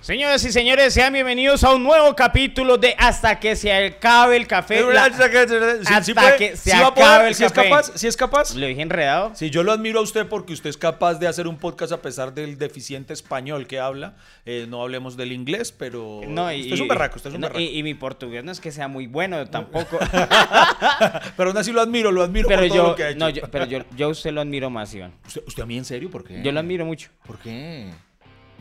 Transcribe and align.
Señoras 0.00 0.42
y 0.46 0.50
señores, 0.50 0.94
sean 0.94 1.12
bienvenidos 1.12 1.62
a 1.62 1.74
un 1.74 1.82
nuevo 1.84 2.16
capítulo 2.16 2.78
de 2.78 2.94
Hasta 2.98 3.38
que 3.38 3.54
se 3.54 3.70
acabe 3.70 4.34
el 4.38 4.46
café. 4.46 4.80
La- 4.82 5.04
hasta 5.04 5.30
que, 5.30 5.38
hasta 5.40 6.36
que 6.38 6.56
se 6.56 6.72
acabe 6.72 6.92
poder, 6.94 7.26
el 7.28 7.34
si 7.34 7.44
es 7.44 7.52
café. 7.52 7.68
capaz, 7.68 7.92
si 7.96 8.06
es 8.06 8.16
capaz. 8.16 8.54
¿Lo 8.54 8.66
dije 8.66 8.80
enredado? 8.80 9.32
Sí, 9.34 9.50
yo 9.50 9.62
lo 9.62 9.72
admiro 9.72 10.00
a 10.00 10.02
usted 10.02 10.26
porque 10.26 10.54
usted 10.54 10.70
es 10.70 10.78
capaz 10.78 11.16
de 11.18 11.26
hacer 11.28 11.46
un 11.46 11.58
podcast 11.58 11.92
a 11.92 12.00
pesar 12.00 12.32
del 12.32 12.56
deficiente 12.56 13.12
español 13.12 13.66
que 13.66 13.78
habla. 13.78 14.16
Eh, 14.46 14.64
no 14.70 14.80
hablemos 14.80 15.18
del 15.18 15.32
inglés, 15.32 15.70
pero 15.70 16.22
No, 16.26 16.50
y, 16.50 16.62
usted 16.62 16.74
es 16.74 16.80
un 16.80 16.88
berraco, 16.88 17.16
usted 17.16 17.28
es 17.28 17.34
un 17.34 17.42
no, 17.42 17.48
berraco. 17.48 17.60
y, 17.60 17.78
y 17.78 17.82
mi 17.82 17.92
portugués 17.92 18.42
no 18.42 18.52
es 18.52 18.60
que 18.60 18.72
sea 18.72 18.88
muy 18.88 19.06
bueno 19.06 19.46
tampoco. 19.50 19.98
pero 21.36 21.50
aún 21.50 21.58
así 21.58 21.72
lo 21.72 21.82
admiro, 21.82 22.10
lo 22.10 22.22
admiro 22.22 22.48
pero 22.48 22.60
por 22.62 22.68
todo 22.68 22.76
yo, 22.78 22.88
lo 22.88 22.94
que 22.96 23.04
ha 23.04 23.10
hecho. 23.10 23.18
no, 23.18 23.28
yo- 23.28 23.42
pero 23.50 23.66
yo, 23.66 23.80
yo 23.94 24.06
a 24.06 24.10
usted 24.10 24.32
lo 24.32 24.40
admiro 24.40 24.70
más, 24.70 24.94
Iván. 24.94 25.12
¿Usted, 25.26 25.42
usted 25.46 25.62
a 25.62 25.66
mí 25.66 25.76
en 25.76 25.84
serio? 25.84 26.10
¿Por 26.10 26.24
qué? 26.24 26.40
Yo 26.42 26.52
lo 26.52 26.58
admiro 26.60 26.86
mucho. 26.86 27.10
¿Por 27.26 27.38
qué? 27.38 27.90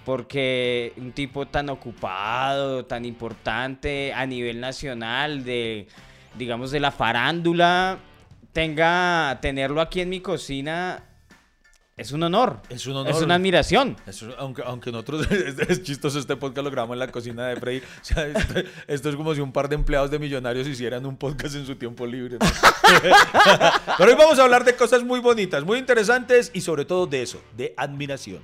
Porque 0.10 0.91
un 0.98 1.12
tipo 1.12 1.46
tan 1.46 1.70
ocupado, 1.70 2.84
tan 2.84 3.05
importante 3.05 4.12
a 4.12 4.26
nivel 4.26 4.59
nacional, 4.59 5.44
de, 5.44 5.88
digamos, 6.35 6.72
de 6.72 6.80
la 6.80 6.90
farándula, 6.90 7.99
tenga, 8.52 9.38
tenerlo 9.40 9.82
aquí 9.82 10.02
en 10.02 10.09
mi 10.09 10.20
cocina, 10.20 11.04
es 11.95 12.12
un 12.12 12.23
honor. 12.23 12.59
Es 12.70 12.88
un 12.88 12.95
honor. 12.95 13.13
Es 13.13 13.22
una 13.22 13.35
admiración. 13.35 13.98
Aunque, 14.40 14.63
aunque 14.66 14.91
nosotros, 14.91 15.27
es, 15.32 15.59
es 15.59 15.84
chistoso 15.84 16.18
este 16.18 16.35
podcast, 16.38 16.66
lo 16.66 16.71
grabamos 16.71 16.96
en 16.96 16.99
la 17.02 17.12
cocina 17.12 17.46
de 17.46 17.57
Freddy. 17.57 17.77
O 17.80 17.84
sea, 18.02 18.26
esto, 18.26 18.54
esto 18.88 19.10
es 19.10 19.16
como 19.16 19.35
si 19.35 19.41
un 19.41 19.52
par 19.52 19.70
de 19.70 19.76
empleados 19.76 20.10
de 20.10 20.18
millonarios 20.18 20.68
hicieran 20.68 21.05
un 21.05 21.18
podcast 21.18 21.54
en 21.54 21.68
su 21.68 21.76
tiempo 21.76 22.07
libre. 22.07 22.40
¿no? 22.40 22.48
Pero 23.99 24.10
hoy 24.10 24.18
vamos 24.18 24.40
a 24.40 24.44
hablar 24.44 24.66
de 24.66 24.76
cosas 24.76 25.04
muy 25.04 25.20
bonitas, 25.20 25.63
muy 25.63 25.77
interesantes 25.77 26.49
y 26.52 26.62
sobre 26.62 26.84
todo 26.84 27.05
de 27.05 27.21
eso, 27.21 27.40
de 27.55 27.76
admiración. 27.77 28.41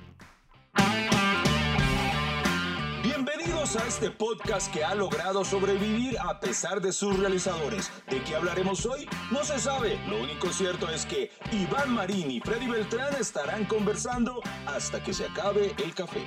A 3.74 3.84
este 3.88 4.12
podcast 4.12 4.72
que 4.72 4.84
ha 4.84 4.94
logrado 4.94 5.44
sobrevivir 5.44 6.16
a 6.20 6.38
pesar 6.38 6.80
de 6.80 6.92
sus 6.92 7.18
realizadores. 7.18 7.90
¿De 8.08 8.22
qué 8.22 8.36
hablaremos 8.36 8.86
hoy? 8.86 9.08
No 9.32 9.42
se 9.42 9.58
sabe. 9.58 9.98
Lo 10.08 10.22
único 10.22 10.50
cierto 10.50 10.88
es 10.88 11.04
que 11.04 11.32
Iván 11.50 11.92
Marín 11.92 12.30
y 12.30 12.38
Freddy 12.38 12.68
Beltrán 12.68 13.12
estarán 13.18 13.64
conversando 13.64 14.40
hasta 14.66 15.02
que 15.02 15.12
se 15.12 15.24
acabe 15.24 15.74
el 15.82 15.94
café. 15.94 16.22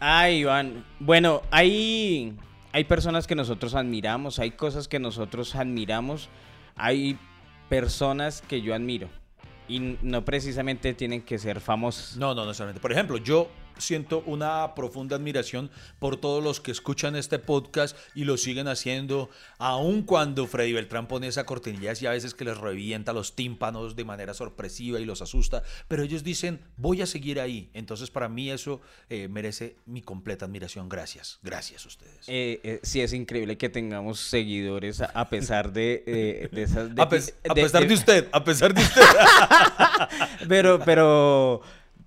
Ay, 0.00 0.40
Iván. 0.40 0.84
Bueno, 1.00 1.40
hay, 1.50 2.36
hay 2.72 2.84
personas 2.84 3.26
que 3.26 3.34
nosotros 3.34 3.74
admiramos, 3.74 4.38
hay 4.38 4.50
cosas 4.50 4.86
que 4.86 4.98
nosotros 4.98 5.54
admiramos, 5.54 6.28
hay 6.76 7.18
personas 7.70 8.42
que 8.42 8.60
yo 8.60 8.74
admiro. 8.74 9.08
Y 9.68 9.96
no 10.02 10.24
precisamente 10.24 10.92
tienen 10.94 11.22
que 11.22 11.38
ser 11.38 11.60
famosas. 11.60 12.16
No, 12.16 12.34
no, 12.34 12.42
no 12.42 12.48
necesariamente. 12.48 12.80
Por 12.80 12.92
ejemplo, 12.92 13.16
yo 13.16 13.48
siento 13.78 14.22
una 14.26 14.74
profunda 14.74 15.16
admiración 15.16 15.70
por 15.98 16.16
todos 16.16 16.42
los 16.42 16.60
que 16.60 16.70
escuchan 16.70 17.16
este 17.16 17.38
podcast 17.38 17.96
y 18.14 18.24
lo 18.24 18.36
siguen 18.36 18.68
haciendo, 18.68 19.30
aun 19.58 20.02
cuando 20.02 20.46
Freddy 20.46 20.72
Beltrán 20.72 21.08
pone 21.08 21.26
esa 21.28 21.44
cortinilla 21.46 21.92
y 22.00 22.06
a 22.06 22.10
veces 22.10 22.34
que 22.34 22.44
les 22.44 22.58
revienta 22.58 23.12
los 23.12 23.34
tímpanos 23.36 23.96
de 23.96 24.04
manera 24.04 24.34
sorpresiva 24.34 25.00
y 25.00 25.04
los 25.04 25.22
asusta, 25.22 25.62
pero 25.88 26.02
ellos 26.02 26.24
dicen, 26.24 26.60
voy 26.76 27.02
a 27.02 27.06
seguir 27.06 27.40
ahí. 27.40 27.70
Entonces, 27.74 28.10
para 28.10 28.28
mí 28.28 28.50
eso 28.50 28.80
eh, 29.08 29.28
merece 29.28 29.76
mi 29.86 30.02
completa 30.02 30.44
admiración. 30.46 30.88
Gracias, 30.88 31.38
gracias 31.42 31.84
a 31.84 31.88
ustedes. 31.88 32.28
Eh, 32.28 32.60
eh, 32.64 32.80
sí, 32.82 33.00
es 33.00 33.12
increíble 33.12 33.56
que 33.58 33.68
tengamos 33.68 34.20
seguidores 34.20 35.00
a, 35.00 35.06
a 35.06 35.28
pesar 35.28 35.72
de, 35.72 36.48
de 36.52 36.62
esas... 36.62 36.94
de- 36.94 37.02
a, 37.02 37.08
pesar 37.08 37.82
de- 37.82 37.88
de 37.88 37.94
usted, 37.94 38.28
a 38.32 38.44
pesar 38.44 38.72
de 38.74 38.82
usted. 38.82 39.02
Pero, 40.48 40.78
pero, 40.84 41.60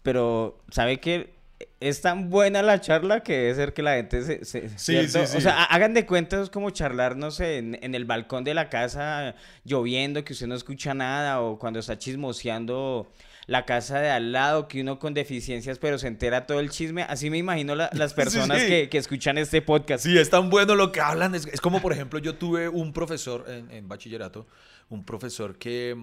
pero, 0.04 0.60
¿sabe 0.70 1.00
qué? 1.00 1.37
Es 1.80 2.02
tan 2.02 2.32
buena 2.32 2.64
la 2.64 2.82
charla 2.82 3.22
que 3.22 3.34
debe 3.38 3.56
ser 3.56 3.74
que 3.74 3.84
la 3.84 3.96
gente 3.96 4.24
se... 4.24 4.46
se- 4.46 4.70
Sí, 4.70 5.08
sí, 5.08 5.20
sí. 5.28 5.38
O 5.38 5.42
sea, 5.42 5.62
ha- 5.62 5.66
hagan 5.66 5.94
de 5.94 6.08
cuenta, 6.08 6.42
es 6.42 6.50
como 6.50 6.72
charlar, 6.72 7.16
no 7.18 7.30
sé, 7.30 7.58
en, 7.60 7.78
en 7.84 7.94
el 7.94 8.06
balcón 8.06 8.44
de 8.44 8.56
la 8.56 8.68
casa 8.70 9.36
lloviendo, 9.64 10.24
que 10.24 10.34
usted 10.34 10.48
no 10.48 10.56
escucha 10.56 10.96
nada, 10.96 11.40
o 11.42 11.60
cuando 11.60 11.80
está 11.80 11.96
chismoseando 11.98 13.08
la 13.46 13.66
casa 13.66 14.00
de 14.00 14.10
al 14.10 14.32
lado, 14.32 14.68
que 14.68 14.82
uno 14.82 15.00
con 15.00 15.14
deficiencias, 15.14 15.78
pero 15.80 15.98
se 15.98 16.08
entera 16.08 16.46
todo 16.48 16.60
el 16.60 16.70
chisme. 16.70 17.04
Así 17.04 17.30
me 17.30 17.38
imagino 17.38 17.76
la- 17.76 17.90
las 17.94 18.14
personas. 18.16 18.64
Que, 18.64 18.90
que 18.90 18.98
escuchan 18.98 19.38
este 19.38 19.62
podcast. 19.62 20.04
Sí, 20.04 20.18
es 20.18 20.30
tan 20.32 20.50
bueno 20.50 20.74
lo 20.76 20.92
que 20.92 21.00
hablan. 21.00 21.36
Es, 21.36 21.46
es 21.46 21.62
como, 21.62 21.80
por 21.82 21.94
ejemplo, 21.94 22.18
yo 22.20 22.36
tuve 22.36 22.68
un 22.70 22.92
profesor 22.92 23.46
en, 23.48 23.70
en 23.72 23.88
bachillerato, 23.88 24.48
un 24.90 25.06
profesor 25.06 25.58
que, 25.60 25.96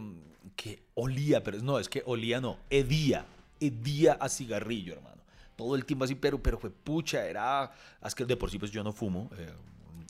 que 0.56 0.84
olía, 0.94 1.42
pero 1.42 1.58
no, 1.58 1.78
es 1.80 1.88
que 1.88 2.02
olía 2.06 2.40
no, 2.40 2.58
hedía, 2.70 3.26
hedía 3.60 4.12
a 4.14 4.28
cigarrillo, 4.28 4.94
hermano. 4.94 5.14
Todo 5.56 5.76
el 5.76 5.84
tiempo 5.84 6.04
así, 6.04 6.14
pero, 6.14 6.42
pero 6.42 6.58
fue 6.58 6.70
pucha, 6.70 7.26
era, 7.26 7.70
es 8.04 8.14
de 8.14 8.36
por 8.36 8.50
sí 8.50 8.58
pues 8.58 8.70
yo 8.70 8.82
no 8.82 8.92
fumo, 8.92 9.30
eh, 9.38 9.52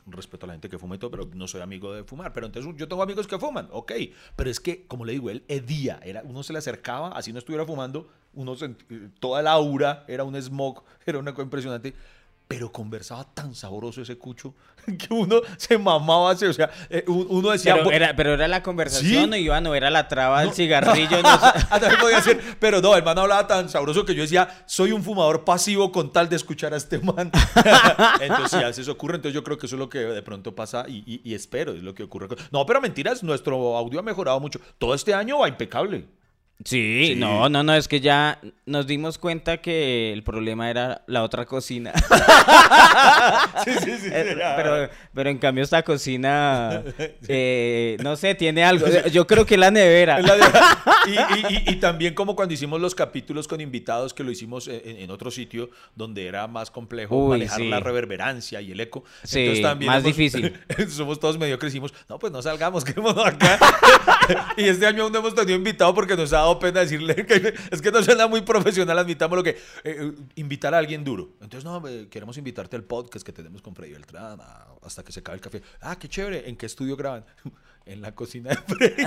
respeto 0.07 0.47
a 0.47 0.49
la 0.49 0.55
gente 0.55 0.69
que 0.69 0.79
fuma 0.79 0.97
y 0.97 0.99
todo, 0.99 1.11
pero 1.11 1.29
no 1.35 1.49
soy 1.49 1.61
amigo 1.61 1.93
de 1.93 2.05
fumar. 2.05 2.33
Pero 2.33 2.47
entonces 2.47 2.75
yo 2.77 2.89
tengo 2.89 3.03
amigos 3.03 3.27
que 3.27 3.39
fuman, 3.39 3.69
ok. 3.71 3.93
Pero 4.37 4.51
es 4.51 4.61
que, 4.61 4.87
como 4.87 5.05
le 5.05 5.13
digo, 5.13 5.31
él 5.31 5.45
hedía, 5.49 6.01
era, 6.03 6.23
uno 6.25 6.43
se 6.43 6.53
le 6.53 6.59
acercaba, 6.59 7.09
así 7.11 7.33
no 7.33 7.39
estuviera 7.39 7.65
fumando, 7.65 8.09
uno 8.35 8.55
eh, 8.61 9.09
toda 9.21 9.43
la 9.43 9.53
aura 9.53 10.05
era 10.09 10.25
un 10.25 10.41
smog, 10.41 10.83
era 11.07 11.19
una 11.19 11.33
cosa 11.33 11.45
impresionante. 11.45 11.95
Pero 12.47 12.71
conversaba 12.71 13.25
tan 13.33 13.55
sabroso 13.55 14.03
ese 14.03 14.19
cucho 14.19 14.55
que 14.87 15.07
uno 15.15 15.41
se 15.57 15.79
mamaba, 15.79 16.33
o 16.33 16.37
sea, 16.53 16.71
eh, 16.91 17.03
un- 17.09 17.27
uno 17.31 17.51
decía... 17.51 17.75
Pero 17.75 17.87
"Bu- 17.87 17.93
era, 17.95 18.15
pero 18.15 18.35
era 18.35 18.47
la 18.49 18.63
conversación, 18.63 19.25
¿Sí? 19.25 19.31
¿no, 19.31 19.37
Iván? 19.37 19.67
¿O 19.67 19.75
era 19.75 19.89
la 19.91 20.09
traba 20.09 20.43
del 20.43 20.53
cigarrillo? 20.53 21.23
no 21.23 21.99
podía 22.01 22.21
ser, 22.21 22.39
pero 22.61 22.83
no, 22.83 22.95
el 22.97 23.03
man 23.03 23.19
hablaba 23.19 23.47
tan 23.47 23.71
sabroso 23.71 24.05
que 24.05 24.15
yo 24.15 24.23
decía, 24.23 24.63
soy 24.67 24.93
un 24.93 25.03
fumador 25.03 25.43
pasivo 25.45 25.91
con 25.91 26.13
tal 26.13 26.29
de 26.29 26.37
escuchar 26.37 26.75
a 26.75 26.77
este 26.77 26.99
man. 26.99 27.33
entonces, 28.21 28.51
sí, 28.51 28.57
a 28.57 28.67
veces 28.67 28.89
ocurre, 28.89 29.17
entonces 29.17 29.35
yo 29.35 29.43
creo 29.43 29.57
que 29.57 29.65
eso 29.67 29.77
es 29.77 29.81
lo 29.81 29.89
que 29.89 29.99
de 30.01 30.23
pronto 30.23 30.55
pasa 30.55 30.85
y, 30.87 31.03
y- 31.07 31.23
y 31.25 31.35
espero, 31.35 31.73
es 31.73 31.83
lo 31.83 31.95
que 31.95 32.03
ocurre. 32.03 32.29
No, 32.53 32.67
pero 32.67 32.81
mentiras, 32.83 33.23
nuestro 33.23 33.77
audio 33.77 34.01
ha 34.01 34.03
mejorado 34.03 34.39
mucho. 34.39 34.61
Todo 34.79 34.95
este 34.95 35.15
año 35.15 35.39
va 35.39 35.49
impecable. 35.49 36.07
Sí, 36.65 37.09
Sí. 37.09 37.15
no, 37.17 37.49
no, 37.49 37.63
no, 37.63 37.75
es 37.75 37.89
que 37.89 38.01
ya 38.01 38.39
nos 38.65 38.87
dimos 38.87 39.19
cuenta 39.19 39.59
que 39.61 40.13
el 40.13 40.23
problema 40.23 40.71
era 40.71 41.03
la 41.07 41.23
otra 41.23 41.45
cocina. 41.47 41.93
Sí, 43.65 43.71
sí, 43.83 43.93
sí. 43.99 44.09
Eh, 44.13 44.37
pero, 44.57 44.91
pero 45.15 45.31
en 45.31 45.39
cambio 45.39 45.65
esta 45.65 45.83
cocina, 45.83 46.83
eh, 47.29 47.97
no 48.03 48.15
sé, 48.17 48.35
tiene 48.35 48.63
algo. 48.65 48.87
Yo 49.11 49.27
creo 49.27 49.47
que 49.47 49.57
la 49.57 49.71
nevera. 49.71 50.19
Es 50.19 50.27
la 50.27 50.37
de- 50.37 50.43
y, 51.07 51.11
y- 51.13 51.55
y- 51.67 51.71
y 51.73 51.77
también 51.77 52.15
como 52.15 52.37
cuando 52.37 52.53
hicimos 52.55 52.81
los 52.81 52.95
capítulos 52.95 53.49
con 53.49 53.61
invitados, 53.61 54.13
que 54.13 54.23
lo 54.23 54.31
hicimos 54.31 54.69
en, 54.69 54.83
en 54.85 55.11
otro 55.11 55.31
sitio 55.31 55.71
donde 55.95 56.27
era 56.27 56.47
más 56.47 56.71
complejo 56.71 57.17
Uy, 57.17 57.31
manejar 57.31 57.59
sí. 57.59 57.69
la 57.69 57.81
reverberancia 57.81 58.61
y 58.61 58.73
el 58.73 58.81
eco. 58.81 59.05
Sí, 59.23 59.63
más 59.87 60.03
difícil. 60.05 60.53
somos 60.89 61.19
todos 61.21 61.39
medio 61.39 61.59
que 61.59 61.67
decimos, 61.67 61.95
no, 62.09 62.19
pues 62.19 62.33
no 62.33 62.43
salgamos, 62.43 62.85
quedémonos 62.85 63.25
acá. 63.27 63.59
y 64.57 64.65
este 64.65 64.87
año 64.87 65.05
aún 65.05 65.13
no 65.13 65.19
hemos 65.21 65.35
tenido 65.35 65.57
invitado 65.57 65.95
porque 65.95 66.17
nos 66.17 66.33
ha 66.33 66.37
dado 66.39 66.59
pena 66.59 66.81
decirle 66.81 67.15
que 67.27 67.55
es 67.71 67.83
que 67.83 67.91
no 67.91 68.03
suena 68.03 68.27
muy 68.27 68.43
profesional, 68.43 68.99
admitamos 68.99 69.37
lo 69.37 69.43
que, 69.45 69.51
eh, 69.51 69.57
eh, 69.85 70.13
invitar 70.37 70.75
a 70.75 70.79
alguien 70.79 71.05
duro. 71.05 71.31
Entonces, 71.41 71.65
no, 71.65 71.87
eh, 71.89 72.09
queremos 72.11 72.37
invitarte 72.39 72.77
al 72.77 72.85
podcast 72.85 73.25
que 73.25 73.33
tenemos 73.33 73.63
con 73.63 73.75
Freddy 73.75 73.93
Beltrán 73.93 74.41
a- 74.41 74.67
hasta 74.83 75.03
que 75.03 75.13
se 75.13 75.21
acabe 75.21 75.37
el 75.37 75.41
café. 75.43 75.63
Ah, 75.81 75.99
qué 75.99 76.09
chévere. 76.09 76.49
¿En 76.49 76.57
qué 76.57 76.67
estudio 76.67 76.97
graban? 76.97 77.25
En 77.87 78.01
la 78.01 78.15
cocina 78.15 78.49
de 78.49 78.57
Freddy. 78.57 79.03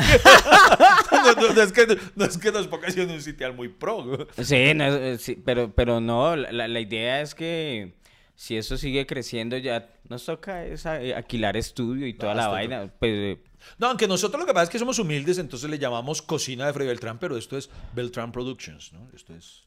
no, 1.12 1.34
no- 1.48 1.54
no 1.56 1.62
es 1.64 1.72
que, 1.72 1.98
no 2.16 2.26
es 2.26 2.38
que 2.38 2.52
nos 2.52 2.68
ponga 2.68 2.88
en 2.90 3.10
un 3.10 3.22
sitial 3.24 3.56
muy 3.56 3.70
pro. 3.70 4.28
Sí, 4.40 4.72
sí, 5.18 5.42
pero, 5.44 5.74
pero 5.74 6.00
no, 6.00 6.36
la, 6.36 6.68
la- 6.68 6.80
idea 6.80 7.22
es 7.22 7.34
que 7.34 7.96
si 8.36 8.56
eso 8.56 8.78
sigue 8.78 9.08
creciendo 9.08 9.58
ya 9.58 9.90
nos 10.10 10.24
toca 10.26 10.64
es 10.64 10.86
alquilar 10.86 11.58
estudio 11.58 12.06
y 12.06 12.14
toda 12.14 12.36
la 12.36 12.50
vaina. 12.50 12.94
Pues, 13.00 13.40
No, 13.78 13.88
aunque 13.88 14.08
nosotros 14.08 14.40
lo 14.40 14.46
que 14.46 14.54
pasa 14.54 14.64
es 14.66 14.70
que 14.70 14.80
somos 14.80 15.00
humildes, 15.00 15.38
entonces 15.38 15.70
le 15.70 15.78
llamamos 15.80 16.22
cocina 16.22 16.66
de 16.68 16.74
Freddy 16.74 16.88
Beltrán, 16.90 17.20
pero 17.20 17.38
esto 17.38 17.58
es 17.58 17.70
Beltrán 17.94 18.32
Productions, 18.32 18.94
¿no? 18.94 19.10
Esto 19.16 19.34
es... 19.36 19.64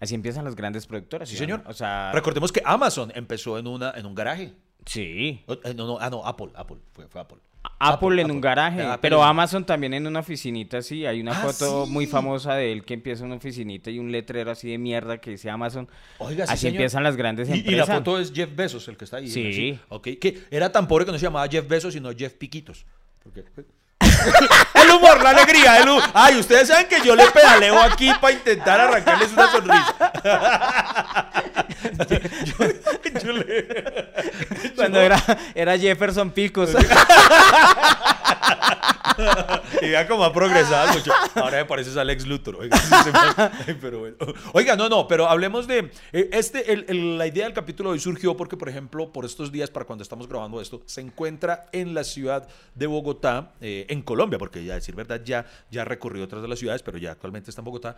así 0.00 0.14
empiezan 0.14 0.44
las 0.44 0.54
grandes 0.54 0.86
productoras. 0.86 1.28
Sí, 1.28 1.36
señor. 1.36 1.62
O 1.66 1.72
sea, 1.72 2.10
Recordemos 2.12 2.52
que 2.52 2.62
Amazon 2.64 3.12
empezó 3.14 3.58
en, 3.58 3.66
una, 3.66 3.92
en 3.96 4.06
un 4.06 4.14
garaje. 4.14 4.52
sí. 4.86 5.42
Eh, 5.64 5.74
No, 5.74 5.86
no, 5.86 5.98
ah, 6.00 6.10
no, 6.10 6.24
Apple, 6.26 6.48
Apple, 6.54 6.76
fue, 6.92 7.06
fue 7.08 7.20
Apple. 7.20 7.38
Apple, 7.78 8.20
en 8.20 8.30
un 8.30 8.40
garaje, 8.40 8.82
Ah, 8.82 8.98
pero 9.00 9.22
Amazon 9.22 9.64
también 9.64 9.94
en 9.94 10.04
una 10.06 10.20
oficinita, 10.20 10.82
sí. 10.82 11.06
Hay 11.06 11.20
una 11.20 11.32
Ah, 11.32 11.46
foto 11.52 11.86
muy 11.86 12.06
famosa 12.08 12.54
de 12.54 12.72
él 12.72 12.84
que 12.84 12.94
empieza 12.94 13.22
en 13.22 13.26
una 13.26 13.36
oficinita 13.36 13.88
y 13.90 13.98
un 14.00 14.10
letrero 14.10 14.50
así 14.50 14.68
de 14.70 14.78
mierda 14.78 15.18
que 15.18 15.30
dice 15.30 15.48
Amazon. 15.50 15.88
Oiga, 16.18 16.44
así 16.48 16.66
empiezan 16.68 17.02
las 17.04 17.16
grandes 17.16 17.48
Y, 17.48 17.52
y 17.52 17.58
empresas. 17.58 17.88
la 17.88 17.94
foto 17.96 18.18
es 18.18 18.32
Jeff 18.32 18.50
Bezos, 18.54 18.86
el 18.88 18.96
que 18.96 19.04
está 19.04 19.18
ahí. 19.18 19.28
Sí. 19.28 19.48
así, 19.48 19.80
ok, 19.88 20.08
que 20.20 20.42
era 20.50 20.70
tan 20.72 20.86
pobre 20.88 21.04
que 21.04 21.12
no 21.12 21.18
se 21.18 21.24
llamaba 21.24 21.46
Jeff 21.48 21.66
Bezos, 21.68 21.94
sino 21.94 22.10
Jeff 22.12 22.34
Piquitos. 22.34 22.84
Porque- 23.22 23.44
el 24.74 24.90
humor, 24.90 25.22
la 25.22 25.30
alegría, 25.30 25.78
el 25.78 25.88
humor. 25.88 26.02
Ay, 26.12 26.38
ustedes 26.38 26.68
saben 26.68 26.86
que 26.86 27.00
yo 27.00 27.16
le 27.16 27.30
pedaleo 27.30 27.80
aquí 27.80 28.12
para 28.20 28.32
intentar 28.34 28.80
arrancarles 28.80 29.32
una 29.32 29.50
sonrisa. 29.50 29.94
yo, 32.08 32.18
yo 33.24 33.32
le- 33.32 34.72
Cuando 34.76 35.00
era, 35.00 35.22
era 35.54 35.78
Jefferson 35.78 36.30
Picos. 36.30 36.70
y 39.82 39.88
vea 39.90 40.06
cómo 40.08 40.24
ha 40.24 40.32
progresado 40.32 40.90
el 40.92 40.98
muchacho. 40.98 41.12
Ahora 41.34 41.58
me 41.58 41.64
pareces 41.64 41.96
Alex 41.96 42.26
Luthor. 42.26 42.56
Oiga, 42.56 42.76
pero 43.80 44.00
bueno. 44.00 44.16
Oiga, 44.52 44.76
no, 44.76 44.88
no, 44.88 45.06
pero 45.08 45.28
hablemos 45.28 45.66
de. 45.66 45.90
eh, 46.12 46.30
Este, 46.32 46.72
el- 46.72 46.84
el- 46.88 47.18
la 47.18 47.26
idea 47.26 47.44
del 47.44 47.52
capítulo 47.54 47.90
hoy 47.90 47.98
surgió 47.98 48.36
porque, 48.36 48.56
por 48.56 48.68
ejemplo, 48.68 49.12
por 49.12 49.24
estos 49.24 49.50
días, 49.52 49.70
para 49.70 49.84
cuando 49.86 50.02
estamos 50.02 50.28
grabando 50.28 50.60
esto, 50.60 50.82
se 50.86 51.00
encuentra 51.00 51.66
en 51.72 51.94
la 51.94 52.04
ciudad 52.04 52.48
de 52.74 52.86
Bogotá, 52.86 53.52
eh, 53.60 53.86
en 53.88 54.02
Colombia, 54.02 54.38
porque 54.38 54.64
ya, 54.64 54.74
decir 54.74 54.94
verdad, 54.94 55.20
ya, 55.24 55.46
ya 55.70 55.84
recorrió 55.84 56.24
otras 56.24 56.42
de 56.42 56.48
las 56.48 56.58
ciudades, 56.58 56.82
pero 56.82 56.98
ya 56.98 57.12
actualmente 57.12 57.50
está 57.50 57.60
en 57.60 57.64
Bogotá. 57.66 57.96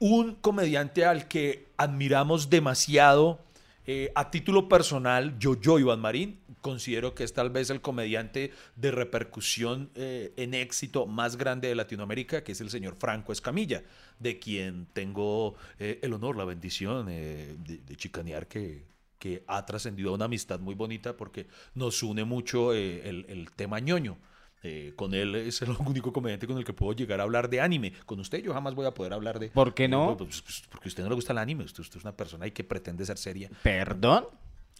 Un 0.00 0.36
comediante 0.36 1.04
al 1.04 1.26
que 1.26 1.66
admiramos 1.76 2.50
demasiado. 2.50 3.40
Eh, 3.90 4.12
a 4.14 4.30
título 4.30 4.68
personal, 4.68 5.38
yo, 5.38 5.58
yo, 5.58 5.78
Iván 5.78 6.00
Marín, 6.00 6.40
considero 6.60 7.14
que 7.14 7.24
es 7.24 7.32
tal 7.32 7.48
vez 7.48 7.70
el 7.70 7.80
comediante 7.80 8.52
de 8.76 8.90
repercusión 8.90 9.90
eh, 9.94 10.34
en 10.36 10.52
éxito 10.52 11.06
más 11.06 11.38
grande 11.38 11.68
de 11.68 11.74
Latinoamérica, 11.74 12.44
que 12.44 12.52
es 12.52 12.60
el 12.60 12.68
señor 12.68 12.96
Franco 12.96 13.32
Escamilla, 13.32 13.82
de 14.18 14.38
quien 14.38 14.88
tengo 14.92 15.54
eh, 15.78 16.00
el 16.02 16.12
honor, 16.12 16.36
la 16.36 16.44
bendición 16.44 17.06
de, 17.06 17.96
chicanear 17.96 18.46
que, 18.46 18.84
que 19.18 19.42
ha 19.46 19.64
trascendido 19.64 20.10
a 20.10 20.16
una 20.16 20.26
amistad 20.26 20.60
muy 20.60 20.74
bonita 20.74 21.16
porque 21.16 21.46
nos 21.74 22.02
une 22.02 22.24
mucho 22.24 22.74
el, 22.74 23.24
el 23.26 23.50
tema 23.52 23.80
ñoño. 23.80 24.18
Eh, 24.62 24.92
con 24.96 25.14
él 25.14 25.34
es 25.36 25.62
el 25.62 25.70
único 25.86 26.12
comediante 26.12 26.46
con 26.46 26.58
el 26.58 26.64
que 26.64 26.72
puedo 26.72 26.92
llegar 26.92 27.20
a 27.20 27.22
hablar 27.22 27.48
de 27.48 27.60
anime. 27.60 27.92
Con 28.06 28.18
usted 28.20 28.42
yo 28.42 28.52
jamás 28.52 28.74
voy 28.74 28.86
a 28.86 28.92
poder 28.92 29.12
hablar 29.12 29.38
de... 29.38 29.48
¿Por 29.50 29.72
qué 29.74 29.86
no? 29.88 30.16
Pues, 30.16 30.42
pues, 30.42 30.62
porque 30.68 30.88
a 30.88 30.90
usted 30.90 31.02
no 31.04 31.08
le 31.10 31.14
gusta 31.14 31.32
el 31.32 31.38
anime. 31.38 31.64
Usted, 31.64 31.80
usted 31.80 31.98
es 31.98 32.04
una 32.04 32.16
persona 32.16 32.48
que 32.50 32.64
pretende 32.64 33.04
ser 33.06 33.18
seria. 33.18 33.50
¿Perdón? 33.62 34.26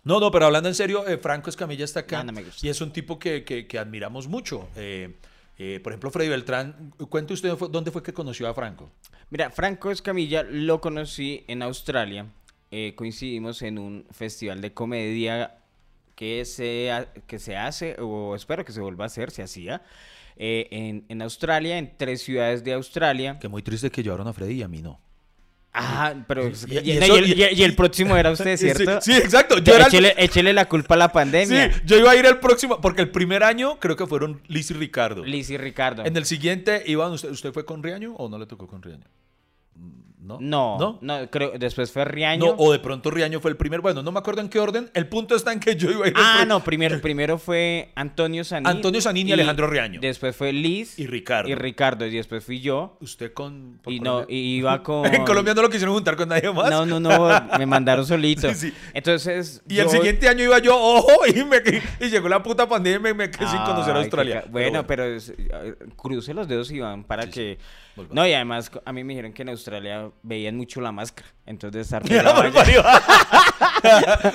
No, 0.04 0.20
no, 0.20 0.30
pero 0.30 0.46
hablando 0.46 0.68
en 0.68 0.74
serio, 0.74 1.06
eh, 1.06 1.18
Franco 1.18 1.50
Escamilla 1.50 1.84
está 1.84 2.00
acá. 2.00 2.22
No, 2.24 2.32
no. 2.32 2.40
Y 2.62 2.68
es 2.68 2.80
un 2.80 2.92
tipo 2.92 3.18
que, 3.18 3.44
que- 3.44 3.66
que 3.66 3.78
admiramos 3.78 4.26
mucho. 4.28 4.68
Eh, 4.76 5.80
por 5.82 5.92
ejemplo, 5.92 6.10
Freddy 6.10 6.28
Beltrán, 6.28 6.92
cuente 7.10 7.34
usted 7.34 7.52
dónde 7.70 7.90
fue 7.90 8.02
que 8.02 8.12
conoció 8.12 8.48
a 8.48 8.54
Franco. 8.54 8.90
Mira, 9.30 9.50
Franco 9.50 9.90
Escamilla 9.90 10.44
lo 10.44 10.80
conocí 10.80 11.44
en 11.48 11.62
Australia. 11.62 12.26
Eh, 12.70 12.94
coincidimos 12.96 13.62
en 13.62 13.78
un 13.78 14.06
festival 14.10 14.60
de 14.60 14.72
comedia 14.72 15.57
que 16.18 16.44
se, 16.44 16.90
ha- 16.90 17.06
que 17.28 17.38
se 17.38 17.56
hace, 17.56 17.94
o 18.00 18.34
espero 18.34 18.64
que 18.64 18.72
se 18.72 18.80
vuelva 18.80 19.04
a 19.04 19.06
hacer, 19.06 19.30
se 19.30 19.40
hacía, 19.40 19.82
eh, 20.36 20.66
en, 20.72 21.04
en 21.08 21.22
Australia, 21.22 21.78
en 21.78 21.96
tres 21.96 22.22
ciudades 22.22 22.64
de 22.64 22.72
Australia. 22.72 23.38
Que 23.38 23.46
muy 23.46 23.62
triste 23.62 23.88
que 23.88 24.02
llevaron 24.02 24.26
a 24.26 24.32
Freddy 24.32 24.54
y 24.54 24.62
a 24.64 24.68
mí 24.68 24.82
no. 24.82 24.98
Ah, 25.72 26.12
pero... 26.26 26.48
Y- 26.48 26.78
Y, 26.78 26.90
y 26.90 26.98
no, 26.98 27.04
eso- 27.04 27.18
y 27.54 27.62
el, 27.62 27.76
próximo 27.76 28.16
era 28.16 28.32
usted, 28.32 28.56
Sí, 28.56 28.68
¿cierto? 28.68 29.00
Sí, 29.00 29.12
exacto. 29.12 29.58
Yo 29.58 29.76
el- 29.76 30.12
échele, 30.16 30.52
la 30.52 30.64
culpa 30.64 30.94
a 30.94 30.98
la 30.98 31.06
Sí, 31.06 31.12
pandemia. 31.14 31.82
yo 31.84 31.96
iba 31.98 32.10
a 32.10 32.16
ir 32.16 32.26
el 32.26 32.38
próximo, 32.40 32.80
porque 32.80 33.02
el 33.02 33.10
primer 33.12 33.44
año 33.44 33.78
creo 33.78 33.94
que 33.94 34.08
fueron 34.08 34.42
Liz 34.48 34.72
y 34.72 34.74
Ricardo. 34.74 35.24
Liz 35.24 35.50
y 35.50 35.56
Ricardo. 35.56 36.04
En 36.04 36.16
el 36.16 36.24
siguiente, 36.24 36.82
Iván, 36.86 37.12
¿usted, 37.12 37.30
¿usted 37.30 37.52
fue 37.52 37.64
con 37.64 37.80
Riaño 37.80 38.14
o 38.16 38.28
no 38.28 38.38
le 38.40 38.46
tocó 38.46 38.66
con 38.66 38.82
Riaño? 38.82 39.04
¿No? 40.28 40.38
No, 40.40 40.78
¿No? 40.78 40.98
no, 41.20 41.30
creo, 41.30 41.52
después 41.58 41.90
fue 41.90 42.04
Riaño. 42.04 42.46
No, 42.46 42.50
o 42.58 42.72
de 42.72 42.78
pronto 42.78 43.10
Riaño 43.10 43.40
fue 43.40 43.50
el 43.50 43.56
primer. 43.56 43.80
Bueno, 43.80 44.02
no 44.02 44.12
me 44.12 44.18
acuerdo 44.18 44.40
en 44.42 44.48
qué 44.48 44.60
orden. 44.60 44.90
El 44.94 45.08
punto 45.08 45.34
está 45.34 45.52
en 45.52 45.60
que 45.60 45.74
yo 45.76 45.90
iba 45.90 46.04
a 46.04 46.08
ir. 46.08 46.14
Ah, 46.16 46.44
no, 46.46 46.62
primero, 46.62 47.00
primero 47.00 47.38
fue 47.38 47.90
Antonio 47.94 48.44
Sanín. 48.44 48.66
Antonio 48.66 49.00
Sanín 49.00 49.28
y 49.28 49.32
Alejandro 49.32 49.66
Riaño. 49.66 50.00
Después 50.00 50.36
fue 50.36 50.52
Liz. 50.52 50.98
Y 50.98 51.06
Ricardo. 51.06 51.48
Y 51.48 51.54
Ricardo, 51.54 52.06
y 52.06 52.10
después 52.10 52.44
fui 52.44 52.60
yo. 52.60 52.96
Usted 53.00 53.32
con. 53.32 53.80
Y 53.86 54.00
no, 54.00 54.24
y 54.28 54.56
iba 54.58 54.82
con... 54.82 55.06
En 55.12 55.24
Colombia 55.24 55.54
no 55.54 55.62
lo 55.62 55.70
quisieron 55.70 55.94
juntar 55.94 56.16
con 56.16 56.28
nadie 56.28 56.52
más. 56.52 56.70
No, 56.70 56.84
no, 56.84 57.00
no, 57.00 57.28
me 57.58 57.66
mandaron 57.66 58.04
solito. 58.06 58.48
Sí, 58.54 58.68
sí. 58.70 58.74
Entonces... 58.94 59.62
Y 59.68 59.78
el 59.78 59.88
siguiente 59.88 60.28
año 60.28 60.44
iba 60.44 60.58
yo, 60.58 60.76
ojo, 60.76 61.26
y, 61.26 61.44
me, 61.44 61.58
y 62.00 62.08
llegó 62.10 62.28
la 62.28 62.42
puta 62.42 62.68
pandemia 62.68 62.98
y 62.98 63.02
me, 63.02 63.14
me 63.14 63.30
quedé 63.30 63.46
sin 63.48 63.58
conocer 63.60 63.94
a 63.94 63.98
Australia. 64.00 64.44
Bueno, 64.50 64.86
pero, 64.86 65.04
es- 65.04 65.30
eh, 65.30 65.74
cruce 65.96 66.34
los 66.34 66.48
dedos, 66.48 66.70
Iván, 66.70 67.04
para 67.04 67.24
Sí, 67.24 67.30
que... 67.30 67.58
No, 68.10 68.26
y 68.26 68.32
además 68.32 68.70
a 68.84 68.92
mí 68.92 69.02
me 69.02 69.12
dijeron 69.12 69.32
que 69.32 69.42
en 69.42 69.48
Australia 69.48 70.10
veían 70.22 70.56
mucho 70.56 70.80
la 70.80 70.92
máscara. 70.92 71.28
Entonces. 71.48 71.88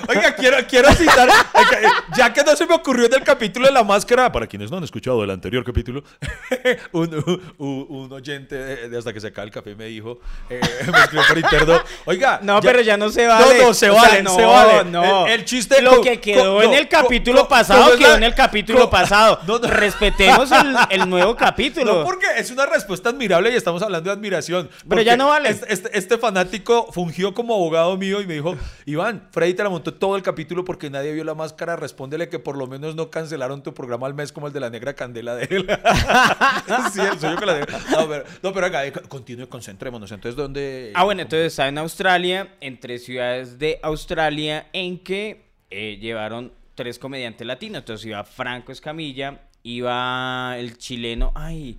Oiga, 0.08 0.36
quiero, 0.36 0.58
quiero 0.68 0.92
citar, 0.94 1.30
eh, 1.30 1.88
ya 2.18 2.32
que 2.34 2.44
no 2.44 2.56
se 2.56 2.66
me 2.66 2.76
ocurrió 2.76 3.08
del 3.10 3.24
capítulo 3.24 3.68
de 3.68 3.74
la 3.74 3.84
máscara, 3.84 4.32
para 4.32 4.48
quienes 4.48 4.72
no 4.72 4.78
han 4.78 4.84
escuchado 4.84 5.24
el 5.24 5.30
anterior 5.30 5.64
capítulo, 5.64 6.04
un, 6.92 7.44
un- 7.58 7.86
un 7.90 8.14
oyente 8.14 8.56
de, 8.56 8.90
de 8.90 8.98
hasta 8.98 9.14
que 9.14 9.20
se 9.20 9.28
acaba 9.28 9.46
el 9.46 9.52
café 9.52 9.76
me 9.76 9.86
dijo, 9.86 10.20
eh, 10.50 10.60
me 10.92 11.00
escribió 11.00 11.28
por 11.28 11.38
interno, 11.38 11.80
oiga. 12.06 12.40
No, 12.42 12.60
pero 12.62 12.82
ya 12.82 12.98
no 12.98 13.10
se 13.10 13.28
vale. 13.28 13.60
No, 13.60 13.68
no, 13.68 13.74
se 13.74 13.90
O 13.90 13.94
sea, 13.94 14.02
vale, 14.10 14.24
no, 14.24 14.36
se 14.36 14.46
vale. 14.46 14.90
no. 14.90 15.28
El, 15.28 15.34
el 15.34 15.46
chiste. 15.46 15.82
Lo 15.82 16.02
que 16.02 16.20
quedó 16.20 16.62
en 16.64 16.74
el 16.74 16.88
capítulo 16.88 17.48
pasado 17.48 17.82
¿cómo 17.84 17.94
es 17.94 18.00
quedó 18.00 18.16
en 18.16 18.24
el 18.24 18.34
capítulo 18.34 18.90
pasado. 18.90 19.40
Respetemos 19.64 20.52
el, 20.52 20.76
el 20.90 21.10
nuevo 21.10 21.36
capítulo. 21.36 22.00
No, 22.00 22.04
porque 22.04 22.26
es 22.38 22.50
una 22.50 22.66
respuesta 22.66 23.10
admirable 23.10 23.52
y 23.52 23.56
estamos 23.56 23.82
hablando 23.84 24.10
de 24.10 24.16
admiración. 24.16 24.70
Pero 24.88 25.02
ya 25.02 25.18
no 25.18 25.28
vale. 25.28 25.50
Este, 25.50 25.72
este- 25.74 25.98
este 25.98 26.18
fanático 26.18 26.92
fungió 27.04 27.34
como 27.34 27.54
abogado 27.54 27.98
mío 27.98 28.22
y 28.22 28.28
me 28.28 28.36
dijo, 28.36 28.56
Iván, 28.86 29.28
Freddy 29.32 29.54
te 29.56 29.64
la 29.64 29.70
montó 29.70 29.94
todo 29.94 30.16
el 30.16 30.24
capítulo 30.24 30.64
porque 30.64 30.90
nadie 30.90 31.12
vio 31.12 31.26
la 31.26 31.36
máscara, 31.36 31.76
respóndele 31.76 32.30
que 32.30 32.40
por 32.40 32.58
lo 32.58 32.66
menos 32.66 32.96
no 32.96 33.10
cancelaron 33.10 33.62
tu 33.62 33.74
programa 33.74 34.08
al 34.08 34.14
mes 34.14 34.32
como 34.32 34.48
el 34.48 34.54
de 34.54 34.62
la 34.62 34.70
negra 34.70 34.94
candela 34.94 35.36
de 35.36 35.44
él. 35.54 35.68
sí, 36.94 37.02
el 37.02 37.20
suyo 37.20 37.36
con 37.36 37.48
la 37.48 37.60
negra. 37.60 37.78
No, 37.92 38.08
pero, 38.08 38.24
no, 38.42 38.54
pero 38.54 38.66
acá, 38.68 38.90
continúe, 39.10 39.50
concentrémonos. 39.50 40.14
Entonces, 40.14 40.38
¿dónde...? 40.38 40.94
Ah, 40.96 41.04
bueno, 41.04 41.24
entonces 41.24 41.48
estaba 41.52 41.68
en 41.68 41.78
Australia, 41.78 42.56
en 42.62 42.80
tres 42.80 43.04
ciudades 43.04 43.60
de 43.60 43.80
Australia, 43.84 44.70
en 44.72 45.00
que 45.00 45.50
eh, 45.72 45.98
llevaron 46.00 46.54
tres 46.74 47.00
comediantes 47.00 47.46
latinos. 47.46 47.80
Entonces 47.80 48.06
iba 48.06 48.24
Franco 48.24 48.72
Escamilla, 48.72 49.42
iba 49.64 50.56
el 50.58 50.78
chileno, 50.78 51.34
ay, 51.36 51.78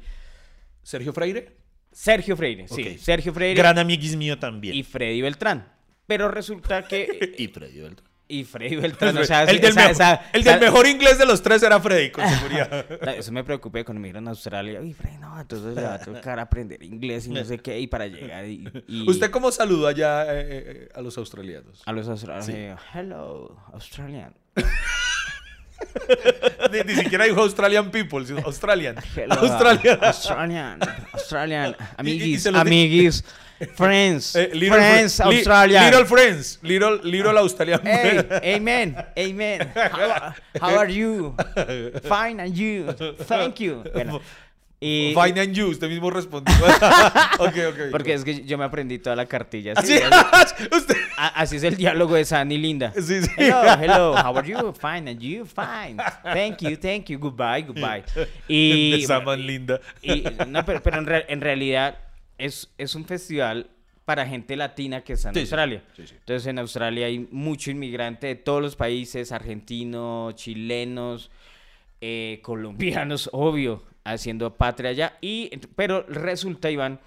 ¿Sergio 0.82 1.14
Freire? 1.14 1.63
Sergio 1.94 2.36
Freire, 2.36 2.66
sí. 2.68 2.98
Sergio 2.98 3.32
Freire 3.32 3.54
Gran 3.54 3.78
amiguis 3.78 4.16
mío 4.16 4.38
también. 4.38 4.74
y 4.74 4.82
Freddy 4.82 5.22
Beltrán. 5.22 5.72
Pero 6.06 6.28
resulta 6.28 6.82
que... 6.86 7.34
Y 7.38 7.46
Freddy 7.48 7.80
Beltrán. 7.80 8.08
y 8.26 8.44
Freddy 8.44 8.76
Beltrán, 8.76 9.16
o 9.18 9.24
sea, 9.24 9.44
el 9.44 9.60
del, 9.60 9.70
esa- 9.70 9.80
mejor, 9.80 9.90
esa- 9.92 10.30
el 10.32 10.40
esa- 10.40 10.50
del 10.52 10.60
mejor 10.60 10.86
inglés 10.86 11.18
de 11.18 11.24
los 11.26 11.40
tres 11.42 11.62
era 11.62 11.78
Freddy, 11.80 12.10
con 12.10 12.28
seguridad. 12.28 12.84
Eso 13.16 13.30
me 13.32 13.44
preocupé 13.44 13.84
cuando 13.84 14.00
me 14.00 14.08
dieron 14.08 14.26
a 14.26 14.30
Australia. 14.32 14.80
Uy, 14.80 14.92
Freddy, 14.92 15.18
no, 15.18 15.40
entonces 15.40 15.74
le 15.74 15.82
va 15.82 15.94
a 15.94 15.98
tocar 16.00 16.38
aprender 16.40 16.82
inglés 16.82 17.26
y 17.26 17.30
no 17.30 17.44
sé 17.44 17.58
qué, 17.58 17.78
y 17.78 17.86
para 17.86 18.06
llegar 18.06 18.44
y... 18.46 18.66
y- 18.88 19.08
¿Usted 19.08 19.30
cómo 19.30 19.52
saludó 19.52 19.86
allá 19.86 20.24
eh, 20.34 20.44
eh, 20.48 20.88
a 20.94 21.00
los 21.00 21.16
australianos? 21.16 21.82
A 21.86 21.92
los 21.92 22.08
australianos, 22.08 22.48
eh, 22.48 22.74
hello, 22.94 23.56
Australian. 23.72 24.34
Ni, 26.72 26.80
ni 26.80 26.94
siquiera 26.94 27.24
dijo 27.24 27.40
Australian 27.40 27.90
people, 27.90 28.26
sino 28.26 28.40
Australian. 28.40 28.96
Hello, 29.14 29.34
Australian. 29.34 29.98
Australian. 30.02 30.78
Australian. 31.12 31.76
Y- 32.04 32.10
y 32.10 32.36
Amiguis, 32.36 32.46
amiguis. 32.46 33.24
Friends. 33.76 34.34
Eh, 34.34 34.50
little 34.52 34.70
friends, 34.78 35.20
li- 35.20 35.36
Australian. 35.38 35.84
Little 35.84 36.04
friends. 36.06 36.58
Little, 36.62 36.98
little 37.04 37.38
Australian. 37.38 37.80
Hey, 37.84 38.56
amen, 38.56 38.96
amen. 39.16 39.70
How, 39.74 40.34
how 40.60 40.76
are 40.78 40.90
you? 40.90 41.34
Fine, 42.02 42.40
and 42.40 42.54
you? 42.56 42.92
Thank 43.26 43.60
you. 43.60 43.84
Bueno, 43.94 44.20
y, 44.86 45.14
Fine 45.14 45.40
and 45.40 45.54
you, 45.54 45.68
usted 45.68 45.88
mismo 45.88 46.10
respondió. 46.10 46.54
porque 47.90 48.12
es 48.14 48.24
que 48.24 48.44
yo 48.44 48.58
me 48.58 48.64
aprendí 48.64 48.98
toda 48.98 49.16
la 49.16 49.26
cartilla. 49.26 49.72
Así, 49.76 49.96
sí, 49.98 50.02
así, 50.32 50.54
usted. 50.76 50.96
a- 51.16 51.28
así 51.40 51.56
es 51.56 51.62
el 51.64 51.76
diálogo 51.76 52.14
de 52.14 52.24
San 52.24 52.50
y 52.52 52.58
Linda. 52.58 52.92
Sí, 52.94 53.22
sí. 53.22 53.30
Hello, 53.36 53.62
hello, 53.80 54.12
how 54.14 54.36
are 54.36 54.48
you? 54.48 54.72
Fine, 54.72 55.10
and 55.10 55.20
you? 55.20 55.44
Fine. 55.46 55.96
Thank 56.22 56.58
you, 56.62 56.76
thank 56.76 57.06
you. 57.06 57.18
Goodbye, 57.18 57.62
goodbye. 57.62 58.04
Y, 58.48 58.92
De 59.00 59.06
Saman 59.06 59.46
Linda. 59.46 59.80
y- 60.02 60.24
no, 60.48 60.64
pero, 60.64 60.82
pero 60.82 60.98
en, 60.98 61.06
re- 61.06 61.26
en 61.28 61.40
realidad 61.40 61.98
es, 62.38 62.70
es 62.78 62.94
un 62.94 63.04
festival 63.04 63.68
para 64.04 64.26
gente 64.26 64.54
latina 64.54 65.00
que 65.02 65.14
está 65.14 65.28
en 65.30 65.34
sí. 65.34 65.40
Australia. 65.40 65.82
Sí, 65.96 66.06
sí. 66.06 66.14
Entonces 66.18 66.46
en 66.46 66.58
Australia 66.58 67.06
hay 67.06 67.26
mucho 67.30 67.70
inmigrante 67.70 68.26
de 68.26 68.34
todos 68.34 68.60
los 68.60 68.76
países, 68.76 69.32
argentinos, 69.32 70.34
chilenos, 70.34 71.30
eh, 72.06 72.40
colombianos, 72.42 73.30
obvio, 73.32 73.82
haciendo 74.04 74.54
patria 74.54 74.90
allá. 74.90 75.16
Y, 75.22 75.48
pero 75.74 76.02
resulta, 76.02 76.70
Iván, 76.70 77.00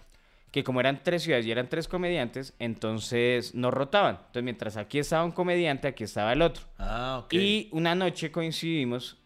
que 0.50 0.64
como 0.64 0.80
eran 0.80 1.04
tres 1.04 1.22
ciudades 1.22 1.46
y 1.46 1.52
eran 1.52 1.70
tres 1.70 1.88
comediantes, 1.88 2.56
entonces 2.58 3.54
no 3.54 3.70
rotaban. 3.70 4.16
Entonces 4.16 4.44
mientras 4.44 4.76
aquí 4.76 4.98
estaba 4.98 5.24
un 5.24 5.34
comediante, 5.34 5.88
aquí 5.88 6.04
estaba 6.04 6.34
el 6.34 6.42
otro. 6.42 6.66
Ah, 6.80 7.22
ok. 7.24 7.34
Y 7.36 7.70
una 7.74 7.94
noche 7.94 8.32
coincidimos 8.32 9.18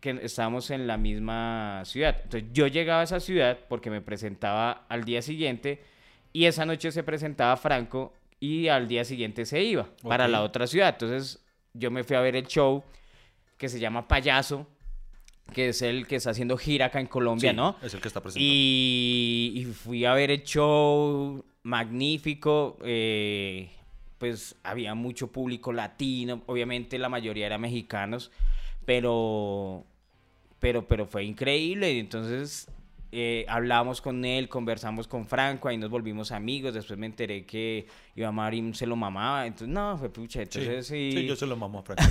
que 0.00 0.18
estábamos 0.20 0.68
en 0.72 0.88
la 0.88 0.96
misma 0.96 1.82
ciudad. 1.84 2.16
Entonces 2.24 2.50
yo 2.52 2.66
llegaba 2.66 3.02
a 3.02 3.04
esa 3.04 3.20
ciudad 3.20 3.56
porque 3.68 3.88
me 3.88 4.00
presentaba 4.00 4.84
al 4.88 5.04
día 5.04 5.22
siguiente 5.22 5.80
y 6.32 6.46
esa 6.46 6.66
noche 6.66 6.90
se 6.90 7.04
presentaba 7.04 7.56
Franco 7.56 8.14
y 8.40 8.66
al 8.66 8.88
día 8.88 9.04
siguiente 9.04 9.46
se 9.46 9.62
iba 9.62 9.86
para 10.02 10.26
la 10.26 10.42
otra 10.42 10.66
ciudad. 10.66 10.88
Entonces 10.88 11.38
yo 11.72 11.92
me 11.92 12.02
fui 12.02 12.16
a 12.16 12.20
ver 12.20 12.34
el 12.34 12.48
show 12.48 12.82
que 13.58 13.68
se 13.68 13.78
llama 13.78 14.08
Payaso, 14.08 14.66
que 15.50 15.68
es 15.68 15.82
el 15.82 16.06
que 16.06 16.16
está 16.16 16.30
haciendo 16.30 16.56
gira 16.56 16.86
acá 16.86 17.00
en 17.00 17.06
Colombia, 17.06 17.50
Sí, 17.50 17.56
¿no? 17.56 17.76
Es 17.82 17.94
el 17.94 18.00
que 18.00 18.08
está 18.08 18.20
presentando. 18.20 18.52
Y, 18.52 19.52
y 19.56 19.64
fui 19.64 20.04
a 20.04 20.14
ver 20.14 20.30
el 20.30 20.42
show 20.44 21.44
magnífico. 21.62 22.78
eh, 22.84 23.70
pues 24.18 24.54
había 24.62 24.94
mucho 24.94 25.28
público 25.32 25.72
latino. 25.72 26.42
Obviamente 26.46 26.98
la 26.98 27.08
mayoría 27.08 27.46
eran 27.46 27.60
mexicanos. 27.62 28.30
Pero. 28.84 29.84
Pero, 30.58 30.86
pero 30.86 31.06
fue 31.06 31.24
increíble. 31.24 31.92
y 31.92 32.00
Entonces 32.00 32.68
eh, 33.12 33.44
hablamos 33.48 34.00
con 34.00 34.24
él, 34.24 34.48
conversamos 34.48 35.08
con 35.08 35.26
Franco, 35.26 35.68
ahí 35.68 35.76
nos 35.76 35.90
volvimos 35.90 36.30
amigos, 36.32 36.74
después 36.74 36.96
me 36.98 37.06
enteré 37.06 37.44
que 37.44 37.86
Iván 38.14 38.34
Marín 38.36 38.72
se 38.74 38.86
lo 38.86 38.94
mamaba, 38.94 39.46
entonces 39.46 39.68
no, 39.68 39.98
fue 39.98 40.10
pucha, 40.10 40.42
entonces 40.42 40.86
sí. 40.86 41.10
Sí, 41.12 41.26
yo 41.26 41.34
se 41.34 41.46
lo 41.46 41.56
mamo 41.56 41.80
a 41.80 41.82
Franco. 41.82 42.04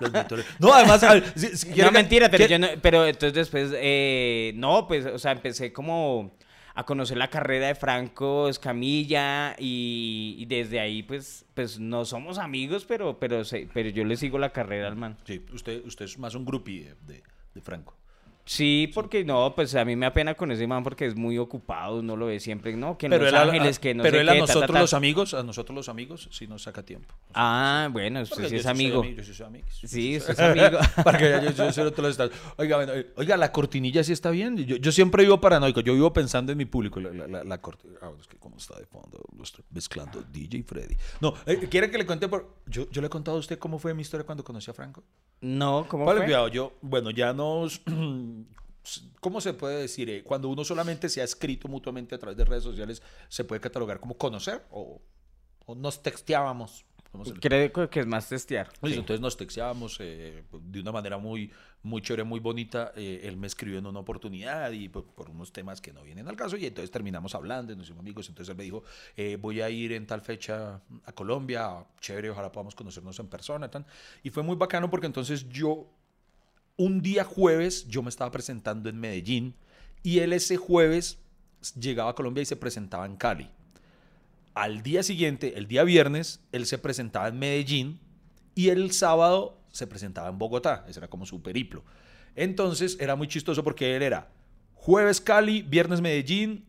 Los 0.00 0.44
no, 0.58 0.72
además, 0.72 1.02
a 1.02 1.14
ver, 1.14 1.32
si- 1.36 1.56
si 1.56 1.68
No, 1.80 1.90
mentira, 1.92 2.28
pero 2.30 2.46
quiere- 2.46 2.52
yo 2.52 2.58
no, 2.58 2.80
pero 2.80 3.06
entonces 3.06 3.34
después, 3.34 3.70
eh, 3.74 4.52
no, 4.56 4.86
pues, 4.86 5.06
o 5.06 5.18
sea, 5.18 5.32
empecé 5.32 5.72
como 5.72 6.36
a 6.76 6.84
conocer 6.84 7.16
la 7.16 7.28
carrera 7.28 7.68
de 7.68 7.74
Franco 7.76 8.48
Escamilla 8.48 9.54
y, 9.58 10.34
y 10.38 10.44
desde 10.46 10.80
ahí, 10.80 11.02
pues, 11.04 11.44
pues 11.54 11.78
no 11.78 12.04
somos 12.04 12.38
amigos, 12.38 12.84
pero, 12.84 13.18
pero, 13.20 13.42
pero 13.72 13.88
yo 13.90 14.04
le 14.04 14.16
sigo 14.16 14.38
la 14.38 14.50
carrera 14.50 14.88
al 14.88 14.96
man. 14.96 15.16
Sí, 15.24 15.44
usted, 15.52 15.84
usted 15.84 16.06
es 16.06 16.18
más 16.18 16.34
un 16.34 16.44
groupie 16.44 16.94
de, 17.06 17.14
de- 17.14 17.22
de 17.54 17.60
Franco. 17.60 17.96
Sí, 18.46 18.90
porque 18.94 19.24
no, 19.24 19.54
pues 19.54 19.74
a 19.74 19.86
mí 19.86 19.96
me 19.96 20.04
apena 20.04 20.34
con 20.34 20.50
ese 20.52 20.66
man 20.66 20.82
porque 20.82 21.06
es 21.06 21.16
muy 21.16 21.38
ocupado, 21.38 22.00
uno 22.00 22.14
lo 22.14 22.26
ve 22.26 22.40
siempre, 22.40 22.76
¿no? 22.76 22.98
Que 22.98 23.06
en 23.06 23.10
Pero 23.10 23.24
Los 23.24 23.32
Ángeles, 23.32 23.78
a- 23.78 23.80
que 23.80 23.94
no 23.94 24.02
pero 24.02 24.16
sé 24.16 24.20
él 24.20 24.28
a 24.28 24.32
qué, 24.34 24.40
ta, 24.40 24.46
ta, 24.46 24.52
nosotros 24.54 24.74
ta. 24.74 24.80
los 24.82 24.92
amigos, 24.94 25.32
a 25.34 25.42
nosotros 25.42 25.74
los 25.74 25.88
amigos, 25.88 26.28
sí 26.30 26.46
nos 26.46 26.62
saca 26.64 26.82
tiempo. 26.82 27.14
Ah, 27.32 27.88
bueno, 27.90 28.20
usted 28.20 28.46
sí 28.50 28.56
es 28.56 28.66
amigo. 28.66 29.02
ami- 29.02 29.16
Yo 29.16 29.22
sí 29.24 29.32
soy 29.32 29.46
amigo. 29.46 29.66
Sí, 29.70 30.16
usted 30.18 30.32
es 30.34 30.38
amigo. 30.40 30.78
Para 31.04 31.16
que 31.18 31.40
yo, 31.42 31.50
yo 31.52 31.72
soy 31.72 31.86
otro 31.86 32.06
estado. 32.06 32.30
Oiga, 32.58 32.76
bueno, 32.76 32.92
eh, 32.92 33.12
oiga, 33.16 33.38
la 33.38 33.50
cortinilla 33.50 34.04
sí 34.04 34.12
está 34.12 34.30
bien. 34.30 34.58
Yo, 34.58 34.76
yo 34.76 34.92
siempre 34.92 35.22
vivo 35.24 35.40
paranoico. 35.40 35.80
Yo 35.80 35.94
vivo 35.94 36.12
pensando 36.12 36.52
en 36.52 36.58
mi 36.58 36.66
público. 36.66 37.00
La, 37.00 37.12
la, 37.12 37.26
la, 37.26 37.44
la 37.44 37.62
corti- 37.62 37.88
ah, 38.02 38.10
es 38.20 38.26
que 38.26 38.36
como 38.36 38.58
está 38.58 38.78
de 38.78 38.84
fondo, 38.84 39.22
lo 39.34 39.42
estoy 39.42 39.64
mezclando 39.70 40.22
DJ 40.30 40.64
Freddy. 40.64 40.96
No, 41.22 41.32
eh, 41.46 41.66
¿quiere 41.70 41.90
que 41.90 41.96
le 41.96 42.04
cuente 42.04 42.28
por.? 42.28 42.56
Yo, 42.66 42.90
yo 42.90 43.00
le 43.00 43.06
he 43.06 43.10
contado 43.10 43.38
a 43.38 43.40
usted 43.40 43.58
cómo 43.58 43.78
fue 43.78 43.94
mi 43.94 44.02
historia 44.02 44.26
cuando 44.26 44.44
conocí 44.44 44.70
a 44.70 44.74
Franco. 44.74 45.02
No, 45.40 45.86
¿cómo 45.88 46.04
Vale, 46.04 46.18
fue? 46.18 46.26
cuidado, 46.26 46.48
yo, 46.48 46.74
bueno, 46.82 47.10
ya 47.10 47.32
nos. 47.32 47.80
¿Cómo 49.20 49.40
se 49.40 49.54
puede 49.54 49.80
decir? 49.80 50.10
eh? 50.10 50.22
Cuando 50.22 50.48
uno 50.48 50.62
solamente 50.64 51.08
se 51.08 51.20
ha 51.22 51.24
escrito 51.24 51.68
mutuamente 51.68 52.14
a 52.14 52.18
través 52.18 52.36
de 52.36 52.44
redes 52.44 52.62
sociales, 52.64 53.02
¿se 53.28 53.44
puede 53.44 53.60
catalogar 53.60 53.98
como 53.98 54.16
conocer 54.18 54.62
o, 54.70 55.00
o 55.66 55.74
nos 55.74 56.02
texteábamos? 56.02 56.84
¿Cómo 57.10 57.24
se 57.24 57.32
le- 57.32 57.40
Creo 57.40 57.88
que 57.88 58.00
es 58.00 58.06
más 58.06 58.28
testear. 58.28 58.68
Sí. 58.82 58.92
Entonces 58.94 59.20
nos 59.20 59.36
texteábamos 59.38 59.96
eh, 60.00 60.42
de 60.52 60.80
una 60.80 60.90
manera 60.92 61.16
muy, 61.16 61.50
muy 61.82 62.02
chévere, 62.02 62.24
muy 62.24 62.40
bonita. 62.40 62.92
Eh, 62.96 63.20
él 63.22 63.36
me 63.38 63.46
escribió 63.46 63.78
en 63.78 63.86
una 63.86 64.00
oportunidad 64.00 64.70
y 64.72 64.88
por, 64.90 65.04
por 65.06 65.30
unos 65.30 65.50
temas 65.52 65.80
que 65.80 65.92
no 65.92 66.02
vienen 66.02 66.26
al 66.28 66.36
caso 66.36 66.56
y 66.58 66.66
entonces 66.66 66.90
terminamos 66.90 67.34
hablando 67.36 67.72
y 67.72 67.76
nos 67.76 67.86
hicimos 67.86 68.00
amigos. 68.00 68.28
Entonces 68.28 68.50
él 68.50 68.56
me 68.58 68.64
dijo, 68.64 68.82
eh, 69.16 69.38
voy 69.40 69.60
a 69.62 69.70
ir 69.70 69.92
en 69.92 70.06
tal 70.06 70.20
fecha 70.20 70.82
a 71.04 71.12
Colombia, 71.12 71.86
chévere, 72.00 72.28
ojalá 72.30 72.50
podamos 72.52 72.74
conocernos 72.74 73.18
en 73.20 73.28
persona. 73.28 73.70
Tan. 73.70 73.86
Y 74.24 74.30
fue 74.30 74.42
muy 74.42 74.56
bacano 74.56 74.90
porque 74.90 75.06
entonces 75.06 75.48
yo, 75.48 75.86
un 76.76 77.02
día 77.02 77.24
jueves, 77.24 77.86
yo 77.88 78.02
me 78.02 78.08
estaba 78.08 78.30
presentando 78.30 78.88
en 78.88 78.98
Medellín 78.98 79.54
y 80.02 80.18
él 80.18 80.32
ese 80.32 80.56
jueves 80.56 81.18
llegaba 81.78 82.10
a 82.10 82.14
Colombia 82.14 82.42
y 82.42 82.46
se 82.46 82.56
presentaba 82.56 83.06
en 83.06 83.16
Cali. 83.16 83.50
Al 84.54 84.82
día 84.82 85.02
siguiente, 85.02 85.54
el 85.56 85.66
día 85.66 85.84
viernes, 85.84 86.40
él 86.52 86.66
se 86.66 86.78
presentaba 86.78 87.28
en 87.28 87.38
Medellín 87.38 88.00
y 88.54 88.68
el 88.68 88.92
sábado 88.92 89.58
se 89.70 89.86
presentaba 89.86 90.28
en 90.28 90.38
Bogotá. 90.38 90.84
Ese 90.88 91.00
era 91.00 91.08
como 91.08 91.26
su 91.26 91.42
periplo. 91.42 91.82
Entonces 92.36 92.96
era 93.00 93.16
muy 93.16 93.28
chistoso 93.28 93.64
porque 93.64 93.96
él 93.96 94.02
era 94.02 94.28
jueves 94.74 95.20
Cali, 95.20 95.62
viernes 95.62 96.00
Medellín, 96.00 96.66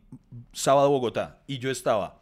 sábado 0.53 0.89
Bogotá. 0.89 1.41
Y 1.47 1.59
yo 1.59 1.69
estaba 1.69 2.21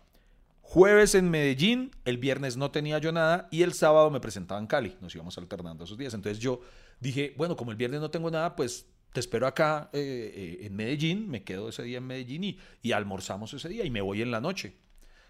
jueves 0.73 1.13
en 1.13 1.29
Medellín, 1.29 1.91
el 2.03 2.17
viernes 2.17 2.57
no 2.57 2.71
tenía 2.71 2.97
yo 2.97 3.11
nada 3.11 3.47
y 3.51 3.61
el 3.61 3.73
sábado 3.73 4.09
me 4.09 4.19
presentaba 4.19 4.59
en 4.59 4.65
Cali. 4.65 4.97
Nos 5.01 5.13
íbamos 5.13 5.37
alternando 5.37 5.83
esos 5.83 5.99
días. 5.99 6.15
Entonces 6.15 6.39
yo 6.39 6.61
dije, 6.99 7.35
bueno, 7.37 7.55
como 7.55 7.69
el 7.69 7.77
viernes 7.77 8.01
no 8.01 8.09
tengo 8.09 8.31
nada, 8.31 8.55
pues 8.55 8.87
te 9.11 9.19
espero 9.19 9.45
acá 9.45 9.91
eh, 9.93 10.33
eh, 10.35 10.65
en 10.65 10.75
Medellín, 10.75 11.29
me 11.29 11.43
quedo 11.43 11.69
ese 11.69 11.83
día 11.83 11.99
en 11.99 12.07
Medellín 12.07 12.43
y, 12.43 12.59
y 12.81 12.91
almorzamos 12.91 13.53
ese 13.53 13.69
día 13.69 13.85
y 13.85 13.91
me 13.91 14.01
voy 14.01 14.23
en 14.23 14.31
la 14.31 14.41
noche. 14.41 14.75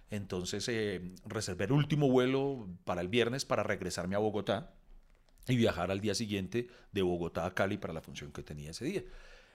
Entonces 0.10 0.66
eh, 0.70 1.12
reservé 1.26 1.66
el 1.66 1.74
último 1.74 2.10
vuelo 2.10 2.70
para 2.86 3.02
el 3.02 3.10
viernes 3.10 3.44
para 3.44 3.64
regresarme 3.64 4.16
a 4.16 4.20
Bogotá 4.20 4.72
y 5.50 5.58
viajar 5.58 5.92
al 5.92 6.00
día 6.00 6.16
siguiente 6.16 6.70
de 6.94 7.02
Bogotá 7.02 7.46
a 7.46 7.54
Cali 7.54 7.78
para 7.78 7.92
la 7.92 8.00
función 8.00 8.32
que 8.32 8.44
tenía 8.44 8.72
ese 8.72 8.86
día. 8.86 9.04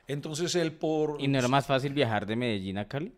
Entonces 0.06 0.54
él 0.54 0.72
por... 0.72 1.16
¿Y 1.18 1.28
no 1.28 1.38
era 1.38 1.48
más 1.48 1.66
fácil 1.66 1.94
viajar 1.94 2.26
de 2.26 2.36
Medellín 2.36 2.76
a 2.76 2.88
Cali? 2.88 3.14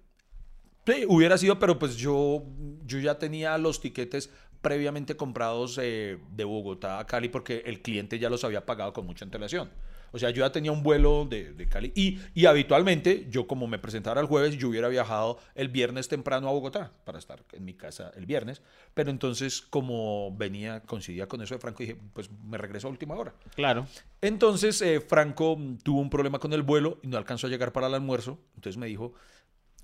Sí, 0.87 1.05
hubiera 1.09 1.39
sido, 1.39 1.59
pero 1.59 1.79
pues 1.79 1.97
yo, 1.97 2.45
yo 2.87 2.99
ya 2.99 3.19
tenía 3.19 3.57
los 3.59 3.81
tiquetes 3.81 4.31
previamente 4.61 5.17
comprados 5.17 5.79
eh, 5.81 6.19
de 6.33 6.45
Bogotá 6.45 6.99
a 6.99 7.07
Cali 7.07 7.29
porque 7.29 7.63
el 7.67 7.81
cliente 7.81 8.19
ya 8.19 8.29
los 8.29 8.45
había 8.45 8.67
pagado 8.67 8.93
con 8.93 9.07
mucha 9.07 9.25
antelación. 9.25 9.71
O 10.13 10.19
sea, 10.19 10.31
yo 10.31 10.45
ya 10.45 10.51
tenía 10.51 10.73
un 10.73 10.83
vuelo 10.83 11.25
de, 11.25 11.53
de 11.53 11.69
Cali 11.69 11.93
y, 11.95 12.19
y 12.35 12.47
habitualmente 12.47 13.27
yo 13.31 13.47
como 13.47 13.69
me 13.69 13.79
presentara 13.79 14.21
el 14.21 14.27
jueves, 14.27 14.57
yo 14.57 14.69
hubiera 14.69 14.89
viajado 14.89 15.39
el 15.55 15.69
viernes 15.69 16.09
temprano 16.09 16.49
a 16.49 16.53
Bogotá 16.53 16.93
para 17.05 17.19
estar 17.19 17.45
en 17.53 17.65
mi 17.65 17.75
casa 17.75 18.11
el 18.17 18.27
viernes. 18.27 18.61
Pero 18.93 19.11
entonces 19.11 19.61
como 19.63 20.37
venía, 20.37 20.81
coincidía 20.81 21.29
con 21.29 21.43
eso 21.43 21.55
de 21.55 21.61
Franco, 21.61 21.79
dije, 21.79 21.97
pues 22.13 22.29
me 22.45 22.59
regreso 22.59 22.89
a 22.89 22.91
última 22.91 23.15
hora. 23.15 23.35
Claro. 23.55 23.87
Entonces 24.21 24.83
eh, 24.83 25.01
Franco 25.01 25.57
mm, 25.57 25.79
tuvo 25.79 26.01
un 26.01 26.11
problema 26.11 26.39
con 26.39 26.53
el 26.53 26.63
vuelo 26.63 26.99
y 27.03 27.07
no 27.07 27.17
alcanzó 27.17 27.47
a 27.47 27.51
llegar 27.51 27.73
para 27.73 27.87
el 27.87 27.95
almuerzo. 27.95 28.41
Entonces 28.57 28.79
me 28.79 28.87
dijo, 28.87 29.15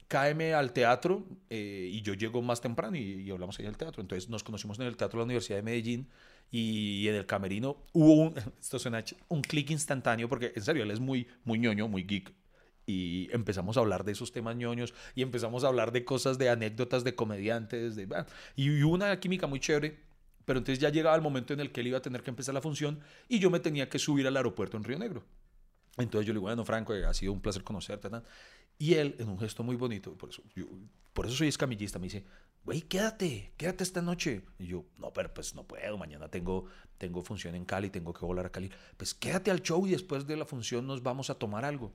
cáeme 0.09 0.55
al 0.55 0.73
teatro 0.73 1.25
eh, 1.51 1.89
y 1.93 2.03
yo 2.03 2.15
llego 2.15 2.43
más 2.43 2.61
temprano 2.61 2.97
y, 2.97 3.23
y 3.23 3.31
hablamos 3.31 3.59
ahí 3.59 3.67
al 3.67 3.77
teatro. 3.77 4.01
Entonces 4.01 4.29
nos 4.29 4.45
conocimos 4.45 4.79
en 4.79 4.87
el 4.87 4.97
Teatro 4.97 5.19
de 5.19 5.23
la 5.23 5.25
Universidad 5.25 5.57
de 5.57 5.63
Medellín 5.63 6.09
y 6.51 7.09
en 7.09 7.15
el 7.17 7.27
camerino 7.27 7.77
hubo 7.93 8.15
un, 8.15 8.35
esto 8.61 8.79
suena 8.79 9.05
un 9.29 9.43
clic 9.43 9.71
instantáneo 9.71 10.29
porque 10.29 10.53
en 10.55 10.63
serio 10.63 10.83
él 10.83 10.91
es 10.91 11.01
muy, 11.01 11.27
muy 11.45 11.59
ñoño, 11.59 11.89
muy 11.89 12.05
geek. 12.05 12.33
Y 12.89 13.29
empezamos 13.33 13.77
a 13.77 13.81
hablar 13.81 14.05
de 14.05 14.13
esos 14.13 14.31
temas 14.31 14.55
ñoños 14.55 14.95
y 15.17 15.23
empezamos 15.23 15.65
a 15.65 15.69
hablar 15.69 15.91
de 15.91 16.05
cosas, 16.05 16.39
de 16.39 16.51
anécdotas 16.51 17.03
de 17.03 17.17
comediantes. 17.17 17.97
De, 17.97 18.07
y 18.55 18.83
hubo 18.85 18.95
una 18.95 19.19
química 19.19 19.49
muy 19.49 19.59
chévere. 19.59 20.07
Pero 20.45 20.61
entonces 20.61 20.79
ya 20.79 20.91
llegaba 20.91 21.17
el 21.17 21.23
momento 21.23 21.53
en 21.53 21.59
el 21.59 21.73
que 21.73 21.81
él 21.81 21.89
iba 21.89 21.99
a 21.99 22.03
tener 22.03 22.23
que 22.23 22.31
empezar 22.31 22.55
la 22.55 22.61
función 22.61 23.01
y 23.29 23.41
yo 23.41 23.51
me 23.51 23.59
tenía 23.59 23.89
que 23.89 23.99
subir 23.99 24.29
al 24.29 24.37
aeropuerto 24.37 24.77
en 24.77 24.85
Río 24.85 24.97
Negro. 24.97 25.25
Entonces 25.97 26.25
yo 26.27 26.33
le 26.33 26.39
digo, 26.39 26.43
bueno, 26.43 26.65
Franco, 26.65 26.95
eh, 26.95 27.05
ha 27.05 27.13
sido 27.13 27.33
un 27.33 27.41
placer 27.41 27.65
conocerte. 27.65 28.09
tal. 28.09 28.23
Y 28.79 28.95
él, 28.95 29.17
en 29.19 29.29
un 29.29 29.39
gesto 29.39 29.63
muy 29.63 29.77
bonito, 29.77 30.13
por 30.15 30.31
eso, 30.31 30.43
yo, 30.55 30.67
por 31.13 31.27
eso 31.27 31.37
soy 31.37 31.49
escamillista, 31.49 31.99
me 31.99 32.07
dice, 32.07 32.25
güey, 32.65 32.83
quédate, 32.83 33.53
quédate 33.57 33.85
esta 33.85 34.03
noche. 34.03 34.43
Y 34.59 34.67
yo, 34.67 34.85
no, 34.99 35.13
pero 35.13 35.33
pues 35.33 35.55
no 35.55 35.63
puedo, 35.65 35.97
mañana 35.97 36.29
tengo, 36.29 36.67
tengo 36.99 37.23
función 37.23 37.55
en 37.55 37.65
Cali, 37.65 37.91
tengo 37.91 38.13
que 38.13 38.27
volar 38.27 38.47
a 38.47 38.51
Cali. 38.51 38.71
Pues 38.97 39.15
quédate 39.15 39.51
al 39.51 39.63
show 39.63 39.87
y 39.87 39.91
después 39.91 40.27
de 40.27 40.37
la 40.37 40.45
función 40.45 40.87
nos 40.87 41.03
vamos 41.03 41.31
a 41.31 41.37
tomar 41.37 41.65
algo. 41.65 41.93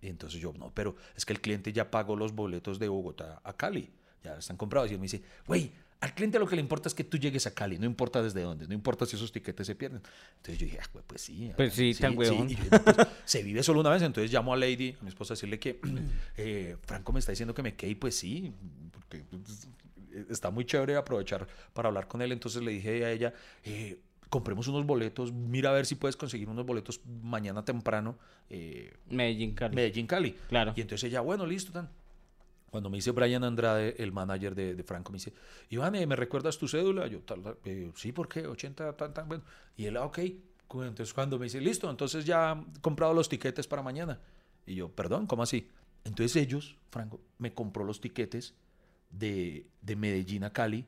Y 0.00 0.08
entonces 0.08 0.40
yo, 0.40 0.52
no, 0.52 0.72
pero 0.74 0.96
es 1.16 1.24
que 1.24 1.32
el 1.32 1.40
cliente 1.40 1.72
ya 1.72 1.90
pagó 1.90 2.14
los 2.14 2.34
boletos 2.34 2.78
de 2.78 2.88
Bogotá 2.88 3.40
a 3.42 3.56
Cali, 3.56 3.90
ya 4.22 4.36
están 4.36 4.56
comprados. 4.56 4.90
Y 4.90 4.94
él 4.94 5.00
me 5.00 5.04
dice, 5.04 5.22
güey, 5.46 5.72
al 6.02 6.14
cliente 6.14 6.36
lo 6.40 6.48
que 6.48 6.56
le 6.56 6.60
importa 6.60 6.88
es 6.88 6.94
que 6.94 7.04
tú 7.04 7.16
llegues 7.16 7.46
a 7.46 7.54
Cali, 7.54 7.78
no 7.78 7.86
importa 7.86 8.20
desde 8.20 8.42
dónde, 8.42 8.66
no 8.66 8.74
importa 8.74 9.06
si 9.06 9.14
esos 9.14 9.30
tiquetes 9.30 9.68
se 9.68 9.76
pierden. 9.76 10.02
Entonces 10.38 10.58
yo 10.58 10.66
dije, 10.66 10.78
ah, 10.82 11.00
pues 11.06 11.22
sí. 11.22 11.52
Pues 11.56 11.74
sí, 11.74 11.94
tan 11.94 12.18
huevón. 12.18 12.48
Yo, 12.48 12.56
pues, 12.58 13.06
se 13.24 13.44
vive 13.44 13.62
solo 13.62 13.80
una 13.80 13.90
vez, 13.90 14.02
entonces 14.02 14.32
llamo 14.32 14.52
a 14.52 14.56
Lady, 14.56 14.96
a 15.00 15.02
mi 15.04 15.10
esposa, 15.10 15.34
a 15.34 15.36
decirle 15.36 15.60
que 15.60 15.80
eh, 16.36 16.76
Franco 16.82 17.12
me 17.12 17.20
está 17.20 17.30
diciendo 17.30 17.54
que 17.54 17.62
me 17.62 17.76
quede 17.76 17.92
y 17.92 17.94
pues 17.94 18.16
sí, 18.16 18.52
porque 18.90 19.22
pues, 19.30 19.68
está 20.28 20.50
muy 20.50 20.64
chévere 20.64 20.96
aprovechar 20.96 21.46
para 21.72 21.86
hablar 21.86 22.08
con 22.08 22.20
él. 22.20 22.32
Entonces 22.32 22.64
le 22.64 22.72
dije 22.72 23.04
a 23.04 23.12
ella, 23.12 23.32
eh, 23.62 24.00
compremos 24.28 24.66
unos 24.66 24.84
boletos, 24.84 25.32
mira 25.32 25.70
a 25.70 25.72
ver 25.72 25.86
si 25.86 25.94
puedes 25.94 26.16
conseguir 26.16 26.48
unos 26.48 26.66
boletos 26.66 27.00
mañana 27.22 27.64
temprano, 27.64 28.18
eh, 28.50 28.92
Medellín, 29.08 29.54
Cali. 29.54 29.76
Medellín, 29.76 30.08
Cali. 30.08 30.32
Claro. 30.48 30.72
Y 30.74 30.80
entonces 30.80 31.08
ella, 31.08 31.20
bueno, 31.20 31.46
listo, 31.46 31.70
tan. 31.70 31.90
Cuando 32.72 32.88
me 32.88 32.96
dice 32.96 33.10
Brian 33.10 33.44
Andrade, 33.44 33.94
el 33.98 34.12
manager 34.12 34.54
de, 34.54 34.74
de 34.74 34.82
Franco, 34.82 35.12
me 35.12 35.18
dice, 35.18 35.34
Iván, 35.68 35.92
¿me 35.92 36.16
recuerdas 36.16 36.56
tu 36.56 36.66
cédula? 36.66 37.06
Yo, 37.06 37.20
tal, 37.20 37.58
eh, 37.66 37.92
sí, 37.94 38.12
¿por 38.12 38.30
qué? 38.30 38.46
80, 38.46 38.96
tan, 38.96 39.12
tan, 39.12 39.28
bueno. 39.28 39.44
Y 39.76 39.84
él, 39.84 39.98
ah, 39.98 40.06
ok. 40.06 40.18
Entonces 40.20 41.12
cuando 41.12 41.38
me 41.38 41.44
dice, 41.44 41.60
listo, 41.60 41.90
entonces 41.90 42.24
ya 42.24 42.54
he 42.54 42.80
comprado 42.80 43.12
los 43.12 43.28
tiquetes 43.28 43.66
para 43.66 43.82
mañana. 43.82 44.18
Y 44.64 44.76
yo, 44.76 44.88
perdón, 44.88 45.26
¿cómo 45.26 45.42
así? 45.42 45.68
Entonces 46.02 46.34
ellos, 46.36 46.78
Franco, 46.88 47.20
me 47.36 47.52
compró 47.52 47.84
los 47.84 48.00
tiquetes 48.00 48.54
de, 49.10 49.66
de 49.82 49.94
Medellín 49.94 50.44
a 50.44 50.50
Cali. 50.50 50.86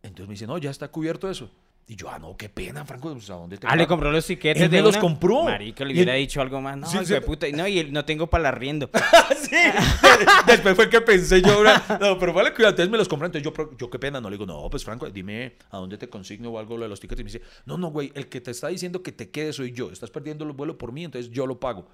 Entonces 0.00 0.28
me 0.28 0.34
dice, 0.34 0.46
no, 0.46 0.58
ya 0.58 0.70
está 0.70 0.92
cubierto 0.92 1.28
eso. 1.28 1.50
Y 1.86 1.96
yo, 1.96 2.08
ah, 2.08 2.18
no, 2.18 2.34
qué 2.34 2.48
pena, 2.48 2.82
Franco, 2.86 3.12
pues, 3.12 3.28
¿a 3.28 3.34
dónde 3.34 3.58
te 3.58 3.66
Ah, 3.66 3.76
le 3.76 3.82
pago?" 3.82 3.88
compró 3.96 4.10
los 4.10 4.26
tiquetes 4.26 4.62
Él 4.62 4.70
de 4.70 4.78
me 4.78 4.82
los 4.82 4.92
una? 4.94 5.00
compró. 5.02 5.44
Marica, 5.44 5.84
le 5.84 5.90
Y 5.92 5.96
hubiera 5.96 6.16
él- 6.16 6.22
dicho 6.22 6.40
algo 6.40 6.58
más. 6.62 6.78
No, 6.78 6.86
Sí, 6.86 7.04
sí. 7.04 7.14
puta. 7.24 7.46
No, 7.52 7.68
y 7.68 7.78
él, 7.78 7.92
no 7.92 8.06
tengo 8.06 8.26
para 8.26 8.40
el 8.42 8.46
arriendo. 8.46 8.88
sí. 9.38 9.50
Después 10.46 10.74
fue 10.76 10.88
que 10.88 11.02
pensé 11.02 11.42
yo, 11.42 11.62
no, 12.00 12.18
pero 12.18 12.32
vale, 12.32 12.54
cuidado, 12.54 12.70
entonces 12.70 12.90
me 12.90 12.96
los 12.96 13.06
compré, 13.06 13.26
entonces 13.26 13.44
yo, 13.54 13.76
yo 13.76 13.90
qué 13.90 13.98
pena, 13.98 14.18
no 14.18 14.30
le 14.30 14.36
digo, 14.38 14.46
no, 14.46 14.70
pues 14.70 14.82
Franco, 14.82 15.10
dime 15.10 15.56
a 15.70 15.76
dónde 15.76 15.98
te 15.98 16.08
consigno 16.08 16.48
o 16.50 16.58
algo 16.58 16.78
lo 16.78 16.84
de 16.84 16.88
los 16.88 17.00
tickets. 17.00 17.20
Y 17.20 17.24
me 17.24 17.30
dice, 17.30 17.42
no, 17.66 17.76
no, 17.76 17.88
güey, 17.90 18.10
el 18.14 18.28
que 18.28 18.40
te 18.40 18.50
está 18.50 18.68
diciendo 18.68 19.02
que 19.02 19.12
te 19.12 19.30
quedes 19.30 19.56
soy 19.56 19.72
yo, 19.72 19.90
estás 19.90 20.10
perdiendo 20.10 20.44
el 20.46 20.52
vuelo 20.52 20.78
por 20.78 20.90
mí, 20.90 21.04
entonces 21.04 21.30
yo 21.30 21.46
lo 21.46 21.60
pago. 21.60 21.86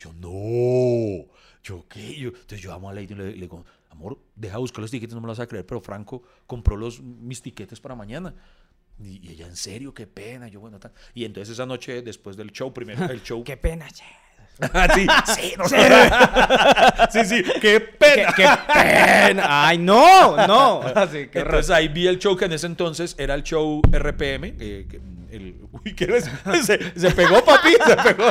Yo, 0.00 0.12
no, 0.14 1.26
yo 1.62 1.86
qué, 1.88 2.14
yo, 2.18 2.28
entonces 2.30 2.60
yo 2.60 2.72
amo 2.72 2.90
a 2.90 2.94
Lady 2.94 3.12
y 3.12 3.16
le, 3.16 3.24
le 3.32 3.32
digo, 3.42 3.64
amor, 3.90 4.18
deja 4.34 4.58
buscar 4.58 4.80
los 4.80 4.90
tickets, 4.90 5.14
no 5.14 5.20
me 5.20 5.26
lo 5.26 5.32
vas 5.32 5.40
a 5.40 5.46
creer, 5.46 5.64
pero 5.64 5.80
Franco 5.80 6.22
compró 6.46 6.76
los, 6.76 7.00
mis 7.00 7.40
tiquetes 7.42 7.80
para 7.80 7.94
mañana. 7.94 8.34
Y, 8.98 9.26
y 9.28 9.32
ella, 9.32 9.46
en 9.46 9.56
serio, 9.56 9.92
qué 9.92 10.06
pena, 10.06 10.48
yo, 10.48 10.60
bueno, 10.60 10.78
tal. 10.78 10.92
Y 11.14 11.24
entonces 11.24 11.52
esa 11.52 11.66
noche, 11.66 12.02
después 12.02 12.36
del 12.36 12.50
show, 12.52 12.72
primero 12.72 13.04
el 13.06 13.22
show, 13.22 13.44
Qué 13.44 13.56
pena, 13.56 13.88
che. 13.90 14.04
sí, 14.94 15.06
sí, 15.34 15.54
no 15.58 15.68
sé. 15.68 15.76
sí, 17.10 17.24
sí, 17.26 17.44
qué 17.60 17.78
pena. 17.80 18.32
¡Qué, 18.34 18.42
qué 18.42 18.48
pena! 18.72 19.68
¡Ay, 19.68 19.76
no! 19.76 20.46
¡No! 20.46 20.80
Así, 20.80 21.28
qué 21.28 21.40
Entonces 21.40 21.70
ahí 21.70 21.88
vi 21.88 22.06
el 22.06 22.18
show 22.18 22.34
que 22.34 22.46
en 22.46 22.52
ese 22.54 22.66
entonces 22.66 23.14
era 23.18 23.34
el 23.34 23.42
show 23.42 23.82
RPM. 23.92 24.54
eh, 24.58 24.86
que, 24.88 24.98
el, 25.36 25.60
uy, 25.72 25.94
¿qué 25.94 26.04
es? 26.04 26.24
Se, 26.66 26.98
se 26.98 27.10
pegó, 27.12 27.44
papi, 27.44 27.70
se 27.86 27.96
pegó. 27.96 28.24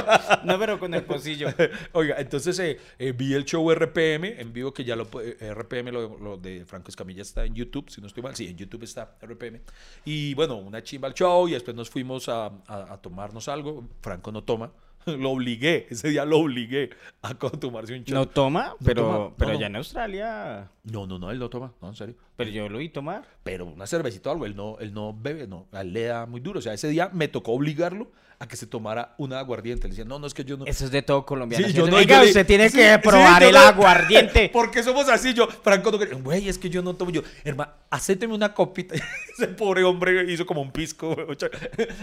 No, 0.43 0.59
pero 0.59 0.79
con 0.79 0.93
el 0.93 1.03
pocillo. 1.03 1.47
Oiga, 1.93 2.15
entonces 2.19 2.57
eh, 2.59 2.77
eh, 2.99 3.11
vi 3.13 3.33
el 3.33 3.45
show 3.45 3.69
RPM 3.73 4.25
en 4.39 4.51
vivo, 4.53 4.73
que 4.73 4.83
ya 4.83 4.95
lo 4.95 5.07
eh, 5.21 5.53
RPM, 5.53 5.91
lo, 5.91 6.17
lo 6.17 6.37
de 6.37 6.65
Franco 6.65 6.89
Escamilla 6.89 7.21
está 7.21 7.45
en 7.45 7.55
YouTube, 7.55 7.89
si 7.89 8.01
no 8.01 8.07
estoy 8.07 8.23
mal. 8.23 8.35
Sí, 8.35 8.47
en 8.47 8.57
YouTube 8.57 8.83
está 8.83 9.15
RPM. 9.21 9.61
Y 10.03 10.33
bueno, 10.33 10.55
una 10.57 10.83
chimba 10.83 11.07
al 11.07 11.13
show 11.13 11.47
y 11.47 11.51
después 11.53 11.75
nos 11.75 11.89
fuimos 11.89 12.27
a, 12.29 12.47
a- 12.67 12.93
a 12.93 12.97
tomarnos 13.01 13.47
algo. 13.47 13.87
Franco 14.01 14.31
no 14.31 14.43
toma. 14.43 14.71
Lo 15.19 15.31
obligué, 15.31 15.87
ese 15.89 16.09
día 16.09 16.25
lo 16.25 16.39
obligué 16.39 16.89
a 17.21 17.33
tomarse 17.35 17.93
un 17.93 18.03
shot. 18.03 18.13
¿No 18.13 18.27
toma? 18.27 18.67
No 18.69 18.75
Pero, 18.83 19.01
toma, 19.03 19.17
no, 19.17 19.33
pero 19.37 19.53
no. 19.53 19.59
ya 19.59 19.67
en 19.67 19.75
Australia... 19.75 20.69
No, 20.83 21.05
no, 21.07 21.19
no, 21.19 21.31
él 21.31 21.39
no 21.39 21.49
toma, 21.49 21.73
no, 21.81 21.89
en 21.89 21.95
serio. 21.95 22.15
Pero 22.35 22.49
yo 22.49 22.69
lo 22.69 22.77
vi 22.79 22.89
tomar. 22.89 23.23
Pero 23.43 23.65
una 23.65 23.87
cervecita 23.87 24.29
o 24.29 24.33
algo, 24.33 24.45
él 24.45 24.55
no, 24.55 24.77
él 24.79 24.93
no 24.93 25.13
bebe, 25.13 25.47
no, 25.47 25.67
él 25.73 25.93
le 25.93 26.03
da 26.05 26.25
muy 26.25 26.41
duro. 26.41 26.59
O 26.59 26.61
sea, 26.61 26.73
ese 26.73 26.87
día 26.89 27.09
me 27.13 27.27
tocó 27.27 27.53
obligarlo 27.53 28.11
a 28.39 28.47
que 28.47 28.55
se 28.57 28.67
tomara 28.67 29.15
una 29.17 29.39
aguardiente. 29.39 29.87
Le 29.87 29.91
decía, 29.91 30.05
no, 30.05 30.19
no, 30.19 30.27
es 30.27 30.33
que 30.33 30.43
yo 30.43 30.57
no. 30.57 30.65
Eso 30.65 30.85
es 30.85 30.91
de 30.91 31.01
todo 31.01 31.25
colombiano. 31.25 31.67
Sí, 31.67 31.73
yo 31.73 31.87
no, 31.87 31.97
Venga, 31.97 32.15
yo 32.17 32.21
le- 32.23 32.27
usted 32.27 32.45
tiene 32.45 32.69
sí, 32.69 32.77
que 32.77 32.99
probar 32.99 33.43
el 33.43 33.55
aguardiente. 33.55 34.49
Porque 34.53 34.83
somos 34.83 35.07
así, 35.09 35.33
yo, 35.33 35.47
Franco, 35.47 35.91
no 35.91 36.19
güey, 36.19 36.49
es 36.49 36.57
que 36.57 36.69
yo 36.69 36.81
no 36.81 36.95
tomo, 36.95 37.11
yo, 37.11 37.21
hermano, 37.43 37.71
acépteme 37.89 38.33
una 38.33 38.53
copita. 38.53 38.95
Ese 39.37 39.47
pobre 39.49 39.83
hombre 39.83 40.31
hizo 40.31 40.45
como 40.45 40.61
un 40.61 40.71
pisco. 40.71 41.15
güey, 41.15 41.37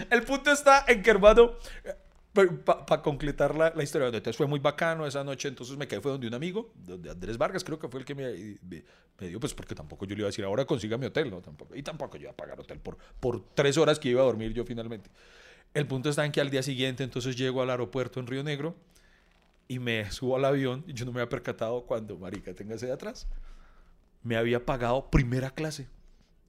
El 0.09 0.23
punto 0.23 0.51
está 0.51 0.85
en 0.87 1.01
que, 1.03 1.09
hermano, 1.11 1.51
para 2.33 3.01
concretar 3.01 3.55
la, 3.55 3.71
la 3.75 3.83
historia, 3.83 4.07
entonces 4.07 4.35
fue 4.35 4.47
muy 4.47 4.59
bacano 4.59 5.05
esa 5.05 5.23
noche, 5.23 5.47
entonces 5.47 5.77
me 5.77 5.87
quedé, 5.87 6.01
fue 6.01 6.11
donde 6.11 6.27
un 6.27 6.33
amigo, 6.33 6.73
donde 6.75 7.11
Andrés 7.11 7.37
Vargas, 7.37 7.63
creo 7.63 7.77
que 7.77 7.87
fue 7.87 7.99
el 7.99 8.05
que 8.05 8.15
me, 8.15 8.57
me, 8.67 8.83
me 9.19 9.27
dio, 9.27 9.39
pues 9.39 9.53
porque 9.53 9.75
tampoco 9.75 10.05
yo 10.05 10.15
le 10.15 10.21
iba 10.21 10.27
a 10.27 10.31
decir, 10.31 10.43
ahora 10.43 10.65
consiga 10.65 10.97
mi 10.97 11.05
hotel, 11.05 11.29
no, 11.29 11.41
tampoco, 11.41 11.75
y 11.75 11.83
tampoco 11.83 12.17
yo 12.17 12.23
iba 12.23 12.31
a 12.31 12.35
pagar 12.35 12.59
hotel 12.59 12.79
por, 12.79 12.97
por 13.19 13.43
tres 13.53 13.77
horas 13.77 13.99
que 13.99 14.09
iba 14.09 14.21
a 14.21 14.25
dormir 14.25 14.53
yo 14.53 14.65
finalmente. 14.65 15.09
El 15.73 15.87
punto 15.87 16.09
está 16.09 16.25
en 16.25 16.31
que 16.31 16.41
al 16.41 16.49
día 16.49 16.63
siguiente, 16.63 17.03
entonces 17.03 17.35
llego 17.35 17.61
al 17.61 17.69
aeropuerto 17.69 18.19
en 18.19 18.27
Río 18.27 18.43
Negro, 18.43 18.75
y 19.67 19.79
me 19.79 20.11
subo 20.11 20.35
al 20.35 20.45
avión 20.45 20.83
y 20.87 20.93
yo 20.93 21.05
no 21.05 21.11
me 21.11 21.21
había 21.21 21.29
percatado 21.29 21.85
cuando, 21.85 22.17
marica, 22.17 22.53
téngase 22.53 22.87
de 22.87 22.91
atrás, 22.91 23.27
me 24.21 24.35
había 24.35 24.65
pagado 24.65 25.09
primera 25.09 25.51
clase. 25.51 25.87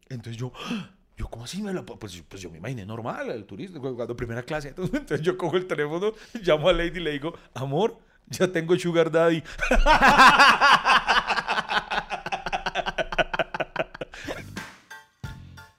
Entonces 0.08 0.36
yo, 0.36 0.52
¡ah! 0.56 0.94
Yo 1.16 1.28
¿cómo 1.28 1.44
así 1.44 1.62
me 1.62 1.72
lo 1.72 1.84
pa-?" 1.86 1.96
pues, 1.96 2.22
pues 2.28 2.42
yo 2.42 2.50
me 2.50 2.58
imaginé 2.58 2.84
normal, 2.86 3.30
el 3.30 3.44
turista, 3.44 3.78
cu- 3.80 3.94
cuando 3.96 4.16
primera 4.16 4.42
clase. 4.42 4.68
Entonces, 4.68 4.94
entonces 5.00 5.24
yo 5.26 5.36
cojo 5.38 5.56
el 5.56 5.66
teléfono, 5.66 6.12
llamo 6.42 6.68
a 6.68 6.72
Lady 6.72 6.98
y 6.98 7.02
le 7.02 7.12
digo, 7.12 7.34
amor, 7.54 7.98
ya 8.28 8.48
tengo 8.48 8.76
Sugar 8.78 9.10
Daddy. 9.10 9.42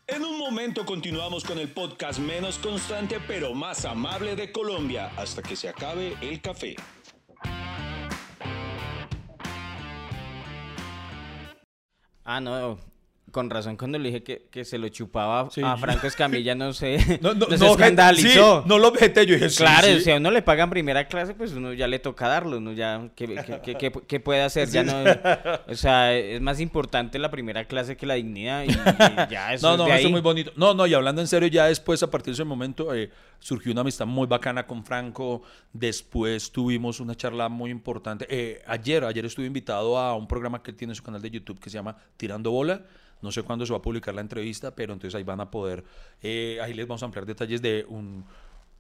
En 0.08 0.24
un 0.24 0.38
momento 0.40 0.86
continuamos 0.86 1.44
con 1.44 1.58
el 1.58 1.70
podcast 1.70 2.20
menos 2.20 2.58
constante 2.60 3.20
pero 3.28 3.54
más 3.54 3.86
amable 3.86 4.36
de 4.36 4.52
Colombia 4.52 5.12
hasta 5.18 5.42
que 5.42 5.56
se 5.56 5.68
acabe 5.70 6.16
el 6.22 6.42
café. 6.42 6.76
Ah, 12.24 12.40
no. 12.40 12.80
Con 13.36 13.50
razón, 13.50 13.76
cuando 13.76 14.00
le 14.00 14.08
dije 14.08 14.24
que, 14.24 14.46
que 14.50 14.64
se 14.64 14.78
lo 14.78 14.88
chupaba 14.88 15.50
Sí, 15.52 15.60
a 15.62 15.76
Franco 15.76 16.08
Escamilla, 16.08 16.56
no 16.56 16.72
sé. 16.72 17.20
No, 17.22 17.34
no, 17.34 17.48
no, 17.60 17.66
escandalizó. 17.66 18.62
sí, 18.62 18.70
no 18.70 18.80
lo 18.80 18.88
objeté, 18.88 19.26
yo 19.26 19.34
dije, 19.36 19.50
Claro, 19.50 19.88
sí. 19.88 20.00
si 20.00 20.12
a 20.12 20.16
uno 20.16 20.32
le 20.32 20.42
pagan 20.42 20.70
primera 20.70 21.06
clase, 21.10 21.34
pues 21.34 21.52
uno 21.52 21.74
ya 21.74 21.86
le 21.90 22.00
toca 22.00 22.30
darlo, 22.30 22.60
uno 22.60 22.72
ya, 22.72 23.10
¿qué, 23.14 23.28
qué- 23.62 23.76
qué- 23.76 23.92
qué- 24.08 24.20
puede 24.22 24.42
hacer? 24.42 24.70
Ya 24.70 24.84
no, 24.84 25.04
o 25.68 25.76
sea, 25.76 26.16
es 26.16 26.40
más 26.40 26.62
importante 26.62 27.20
la 27.20 27.30
primera 27.30 27.66
clase 27.66 27.98
que 27.98 28.06
la 28.06 28.14
dignidad 28.14 28.64
y, 28.64 28.68
y 28.72 29.30
ya 29.30 29.54
eso 29.54 29.68
No, 29.68 29.74
es 29.74 29.78
no, 29.80 29.84
de 29.84 29.90
eso 29.90 29.98
ahí. 29.98 30.06
es 30.06 30.12
muy 30.12 30.22
bonito. 30.22 30.54
No, 30.56 30.74
no, 30.74 30.88
y 30.88 30.94
hablando 30.94 31.20
en 31.20 31.28
serio, 31.28 31.50
ya 31.50 31.66
después, 31.66 32.02
a 32.04 32.10
partir 32.10 32.28
de 32.28 32.36
ese 32.36 32.46
momento, 32.46 32.96
eh, 32.96 33.10
surgió 33.40 33.74
una 33.74 33.82
amistad 33.82 34.06
muy 34.06 34.28
bacana 34.28 34.66
con 34.66 34.86
Franco. 34.86 35.42
Después 35.74 36.52
tuvimos 36.54 37.02
una 37.02 37.16
charla 37.16 37.50
muy 37.50 37.70
importante. 37.70 38.26
Eh, 38.30 38.62
ayer, 38.66 39.04
ayer 39.04 39.26
estuve 39.26 39.46
invitado 39.46 39.98
a 39.98 40.16
un 40.16 40.26
programa 40.26 40.64
que 40.64 40.72
él 40.72 40.78
tiene 40.78 40.92
en 40.92 40.96
su 40.96 41.04
canal 41.04 41.22
de 41.22 41.30
YouTube 41.32 41.60
que 41.60 41.70
se 41.70 41.74
llama 41.74 41.98
Tirando 42.16 42.50
Bola. 42.52 42.82
No 43.26 43.32
sé 43.32 43.44
cuándo 43.44 43.66
se 43.66 43.74
va 43.74 43.80
a 43.80 43.82
publicar 43.82 44.16
la 44.16 44.22
entrevista, 44.22 44.76
pero 44.76 44.94
entonces 44.94 45.16
ahí 45.16 45.24
van 45.24 45.42
a 45.42 45.52
poder, 45.52 45.84
eh, 46.22 46.60
ahí 46.62 46.74
les 46.74 46.88
vamos 46.88 47.02
a 47.02 47.06
ampliar 47.06 47.26
detalles 47.26 47.62
de 47.62 47.86
un... 47.90 48.24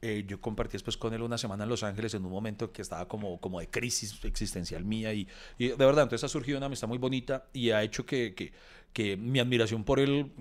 eh, 0.01 0.23
yo 0.27 0.39
compartí 0.39 0.73
después 0.73 0.97
con 0.97 1.13
él 1.13 1.21
una 1.21 1.37
semana 1.37 1.63
en 1.63 1.69
Los 1.69 1.83
Ángeles 1.83 2.13
en 2.13 2.23
un 2.25 2.31
momento 2.31 2.71
que 2.71 2.81
estaba 2.81 3.07
como, 3.07 3.39
como 3.41 3.59
de 3.59 3.69
crisis 3.69 4.23
existencial 4.23 4.85
mía 4.85 5.13
y, 5.13 5.27
de 5.57 5.75
verdad, 5.75 6.03
entonces 6.03 6.23
ha 6.23 6.29
surgido 6.29 6.57
una 6.57 6.67
amistad 6.67 6.87
muy 6.87 6.97
bonita 6.97 7.45
y 7.53 7.71
ha 7.71 7.83
hecho 7.83 8.05
que, 8.05 8.33
que, 8.35 8.53
que 8.93 9.17
mi 9.17 9.39
admiración 9.39 9.83
por 9.83 9.99
él 9.99 10.31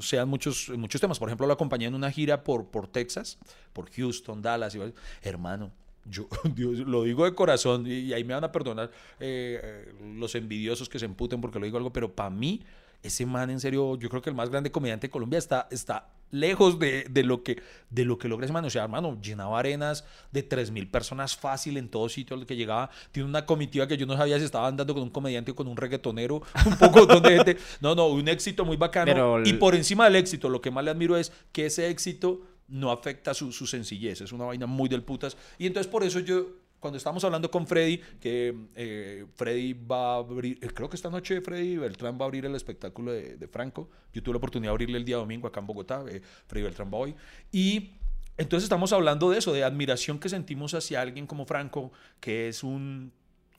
sean 0.00 0.28
muchos, 0.28 0.70
muchos 0.76 1.00
temas. 1.00 1.18
Por 1.18 1.28
ejemplo, 1.28 1.46
lo 1.46 1.52
acompañé 1.52 1.86
en 1.86 1.94
una 1.94 2.10
gira 2.10 2.44
por, 2.44 2.66
por 2.66 2.88
Texas, 2.88 3.38
por 3.72 3.90
Houston, 3.90 4.42
Dallas 4.42 4.74
y. 4.74 4.80
Hermano, 5.22 5.72
yo 6.04 6.28
Dios, 6.54 6.78
lo 6.80 7.04
digo 7.04 7.24
de 7.24 7.34
corazón 7.34 7.86
y, 7.86 8.12
ahí 8.12 8.24
me 8.24 8.34
van 8.34 8.44
a 8.44 8.52
perdonar 8.52 8.90
eh, 9.20 9.92
los 10.16 10.34
envidiosos 10.34 10.88
que 10.88 10.98
se 10.98 11.04
emputen 11.04 11.40
porque 11.40 11.58
lo 11.58 11.64
digo 11.64 11.78
algo, 11.78 11.92
pero 11.92 12.14
para 12.14 12.30
mí 12.30 12.62
ese 13.02 13.26
man 13.26 13.50
en 13.50 13.60
serio, 13.60 13.96
yo 13.98 14.08
creo 14.08 14.22
que 14.22 14.30
el 14.30 14.36
más 14.36 14.50
grande 14.50 14.70
comediante 14.70 15.06
de 15.06 15.10
Colombia 15.10 15.38
está, 15.38 15.68
está 15.70 16.08
lejos 16.30 16.78
de, 16.78 17.04
de 17.10 17.24
lo 17.24 17.42
que, 17.42 17.60
de 17.90 18.04
lo 18.04 18.16
que 18.18 18.26
logra 18.28 18.46
ese 18.46 18.52
man. 18.52 18.64
O 18.64 18.70
sea, 18.70 18.84
hermano, 18.84 19.18
llenaba 19.20 19.58
arenas 19.58 20.04
de 20.30 20.48
3.000 20.48 20.90
personas 20.90 21.36
fácil 21.36 21.76
en 21.76 21.88
todo 21.88 22.08
sitio 22.08 22.36
al 22.36 22.46
que 22.46 22.56
llegaba. 22.56 22.90
Tiene 23.10 23.28
una 23.28 23.44
comitiva 23.44 23.86
que 23.86 23.96
yo 23.96 24.06
no 24.06 24.16
sabía 24.16 24.38
si 24.38 24.44
estaba 24.46 24.66
andando 24.66 24.94
con 24.94 25.02
un 25.02 25.10
comediante 25.10 25.50
o 25.50 25.54
con 25.54 25.68
un 25.68 25.76
reggaetonero, 25.76 26.42
un 26.66 26.76
poco 26.78 27.04
de 27.06 27.30
gente. 27.36 27.56
No, 27.80 27.94
no, 27.94 28.06
un 28.08 28.28
éxito 28.28 28.64
muy 28.64 28.76
bacano. 28.76 29.12
Pero 29.12 29.36
el- 29.38 29.46
Y 29.46 29.52
por 29.54 29.74
encima 29.74 30.04
del 30.04 30.16
éxito, 30.16 30.48
lo 30.48 30.60
que 30.60 30.70
más 30.70 30.84
le 30.84 30.90
admiro 30.90 31.16
es 31.16 31.32
que 31.52 31.66
ese 31.66 31.88
éxito 31.90 32.40
no 32.68 32.90
afecta 32.90 33.34
su, 33.34 33.52
su 33.52 33.66
sencillez. 33.66 34.22
Es 34.22 34.32
una 34.32 34.44
vaina 34.46 34.66
muy 34.66 34.88
del 34.88 35.02
putas. 35.02 35.36
Y 35.58 35.66
entonces 35.66 35.90
por 35.90 36.02
eso 36.04 36.20
yo 36.20 36.46
cuando 36.82 36.98
estábamos 36.98 37.22
hablando 37.22 37.48
con 37.48 37.64
Freddy, 37.66 37.98
que 38.20 38.54
eh, 38.74 39.24
Freddy 39.36 39.72
va 39.72 40.14
a 40.14 40.16
abrir, 40.16 40.58
eh, 40.60 40.66
creo 40.74 40.90
que 40.90 40.96
esta 40.96 41.08
noche 41.10 41.40
Freddy 41.40 41.76
Beltrán 41.76 42.18
va 42.18 42.22
a 42.22 42.24
abrir 42.24 42.44
el 42.44 42.56
espectáculo 42.56 43.12
de, 43.12 43.36
de 43.36 43.46
Franco. 43.46 43.88
Yo 44.12 44.20
tuve 44.20 44.34
la 44.34 44.38
oportunidad 44.38 44.70
de 44.70 44.74
abrirle 44.74 44.98
el 44.98 45.04
día 45.04 45.16
domingo 45.16 45.46
acá 45.46 45.60
en 45.60 45.66
Bogotá, 45.68 46.04
eh, 46.08 46.20
Freddy 46.48 46.64
Beltrán 46.64 46.90
va 46.92 46.98
hoy. 46.98 47.14
Y 47.52 47.92
entonces 48.36 48.64
estamos 48.64 48.92
hablando 48.92 49.30
de 49.30 49.38
eso, 49.38 49.52
de 49.52 49.62
admiración 49.62 50.18
que 50.18 50.28
sentimos 50.28 50.74
hacia 50.74 51.00
alguien 51.00 51.26
como 51.28 51.46
Franco, 51.46 51.92
que 52.18 52.48
es 52.48 52.64
un, 52.64 53.12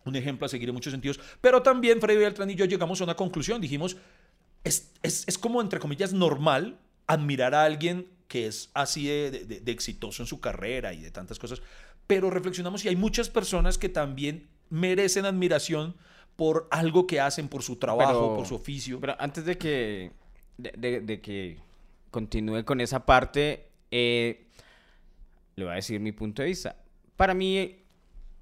un 0.03 0.15
ejemplo 0.17 0.45
a 0.45 0.49
seguir 0.49 0.67
en 0.67 0.75
muchos 0.75 0.91
sentidos. 0.91 1.17
Pero 1.39 1.63
también 1.63 2.01
Freddy 2.01 2.19
Beltrán 2.19 2.49
y 2.49 2.55
yo 2.55 2.65
llegamos 2.65 2.99
a 2.99 3.05
una 3.05 3.15
conclusión, 3.15 3.61
dijimos, 3.61 3.95
es, 4.65 4.91
es, 5.01 5.23
es 5.27 5.37
como, 5.37 5.61
entre 5.61 5.79
comillas, 5.79 6.11
normal 6.11 6.77
admirar 7.07 7.55
a 7.55 7.63
alguien 7.63 8.07
que 8.27 8.47
es 8.47 8.69
así 8.73 9.05
de, 9.07 9.29
de- 9.31 9.59
de 9.59 9.71
exitoso 9.71 10.23
en 10.23 10.27
su 10.27 10.39
carrera 10.39 10.91
y 10.93 11.01
de 11.01 11.11
tantas 11.11 11.37
cosas, 11.37 11.61
pero 12.07 12.29
reflexionamos 12.29 12.83
y 12.85 12.89
hay 12.89 12.95
muchas 12.95 13.29
personas 13.29 13.77
que 13.77 13.89
también 13.89 14.47
merecen 14.69 15.25
admiración 15.25 15.95
por 16.35 16.67
algo 16.71 17.05
que 17.07 17.19
hacen, 17.19 17.47
por 17.47 17.61
su 17.63 17.75
trabajo, 17.77 18.11
Pero- 18.13 18.35
por 18.37 18.45
su 18.47 18.55
oficio. 18.55 18.99
Pero 18.99 19.15
antes 19.19 19.45
de 19.45 19.57
que, 19.57 20.11
de, 20.57 20.73
de- 20.77 21.01
de 21.01 21.21
que 21.21 21.57
continúe 22.11 22.63
con 22.65 22.81
esa 22.81 23.05
parte, 23.05 23.67
eh, 23.91 24.47
le 25.55 25.63
voy 25.65 25.73
a 25.73 25.75
decir 25.75 25.99
mi 25.99 26.11
punto 26.11 26.41
de 26.41 26.47
vista. 26.49 26.75
Para 27.15 27.33
mí, 27.35 27.77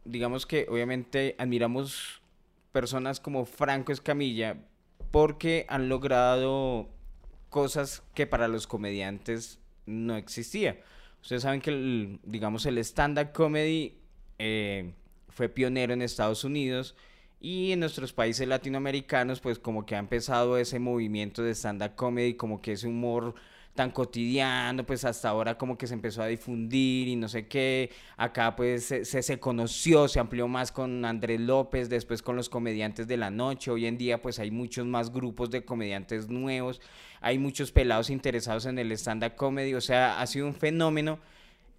digamos 0.06 0.45
que 0.45 0.65
obviamente 0.69 1.36
admiramos 1.38 2.21
personas 2.71 3.19
como 3.19 3.45
Franco 3.45 3.91
Escamilla 3.91 4.58
porque 5.12 5.65
han 5.67 5.89
logrado 5.89 6.88
cosas 7.50 8.02
que 8.15 8.26
para 8.28 8.47
los 8.47 8.65
comediantes 8.65 9.60
no 9.86 10.15
existía. 10.15 10.80
Ustedes 11.21 11.43
saben 11.43 11.62
que, 11.62 11.69
el, 11.69 12.19
digamos, 12.23 12.65
el 12.65 12.77
stand-up 12.79 13.31
comedy 13.31 13.95
eh, 14.39 14.93
fue 15.29 15.49
pionero 15.49 15.93
en 15.93 16.01
Estados 16.01 16.43
Unidos 16.43 16.95
y 17.39 17.71
en 17.71 17.79
nuestros 17.79 18.13
países 18.13 18.47
latinoamericanos, 18.47 19.39
pues 19.39 19.60
como 19.60 19.86
que 19.86 19.95
ha 19.95 19.99
empezado 19.99 20.57
ese 20.57 20.79
movimiento 20.79 21.43
de 21.43 21.51
stand-up 21.51 21.95
comedy, 21.95 22.36
como 22.36 22.62
que 22.62 22.73
ese 22.73 22.88
humor 22.88 23.36
tan 23.73 23.91
cotidiano, 23.91 24.86
pues 24.86 25.05
hasta 25.05 25.29
ahora 25.29 25.57
como 25.57 25.77
que 25.77 25.88
se 25.88 25.93
empezó 25.93 26.21
a 26.21 26.27
difundir 26.27 27.07
y 27.07 27.15
no 27.15 27.29
sé 27.29 27.47
qué. 27.47 27.89
Acá 28.17 28.55
pues 28.55 28.86
se, 28.86 29.05
se, 29.05 29.21
se 29.23 29.39
conoció, 29.39 30.07
se 30.07 30.19
amplió 30.19 30.47
más 30.47 30.71
con 30.71 31.05
Andrés 31.05 31.39
López, 31.39 31.89
después 31.89 32.21
con 32.21 32.36
los 32.36 32.49
comediantes 32.49 33.07
de 33.07 33.17
la 33.17 33.31
noche. 33.31 33.71
Hoy 33.71 33.86
en 33.86 33.97
día 33.97 34.21
pues 34.21 34.39
hay 34.39 34.51
muchos 34.51 34.86
más 34.86 35.12
grupos 35.12 35.49
de 35.51 35.63
comediantes 35.63 36.27
nuevos, 36.29 36.81
hay 37.21 37.38
muchos 37.38 37.71
pelados 37.71 38.10
interesados 38.10 38.65
en 38.65 38.79
el 38.79 38.91
stand-up 38.91 39.36
comedy, 39.36 39.75
o 39.75 39.81
sea, 39.81 40.19
ha 40.19 40.27
sido 40.27 40.47
un 40.47 40.55
fenómeno, 40.55 41.19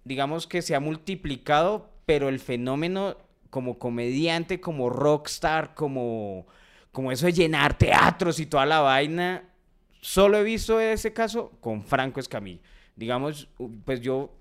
digamos 0.05 0.47
que 0.47 0.61
se 0.61 0.73
ha 0.73 0.79
multiplicado, 0.79 1.91
pero 2.05 2.29
el 2.29 2.39
fenómeno 2.39 3.17
como 3.49 3.77
comediante, 3.77 4.59
como 4.59 4.89
rockstar, 4.89 5.75
como, 5.75 6.47
como 6.91 7.11
eso 7.11 7.27
de 7.27 7.33
llenar 7.33 7.77
teatros 7.77 8.39
y 8.39 8.47
toda 8.47 8.65
la 8.65 8.79
vaina, 8.79 9.43
solo 10.01 10.37
he 10.37 10.43
visto 10.43 10.79
ese 10.79 11.13
caso 11.13 11.51
con 11.59 11.83
Franco 11.83 12.19
Escamilla. 12.19 12.61
Digamos, 12.95 13.47
pues 13.85 14.01
yo, 14.01 14.33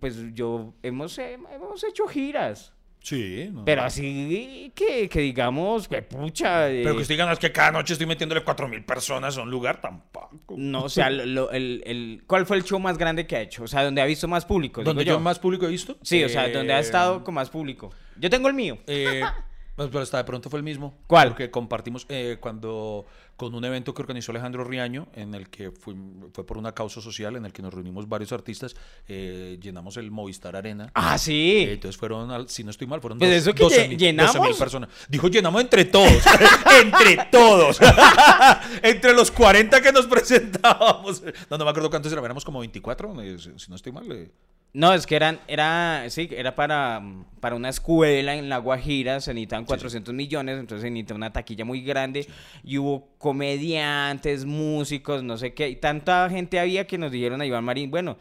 pues 0.00 0.16
yo, 0.34 0.74
hemos, 0.82 1.16
hemos 1.18 1.82
hecho 1.82 2.06
giras. 2.06 2.73
Sí. 3.04 3.50
no. 3.52 3.66
Pero 3.66 3.82
así 3.82 4.72
que, 4.74 5.10
que 5.10 5.20
digamos, 5.20 5.88
que 5.88 6.00
pucha. 6.00 6.70
eh, 6.70 6.80
Pero 6.82 6.96
que 6.96 7.02
usted 7.02 7.14
digan, 7.14 7.30
es 7.30 7.38
que 7.38 7.52
cada 7.52 7.70
noche 7.70 7.92
estoy 7.92 8.06
metiéndole 8.06 8.42
4 8.42 8.66
mil 8.66 8.82
personas 8.82 9.36
a 9.36 9.42
un 9.42 9.50
lugar, 9.50 9.78
tampoco. 9.82 10.54
No, 10.56 10.84
o 10.84 10.88
sea, 10.88 11.10
lo- 11.10 11.50
el, 11.50 11.82
el- 11.84 12.22
¿cuál 12.26 12.46
fue 12.46 12.56
el 12.56 12.64
show 12.64 12.80
más 12.80 12.96
grande 12.96 13.26
que 13.26 13.36
ha 13.36 13.42
hecho? 13.42 13.64
O 13.64 13.66
sea, 13.66 13.84
donde 13.84 14.00
ha 14.00 14.06
visto 14.06 14.26
más 14.26 14.46
público. 14.46 14.82
¿Donde 14.82 15.04
yo 15.04 15.20
más 15.20 15.38
público 15.38 15.66
he 15.66 15.70
visto? 15.70 15.98
Sí, 16.00 16.24
o 16.24 16.28
sea, 16.30 16.48
donde 16.48 16.72
ha 16.72 16.78
Eh, 16.78 16.80
estado 16.80 17.22
con 17.22 17.34
más 17.34 17.50
público. 17.50 17.90
Yo 18.16 18.30
tengo 18.30 18.48
el 18.48 18.54
mío. 18.54 18.78
Eh, 18.86 19.20
pero 19.76 20.00
hasta 20.00 20.18
de 20.18 20.24
pronto 20.24 20.50
fue 20.50 20.58
el 20.58 20.64
mismo. 20.64 20.94
¿Cuál? 21.06 21.28
Porque 21.28 21.50
compartimos 21.50 22.06
eh, 22.08 22.36
cuando 22.40 23.06
con 23.36 23.52
un 23.54 23.64
evento 23.64 23.92
que 23.94 24.00
organizó 24.02 24.30
Alejandro 24.30 24.62
Riaño, 24.62 25.08
en 25.12 25.34
el 25.34 25.48
que 25.50 25.72
fue, 25.72 25.94
fue 26.32 26.46
por 26.46 26.56
una 26.56 26.70
causa 26.72 27.00
social, 27.00 27.34
en 27.34 27.44
el 27.44 27.52
que 27.52 27.62
nos 27.62 27.74
reunimos 27.74 28.08
varios 28.08 28.30
artistas, 28.32 28.76
eh, 29.08 29.58
llenamos 29.60 29.96
el 29.96 30.12
Movistar 30.12 30.54
Arena. 30.54 30.92
Ah, 30.94 31.18
sí. 31.18 31.64
Eh, 31.66 31.72
Entonces 31.72 31.96
fueron, 31.98 32.30
al- 32.30 32.48
si 32.48 32.62
no 32.62 32.70
estoy 32.70 32.86
mal, 32.86 33.00
fueron 33.00 33.18
Pues 33.18 33.30
dos- 33.30 33.38
eso 33.38 33.52
que 33.54 33.64
12 33.64 33.84
lle- 33.84 33.88
mil- 33.88 33.98
llenamos. 33.98 34.34
12 34.34 34.48
mil 34.48 34.56
personas. 34.56 34.90
Dijo 35.08 35.26
llenamos 35.26 35.60
entre 35.62 35.84
todos. 35.86 36.22
entre 36.80 37.24
todos. 37.32 37.80
entre 38.82 39.12
los 39.14 39.30
40 39.32 39.80
que 39.82 39.90
nos 39.90 40.06
presentábamos. 40.08 41.22
No, 41.50 41.58
no 41.58 41.64
me 41.64 41.70
acuerdo 41.70 41.90
cuántos 41.90 42.12
eran. 42.12 42.24
Éramos 42.24 42.44
como 42.44 42.60
24, 42.60 43.20
eh, 43.22 43.36
si 43.40 43.50
si 43.58 43.70
no 43.70 43.74
estoy 43.76 43.90
mal. 43.90 44.30
No, 44.74 44.92
es 44.92 45.06
que 45.06 45.14
eran, 45.14 45.38
era, 45.46 46.04
sí, 46.10 46.28
era 46.32 46.56
para, 46.56 47.00
para 47.38 47.54
una 47.54 47.68
escuela 47.68 48.34
en 48.34 48.48
La 48.48 48.58
Guajira, 48.58 49.20
se 49.20 49.32
necesitaban 49.32 49.66
400 49.66 50.12
millones, 50.12 50.58
entonces 50.58 50.82
se 50.82 50.90
necesitaba 50.90 51.18
una 51.18 51.32
taquilla 51.32 51.64
muy 51.64 51.80
grande 51.82 52.26
y 52.64 52.78
hubo 52.78 53.06
comediantes, 53.18 54.44
músicos, 54.44 55.22
no 55.22 55.36
sé 55.38 55.54
qué, 55.54 55.68
y 55.68 55.76
tanta 55.76 56.28
gente 56.28 56.58
había 56.58 56.88
que 56.88 56.98
nos 56.98 57.12
dijeron 57.12 57.40
a 57.40 57.46
Iván 57.46 57.62
Marín, 57.62 57.88
bueno, 57.92 58.18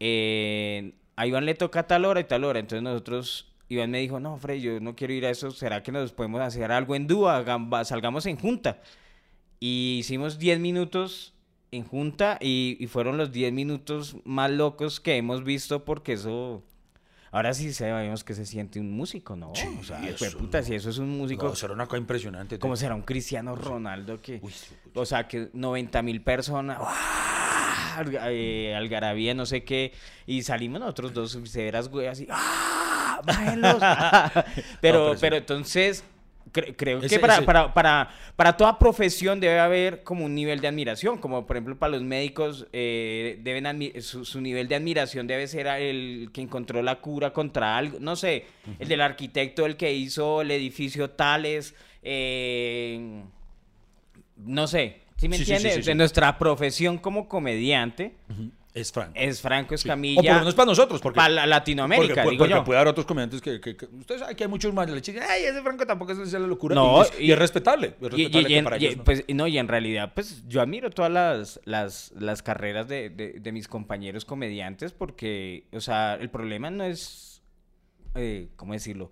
eh, 0.00 0.94
a 1.14 1.28
Iván 1.28 1.46
le 1.46 1.54
toca 1.54 1.86
tal 1.86 2.04
hora 2.04 2.18
y 2.18 2.24
tal 2.24 2.42
hora, 2.42 2.58
entonces 2.58 2.82
nosotros, 2.82 3.52
Iván 3.68 3.92
me 3.92 4.00
dijo, 4.00 4.18
no, 4.18 4.38
Fred, 4.38 4.56
yo 4.58 4.80
no 4.80 4.96
quiero 4.96 5.12
ir 5.12 5.24
a 5.24 5.30
eso, 5.30 5.52
¿será 5.52 5.84
que 5.84 5.92
nos 5.92 6.10
podemos 6.12 6.40
hacer 6.40 6.72
algo 6.72 6.96
en 6.96 7.06
dúo? 7.06 7.30
Salgamos 7.84 8.26
en 8.26 8.36
junta. 8.36 8.80
Y 9.60 9.98
hicimos 10.00 10.38
10 10.38 10.58
minutos 10.58 11.34
en 11.72 11.84
junta 11.84 12.36
y, 12.40 12.76
y 12.80 12.86
fueron 12.86 13.16
los 13.16 13.30
10 13.32 13.52
minutos 13.52 14.16
más 14.24 14.50
locos 14.50 15.00
que 15.00 15.16
hemos 15.16 15.44
visto 15.44 15.84
porque 15.84 16.14
eso... 16.14 16.62
Ahora 17.32 17.54
sí 17.54 17.72
sabemos 17.72 18.24
que 18.24 18.34
se 18.34 18.44
siente 18.44 18.80
un 18.80 18.90
músico, 18.90 19.36
¿no? 19.36 19.52
Sí, 19.54 19.68
o 19.80 19.84
sea, 19.84 20.04
eso- 20.08 20.36
puta, 20.36 20.64
si 20.64 20.74
eso 20.74 20.90
es 20.90 20.98
un 20.98 21.16
músico, 21.16 21.52
eso 21.52 21.66
era 21.66 21.74
una 21.76 21.86
cosa 21.86 21.98
impresionante. 21.98 22.58
¿cómo 22.58 22.74
será 22.74 22.96
un 22.96 23.02
Cristiano 23.02 23.54
Ronaldo 23.54 24.20
que... 24.20 24.40
Uy, 24.42 24.50
sí, 24.52 24.74
O 24.94 25.06
sea, 25.06 25.28
que 25.28 25.48
90 25.52 26.02
mil 26.02 26.22
personas, 26.22 26.78
¡ah! 26.80 28.02
eh, 28.30 28.74
algarabía, 28.76 29.32
no 29.34 29.46
sé 29.46 29.62
qué, 29.62 29.92
y 30.26 30.42
salimos 30.42 30.80
nosotros 30.80 31.14
dos 31.14 31.38
severas, 31.44 31.88
güey, 31.88 32.08
así, 32.08 32.26
¡ah! 32.30 33.20
Pero, 33.26 33.56
No, 33.56 33.78
pero 34.80 35.14
pero 35.20 35.36
entonces, 35.36 36.02
cre- 36.52 36.74
creo 36.76 36.98
Ese- 36.98 37.08
que 37.16 37.18
para, 37.20 37.34
ese- 37.34 37.42
para, 37.42 37.72
para, 37.74 38.10
para 38.36 38.56
toda 38.56 38.78
profesión 38.78 39.40
debe 39.40 39.58
haber 39.58 40.02
como 40.02 40.24
un 40.24 40.34
nivel 40.34 40.60
de 40.60 40.68
admiración, 40.68 41.18
como 41.18 41.46
por 41.46 41.56
ejemplo 41.56 41.78
para 41.78 41.92
los 41.92 42.02
médicos, 42.02 42.66
eh, 42.72 43.38
deben 43.42 43.92
su, 44.02 44.24
su 44.24 44.40
nivel 44.40 44.68
de 44.68 44.74
admiración 44.76 45.26
debe 45.26 45.46
ser 45.48 45.66
el 45.66 46.30
que 46.32 46.40
encontró 46.40 46.82
la 46.82 47.00
cura 47.00 47.32
contra 47.32 47.76
algo, 47.76 47.98
no 48.00 48.16
sé, 48.16 48.44
el 48.78 48.88
del 48.88 49.00
arquitecto, 49.00 49.66
el 49.66 49.76
que 49.76 49.92
hizo 49.92 50.42
el 50.42 50.50
edificio 50.50 51.10
Tales, 51.10 51.74
eh, 52.02 53.22
no 54.36 54.66
sé, 54.66 55.00
¿sí 55.16 55.28
me 55.28 55.36
Sí, 55.36 55.42
entiendes? 55.42 55.74
sí, 55.74 55.82
sí. 55.82 55.88
De 55.88 55.94
nuestra 55.94 56.38
profesión 56.38 56.98
como 56.98 57.28
comediante 57.28 58.14
Es 58.72 58.92
Franco. 58.92 59.12
es 59.16 59.40
Franco 59.40 59.72
O 59.72 59.74
Escamilla. 59.74 60.16
por 60.22 60.24
lo 60.32 60.38
menos 60.40 60.54
para 60.54 60.66
nosotros, 60.66 61.00
porque, 61.00 61.16
para 61.16 61.28
la- 61.28 61.46
Latinoamérica, 61.46 62.22
porque, 62.22 62.30
digo 62.30 62.38
porque 62.44 62.54
yo. 62.54 62.64
puede 62.64 62.78
haber 62.78 62.88
otros 62.92 63.04
comediantes 63.04 63.40
que, 63.40 63.60
que, 63.60 63.76
que- 63.76 63.86
ustedes 63.86 64.20
saben 64.20 64.36
que 64.36 64.44
hay 64.44 64.48
muchos 64.50 64.72
más 64.72 64.88
le 64.88 64.94
dicen, 65.00 65.18
ay, 65.28 65.42
ese 65.44 65.60
Franco 65.62 65.84
tampoco 65.86 66.12
es 66.12 66.32
la 66.32 66.38
locura. 66.38 66.74
No, 66.76 66.98
y, 66.98 67.00
es, 67.02 67.12
y 67.20 67.24
y- 67.24 67.32
es 67.32 67.38
respetable. 67.38 67.88
Es 67.88 67.94
y- 68.00 68.08
respetable 68.08 68.48
y 68.50 68.54
en, 68.54 68.64
para 68.64 68.76
ellos 68.76 68.96
no. 68.98 69.04
pues, 69.04 69.24
no, 69.28 69.46
y 69.48 69.58
en 69.58 69.66
realidad, 69.66 70.12
pues 70.14 70.44
yo 70.46 70.60
admiro 70.60 70.90
todas 70.90 71.10
las, 71.10 71.60
las, 71.64 72.12
las 72.16 72.42
carreras 72.42 72.86
de, 72.86 73.10
de- 73.10 73.32
de 73.40 73.52
mis 73.52 73.66
compañeros 73.66 74.24
comediantes 74.24 74.92
porque, 74.92 75.64
o 75.72 75.80
sea, 75.80 76.14
el 76.14 76.30
problema 76.30 76.70
no 76.70 76.84
es, 76.84 77.42
eh, 78.14 78.50
¿cómo 78.54 78.72
decirlo? 78.72 79.10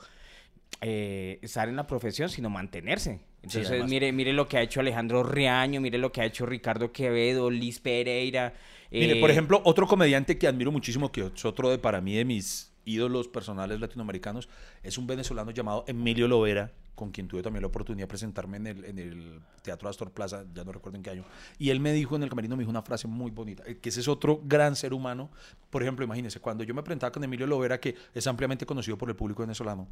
Eh, 0.81 1.41
estar 1.43 1.69
en 1.69 1.75
la 1.75 1.87
profesión, 1.89 2.29
sino 2.29 2.49
mantenerse. 2.49 3.21
Entonces, 3.43 3.85
mire, 3.87 4.13
mire 4.13 4.33
lo 4.33 4.47
que 4.47 4.59
ha 4.59 4.63
hecho 4.63 4.79
Alejandro 4.81 5.23
Riaño, 5.25 5.81
mire 5.81 5.99
lo 5.99 6.13
que 6.13 6.21
ha 6.21 6.25
hecho 6.25 6.47
Ricardo 6.47 6.93
Quevedo, 6.93 7.51
Liz 7.51 7.81
Pereira. 7.81 8.53
Mire, 8.91 9.19
eh, 9.19 9.21
por 9.21 9.31
ejemplo, 9.31 9.61
otro 9.65 9.87
comediante 9.87 10.39
que 10.39 10.47
admiro 10.47 10.73
muchísimo, 10.73 11.13
que 11.13 11.31
es 11.35 11.45
otro 11.45 11.71
de 11.71 11.79
para 11.79 12.01
mí 12.01 12.15
de 12.15 12.25
mis 12.25 12.73
ídolos 12.85 13.29
personales 13.29 13.81
latinoamericanos, 13.81 14.49
es 14.83 14.97
un 14.97 15.07
venezolano 15.07 15.51
llamado 15.51 15.85
Emilio 15.87 16.27
Lovera, 16.27 16.73
con 16.95 17.11
quien 17.11 17.29
tuve 17.29 17.43
también 17.43 17.63
la 17.63 17.69
oportunidad 17.69 18.05
de 18.05 18.09
presentarme 18.09 18.57
en 18.57 18.67
el, 18.67 18.85
en 18.85 18.99
el 18.99 19.41
Teatro 19.63 19.89
Astor 19.89 20.11
Plaza, 20.11 20.45
ya 20.53 20.65
no 20.65 20.73
recuerdo 20.73 20.97
en 20.97 21.03
qué 21.03 21.11
año. 21.11 21.25
Y 21.59 21.71
él 21.71 21.81
me 21.81 21.93
dijo 21.93 22.17
en 22.17 22.23
el 22.23 22.29
camerino, 22.29 22.57
me 22.57 22.63
dijo 22.63 22.71
una 22.71 22.83
frase 22.83 23.07
muy 23.07 23.31
bonita, 23.31 23.63
eh, 23.67 23.79
que 23.79 23.91
ese 23.91 24.01
es 24.01 24.09
otro 24.09 24.41
gran 24.43 24.75
ser 24.75 24.93
humano. 24.95 25.31
Por 25.71 25.83
ejemplo, 25.83 26.05
imagínense, 26.05 26.41
cuando 26.41 26.65
yo 26.65 26.75
me 26.75 26.83
presentaba 26.83 27.13
con 27.13 27.23
Emilio 27.23 27.47
Lovera, 27.47 27.79
que 27.79 27.95
es 28.15 28.27
ampliamente 28.27 28.67
conocido 28.67 28.99
por 28.99 29.11
el 29.11 29.17
público 29.17 29.43
venezolano, 29.43 29.87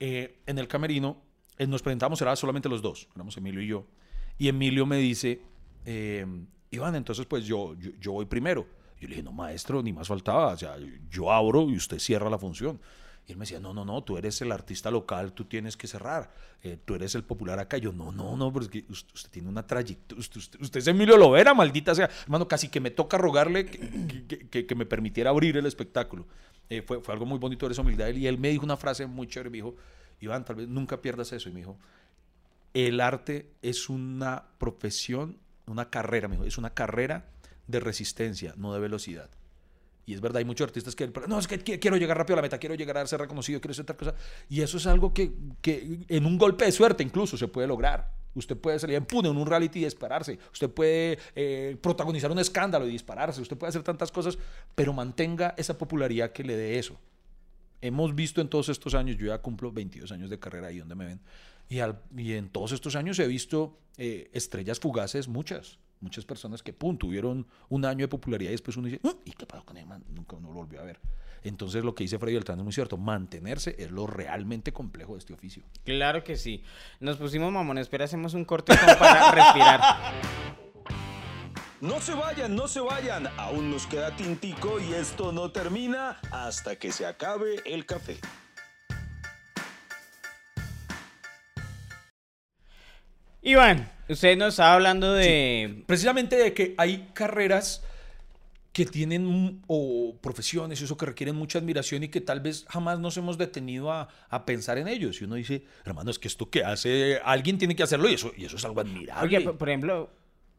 eh, 0.00 0.40
en 0.46 0.58
el 0.58 0.66
camerino 0.66 1.22
eh, 1.58 1.66
nos 1.66 1.82
presentamos, 1.82 2.20
era 2.20 2.34
solamente 2.34 2.68
los 2.68 2.82
dos, 2.82 3.08
éramos 3.14 3.36
Emilio 3.36 3.60
y 3.60 3.68
yo. 3.68 3.86
Y 4.38 4.48
Emilio 4.48 4.86
me 4.86 4.96
dice, 4.96 5.40
eh, 5.84 6.26
Iván, 6.74 6.94
entonces 6.94 7.26
pues 7.26 7.44
yo, 7.44 7.74
yo, 8.00 8.12
voy 8.12 8.26
primero. 8.26 8.66
Yo 9.00 9.08
le 9.08 9.16
dije, 9.16 9.22
no, 9.22 9.32
maestro, 9.32 9.82
ni 9.82 9.92
más 9.92 10.08
faltaba, 10.08 10.52
o 10.52 10.56
sea, 10.56 10.76
yo 11.10 11.30
abro 11.30 11.68
y 11.68 11.76
usted 11.76 11.98
cierra 11.98 12.30
la 12.30 12.38
función. 12.38 12.80
Y 13.26 13.32
él 13.32 13.38
me 13.38 13.44
decía, 13.44 13.58
no, 13.58 13.72
no, 13.72 13.84
no, 13.86 14.02
tú 14.04 14.18
eres 14.18 14.40
el 14.42 14.52
artista 14.52 14.90
local, 14.90 15.32
tú 15.32 15.46
tienes 15.46 15.76
que 15.78 15.86
cerrar, 15.86 16.30
eh, 16.62 16.76
tú 16.84 16.94
eres 16.94 17.14
el 17.14 17.24
popular 17.24 17.58
acá. 17.58 17.78
Yo, 17.78 17.90
no, 17.92 18.12
no, 18.12 18.36
no, 18.36 18.52
porque 18.52 18.84
usted, 18.88 19.14
usted 19.14 19.30
tiene 19.30 19.48
una 19.48 19.66
trayectoria, 19.66 20.20
usted, 20.60 20.76
es 20.78 20.86
Emilio 20.86 21.16
Lovera, 21.16 21.54
maldita 21.54 21.94
sea. 21.94 22.10
Hermano, 22.24 22.46
casi 22.46 22.68
que 22.68 22.80
me 22.80 22.90
toca 22.90 23.16
rogarle 23.16 23.64
que, 23.66 24.66
que- 24.66 24.74
me 24.74 24.84
permitiera 24.84 25.30
abrir 25.30 25.56
el 25.56 25.64
espectáculo. 25.64 26.26
Eh, 26.68 26.82
fue, 26.82 27.00
fue 27.00 27.14
algo 27.14 27.24
muy 27.24 27.38
bonito 27.38 27.66
de 27.66 27.72
esa 27.72 27.80
humildad. 27.82 28.08
Y 28.10 28.26
él 28.26 28.36
me 28.38 28.50
dijo 28.50 28.64
una 28.64 28.76
frase 28.76 29.06
muy 29.06 29.26
chévere, 29.26 29.48
me 29.50 29.56
dijo, 29.56 29.74
Iván, 30.20 30.44
tal 30.44 30.56
vez 30.56 30.68
nunca 30.68 31.00
pierdas 31.00 31.32
eso. 31.32 31.48
Y 31.48 31.52
me 31.52 31.60
dijo, 31.60 31.78
el 32.74 33.00
arte 33.00 33.50
es 33.62 33.88
una 33.88 34.44
profesión, 34.58 35.38
una 35.66 35.90
carrera, 35.90 36.28
me 36.28 36.46
es 36.46 36.58
una 36.58 36.70
carrera 36.70 37.26
de 37.66 37.80
resistencia, 37.80 38.54
no 38.56 38.72
de 38.74 38.80
velocidad. 38.80 39.30
Y 40.06 40.12
es 40.12 40.20
verdad, 40.20 40.38
hay 40.38 40.44
muchos 40.44 40.66
artistas 40.66 40.94
que, 40.94 41.10
no, 41.28 41.38
es 41.38 41.46
que 41.48 41.64
qui- 41.64 41.78
quiero 41.80 41.96
llegar 41.96 42.18
rápido 42.18 42.34
a 42.34 42.36
la 42.36 42.42
meta, 42.42 42.58
quiero 42.58 42.74
llegar 42.74 42.98
a 42.98 43.06
ser 43.06 43.20
reconocido, 43.20 43.58
quiero 43.60 43.72
ser 43.72 43.86
tal 43.86 43.96
cosa. 43.96 44.14
Y 44.50 44.60
eso 44.60 44.76
es 44.76 44.86
algo 44.86 45.14
que, 45.14 45.32
que 45.62 46.00
en 46.08 46.26
un 46.26 46.36
golpe 46.36 46.66
de 46.66 46.72
suerte 46.72 47.02
incluso 47.02 47.38
se 47.38 47.48
puede 47.48 47.66
lograr. 47.66 48.12
Usted 48.34 48.56
puede 48.56 48.78
salir 48.78 48.96
en 48.96 49.06
pune 49.06 49.30
en 49.30 49.36
un 49.36 49.46
reality 49.46 49.78
y 49.80 49.84
dispararse. 49.84 50.38
Usted 50.52 50.68
puede 50.68 51.18
eh, 51.34 51.78
protagonizar 51.80 52.30
un 52.30 52.38
escándalo 52.38 52.86
y 52.86 52.90
dispararse. 52.90 53.40
Usted 53.40 53.56
puede 53.56 53.68
hacer 53.70 53.82
tantas 53.82 54.10
cosas, 54.12 54.36
pero 54.74 54.92
mantenga 54.92 55.54
esa 55.56 55.78
popularidad 55.78 56.32
que 56.32 56.44
le 56.44 56.56
dé 56.56 56.78
eso. 56.78 56.98
Hemos 57.80 58.14
visto 58.14 58.40
en 58.40 58.48
todos 58.48 58.68
estos 58.68 58.94
años, 58.94 59.16
yo 59.16 59.26
ya 59.28 59.38
cumplo 59.38 59.70
22 59.72 60.10
años 60.12 60.28
de 60.30 60.38
carrera 60.38 60.66
ahí 60.68 60.78
donde 60.80 60.94
me 60.96 61.06
ven, 61.06 61.20
y, 61.68 61.80
al- 61.80 62.02
y 62.16 62.32
en 62.34 62.48
todos 62.48 62.72
estos 62.72 62.96
años 62.96 63.18
he 63.18 63.26
visto 63.26 63.78
eh, 63.96 64.30
estrellas 64.32 64.80
fugaces, 64.80 65.28
muchas, 65.28 65.78
muchas 66.00 66.24
personas 66.24 66.62
que, 66.62 66.72
pum, 66.72 66.98
tuvieron 66.98 67.46
un 67.68 67.84
año 67.84 68.04
de 68.04 68.08
popularidad 68.08 68.50
y 68.50 68.54
después 68.54 68.76
uno 68.76 68.88
dice, 68.88 69.00
"Ah, 69.04 69.14
¿y 69.24 69.32
qué 69.32 69.46
pasó 69.46 69.64
con 69.64 69.76
ese 69.76 69.86
man? 69.86 70.04
Nunca 70.10 70.36
uno 70.36 70.48
lo 70.48 70.54
volvió 70.54 70.80
a 70.80 70.84
ver. 70.84 71.00
Entonces 71.42 71.84
lo 71.84 71.94
que 71.94 72.04
dice 72.04 72.18
Freddy 72.18 72.34
Beltrán 72.34 72.58
es 72.58 72.64
muy 72.64 72.72
cierto, 72.72 72.96
mantenerse 72.96 73.76
es 73.78 73.90
lo 73.90 74.06
realmente 74.06 74.72
complejo 74.72 75.12
de 75.12 75.18
este 75.18 75.34
oficio. 75.34 75.62
Claro 75.84 76.24
que 76.24 76.36
sí. 76.36 76.62
Nos 77.00 77.18
pusimos 77.18 77.52
mamón, 77.52 77.76
espera, 77.78 78.06
hacemos 78.06 78.32
un 78.34 78.44
corte 78.46 78.74
para 78.98 79.30
respirar. 79.32 80.14
No 81.82 82.00
se 82.00 82.14
vayan, 82.14 82.56
no 82.56 82.66
se 82.66 82.80
vayan. 82.80 83.26
Aún 83.36 83.70
nos 83.70 83.86
queda 83.86 84.16
tintico 84.16 84.80
y 84.80 84.94
esto 84.94 85.32
no 85.32 85.50
termina 85.52 86.18
hasta 86.30 86.76
que 86.76 86.90
se 86.92 87.04
acabe 87.04 87.56
el 87.66 87.84
café. 87.84 88.16
Iván, 93.44 93.90
usted 94.08 94.36
nos 94.36 94.54
estaba 94.54 94.74
hablando 94.74 95.12
de... 95.12 95.82
Precisamente 95.86 96.36
de 96.36 96.52
que 96.54 96.74
hay 96.78 97.10
carreras 97.12 97.82
que 98.72 98.86
tienen 98.86 99.62
o 99.68 100.16
profesiones 100.20 100.80
eso 100.82 100.96
que 100.96 101.06
requieren 101.06 101.36
mucha 101.36 101.58
admiración 101.58 102.02
y 102.02 102.08
que 102.08 102.20
tal 102.20 102.40
vez 102.40 102.64
jamás 102.68 102.98
nos 102.98 103.16
hemos 103.16 103.38
detenido 103.38 103.92
a, 103.92 104.08
a 104.30 104.44
pensar 104.46 104.78
en 104.78 104.88
ellos. 104.88 105.20
Y 105.20 105.24
uno 105.24 105.36
dice, 105.36 105.62
hermano, 105.84 106.10
es 106.10 106.18
que 106.18 106.26
esto 106.26 106.50
que 106.50 106.64
hace 106.64 107.20
alguien 107.24 107.56
tiene 107.58 107.76
que 107.76 107.84
hacerlo 107.84 108.08
y 108.08 108.14
eso, 108.14 108.32
y 108.36 108.46
eso 108.46 108.56
es 108.56 108.64
algo 108.64 108.80
admirable. 108.80 109.36
Oye, 109.38 109.48
por 109.52 109.68
ejemplo, 109.68 110.10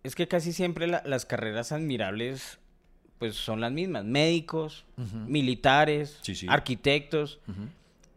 es 0.03 0.15
que 0.15 0.27
casi 0.29 0.53
siempre 0.53 0.87
la- 0.87 1.01
las 1.05 1.25
carreras 1.25 1.71
admirables 1.73 2.59
pues 3.17 3.35
son 3.35 3.59
las 3.61 3.71
mismas. 3.71 4.03
Médicos, 4.05 4.85
militares, 5.27 6.19
Sí, 6.21 6.35
sí. 6.35 6.47
arquitectos. 6.49 7.39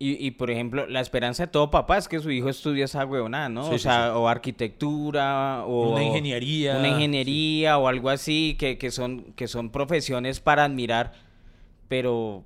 Y, 0.01 0.25
y, 0.27 0.31
por 0.33 0.51
ejemplo, 0.51 0.87
la 0.87 1.01
esperanza 1.01 1.47
de 1.47 1.53
todo 1.53 1.71
papá 1.71 1.99
es 1.99 2.07
que 2.09 2.21
su 2.21 2.31
hijo 2.31 2.49
estudie 2.49 2.85
esa 2.85 3.05
huevonada, 3.05 3.49
¿no? 3.49 3.69
Sí, 3.69 3.75
o 3.75 3.79
sea, 3.79 4.05
sí. 4.07 4.11
o 4.15 4.29
arquitectura, 4.29 5.65
o... 5.67 5.91
Una 5.95 6.05
ingeniería. 6.05 6.77
Una 6.79 6.89
ingeniería 6.89 7.79
o 7.79 7.89
algo 7.89 8.09
así, 8.11 8.57
que, 8.59 8.79
que 8.79 8.91
son, 8.91 9.33
que 9.35 9.49
son 9.49 9.71
profesiones 9.71 10.41
para 10.41 10.65
admirar, 10.65 11.13
pero 11.89 12.45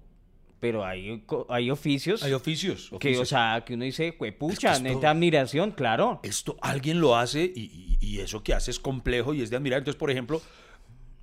pero 0.60 0.84
hay, 0.84 1.24
hay 1.48 1.70
oficios 1.72 2.22
Hay 2.22 2.32
oficios. 2.34 2.88
que, 2.90 2.94
o 2.94 2.96
oficios. 2.98 3.28
sea, 3.30 3.64
que 3.66 3.74
uno 3.74 3.82
dice, 3.84 4.12
pucha, 4.38 4.74
esto- 4.74 4.84
neta 4.84 5.10
admiración, 5.10 5.72
claro. 5.72 6.20
esto 6.22 6.56
alguien 6.60 7.00
lo 7.00 7.16
hace 7.16 7.52
y, 7.52 7.96
y- 8.00 8.06
y 8.06 8.20
eso 8.20 8.44
que 8.44 8.54
hace 8.54 8.70
es 8.70 8.78
complejo 8.78 9.34
y 9.34 9.42
es 9.42 9.50
de 9.50 9.56
admirar. 9.56 9.78
Entonces, 9.78 9.98
por 9.98 10.12
ejemplo, 10.12 10.40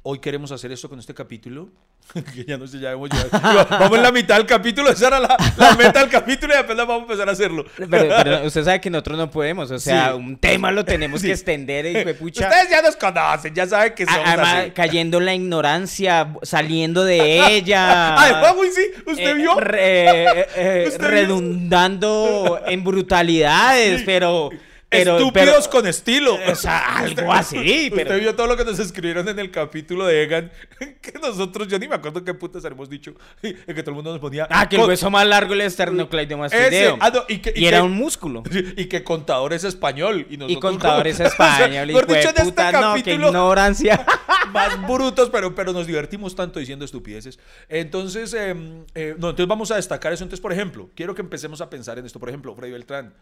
hoy 0.03 0.19
queremos 0.19 0.51
hacer 0.51 0.71
esto 0.71 0.89
con 0.89 0.99
este 0.99 1.13
capítulo. 1.13 1.69
que 2.33 2.43
ya 2.43 2.57
no 2.57 2.65
sé, 2.65 2.79
ya 2.79 2.91
hemos 2.93 3.07
llegado. 3.11 3.67
Vamos 3.69 3.97
en 3.97 4.01
la 4.03 4.11
mitad 4.11 4.37
del 4.37 4.47
capítulo, 4.47 4.89
esa 4.89 5.07
era 5.09 5.19
la, 5.19 5.37
la 5.57 5.75
meta 5.75 5.99
del 5.99 6.09
capítulo 6.09 6.55
y 6.55 6.57
apenas 6.57 6.87
vamos 6.87 7.01
a 7.01 7.03
empezar 7.03 7.29
a 7.29 7.33
hacerlo. 7.33 7.65
Pero, 7.77 8.15
pero 8.23 8.43
usted 8.47 8.63
sabe 8.63 8.81
que 8.81 8.89
nosotros 8.89 9.17
no 9.19 9.29
podemos, 9.29 9.69
o 9.69 9.77
sea, 9.77 10.09
Sí. 10.13 10.17
un 10.17 10.37
tema 10.37 10.71
lo 10.71 10.83
tenemos 10.83 11.21
Sí. 11.21 11.27
que 11.27 11.33
extender 11.33 11.85
y 11.85 12.13
pucha. 12.13 12.47
Ustedes 12.47 12.69
ya 12.71 12.81
nos 12.81 12.95
conocen, 12.95 13.53
ya 13.53 13.67
saben 13.67 13.93
que 13.93 14.05
somos 14.05 14.21
Además, 14.25 14.55
así. 14.55 14.71
cayendo 14.71 15.19
en 15.19 15.25
la 15.25 15.35
ignorancia, 15.35 16.33
saliendo 16.41 17.03
de 17.03 17.45
ella. 17.57 18.15
Uy, 18.57 18.69
sí, 18.71 18.81
¿usted 19.05 19.29
eh, 19.29 19.33
vio? 19.35 19.59
re- 19.59 19.79
eh, 19.81 20.47
eh, 20.55 20.85
¿Usted 20.87 20.99
vio? 21.01 21.09
redundando 21.09 22.59
en 22.65 22.83
brutalidades, 22.83 23.99
Sí. 23.99 24.05
pero, 24.05 24.49
pero 24.89 25.17
Estúpidos 25.17 25.67
pero- 25.67 25.69
con 25.69 25.87
estilo. 25.87 26.37
o 26.51 26.55
sea, 26.55 26.97
algo 26.97 27.31
así, 27.31 27.89
pero 27.95 28.09
Usted 28.11 28.19
vio 28.21 28.35
todo 28.35 28.47
lo 28.47 28.57
que 28.57 28.65
nos 28.65 28.79
escribieron 28.79 29.27
en 29.29 29.37
el 29.37 29.51
capítulo 29.51 30.05
de 30.07 30.23
Egan, 30.23 30.51
que 31.01 31.13
nosotros, 31.21 31.67
yo 31.67 31.77
ni 31.77 31.87
me 31.87 31.95
acuerdo 31.95 32.23
qué 32.23 32.33
putas 32.33 32.65
hemos 32.65 32.89
dicho, 32.89 33.13
en 33.43 33.55
que 33.65 33.83
todo 33.83 33.91
el 33.91 33.95
mundo 33.95 34.11
nos 34.11 34.19
ponía... 34.19 34.47
ah, 34.49 34.67
que 34.67 34.77
el 34.77 34.81
hueso 34.83 35.09
más 35.11 35.27
largo 35.27 35.53
el 35.53 35.61
esternocleidomastoideo. 35.61 36.97
ah, 36.99 37.11
no, 37.13 37.23
y 37.27 37.37
que- 37.39 37.53
y, 37.55 37.63
y 37.63 37.67
era 37.67 37.83
un 37.83 37.91
músculo. 37.91 38.43
Y 38.75 38.85
que 38.85 39.03
contador 39.03 39.53
es 39.53 39.63
español. 39.63 40.25
Y, 40.29 40.43
Y 40.51 40.55
contador 40.57 41.07
es 41.07 41.19
español, 41.19 41.89
y 41.89 41.93
mejor 41.93 42.07
dicho, 42.07 42.19
en 42.21 42.27
este 42.29 42.43
puta, 42.43 42.71
no, 42.71 42.95
qué 43.03 43.13
ignorancia. 43.13 44.05
más 44.51 44.81
brutos, 44.87 45.29
pero, 45.29 45.53
pero 45.53 45.73
nos 45.73 45.85
divertimos 45.87 46.35
tanto 46.35 46.59
diciendo 46.59 46.83
estupideces. 46.85 47.37
Entonces, 47.67 48.33
em, 48.33 48.85
eh, 48.95 49.13
no, 49.17 49.29
entonces 49.29 49.47
vamos 49.47 49.69
a 49.71 49.75
destacar 49.75 50.13
eso. 50.13 50.23
Entonces, 50.23 50.41
por 50.41 50.51
ejemplo, 50.51 50.89
quiero 50.95 51.13
que 51.13 51.21
empecemos 51.21 51.61
a 51.61 51.69
pensar 51.69 51.99
en 51.99 52.05
esto. 52.05 52.19
Por 52.19 52.29
ejemplo, 52.29 52.55
Freddy 52.55 52.71
Beltrán, 52.71 53.13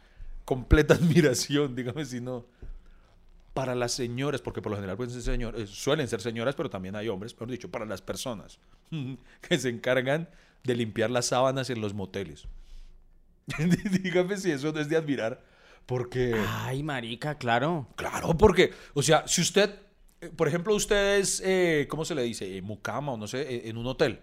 completa 0.47 0.93
admiración, 0.99 1.75
dígame 1.75 2.05
si 2.05 2.21
no. 2.21 2.45
Para 3.53 3.73
las 3.75 3.91
señoras, 3.91 4.41
porque 4.41 4.61
por 4.61 4.69
lo 4.71 4.77
general 4.77 4.97
pueden 4.97 5.11
ser 5.19 5.23
señor- 5.35 5.55
eh, 5.59 5.67
suelen 5.67 6.07
ser 6.07 6.21
señoras, 6.21 6.55
pero 6.55 6.69
también 6.69 6.95
hay 6.95 7.09
hombres, 7.09 7.33
mejor 7.33 7.49
dicho, 7.51 7.69
para 7.69 7.85
las 7.85 8.01
personas 8.01 8.59
que 9.41 9.57
se 9.57 9.69
encargan 9.69 10.29
de 10.63 10.75
limpiar 10.75 11.09
las 11.11 11.25
sábanas 11.27 11.69
en 11.69 11.81
los 11.81 11.93
moteles. 11.93 12.47
dígame 14.03 14.37
si 14.37 14.51
eso 14.51 14.71
no 14.71 14.79
es 14.79 14.89
de 14.89 14.97
admirar, 14.97 15.41
porque... 15.85 16.35
Ay, 16.47 16.83
marica, 16.83 17.37
claro. 17.37 17.87
Claro, 17.95 18.37
porque, 18.37 18.71
o 18.93 19.01
sea, 19.01 19.27
si 19.27 19.41
usted, 19.41 19.73
eh, 20.21 20.29
por 20.35 20.47
ejemplo, 20.47 20.75
usted 20.75 21.17
es, 21.17 21.41
eh, 21.43 21.87
¿cómo 21.89 22.05
se 22.05 22.13
le 22.15 22.23
dice? 22.23 22.57
Eh, 22.57 22.61
mucama 22.61 23.13
o 23.13 23.17
no 23.17 23.27
sé, 23.27 23.41
eh, 23.41 23.69
en 23.69 23.77
un 23.77 23.87
hotel. 23.87 24.19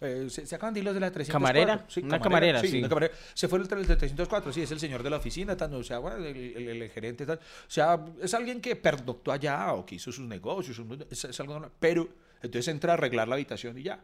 Eh, 0.00 0.28
¿se, 0.30 0.46
se 0.46 0.54
acaban 0.54 0.72
de 0.74 0.80
ir 0.80 0.84
los 0.84 0.94
de 0.94 1.00
la 1.00 1.10
304? 1.10 1.32
Camarera, 1.32 1.86
una 2.06 2.20
camarera, 2.20 2.60
sí. 2.60 2.78
una 2.78 2.88
camarera. 2.88 3.14
Se 3.34 3.48
fue 3.48 3.58
el, 3.58 3.66
del 3.66 3.86
304, 3.98 4.52
sí, 4.52 4.62
es 4.62 4.70
el 4.70 4.78
señor 4.78 5.02
de 5.02 5.10
la 5.10 5.16
oficina, 5.16 5.56
tal, 5.56 5.74
o 5.74 5.82
sea, 5.82 5.98
bueno, 5.98 6.18
el, 6.24 6.36
el- 6.36 6.82
el 6.82 6.90
gerente, 6.90 7.26
tal. 7.26 7.38
O 7.38 7.70
sea, 7.70 8.04
es 8.22 8.32
alguien 8.34 8.60
que 8.60 8.76
pernoctó 8.76 9.32
allá 9.32 9.72
o 9.72 9.84
que 9.84 9.96
hizo 9.96 10.12
sus 10.12 10.24
negocios, 10.26 10.80
es, 11.10 11.24
es 11.24 11.40
algo 11.40 11.54
normal. 11.54 11.72
Pero, 11.80 12.08
entonces 12.42 12.68
entra 12.68 12.92
a 12.92 12.94
arreglar 12.94 13.26
la 13.26 13.34
habitación 13.34 13.76
y 13.78 13.82
ya. 13.82 14.00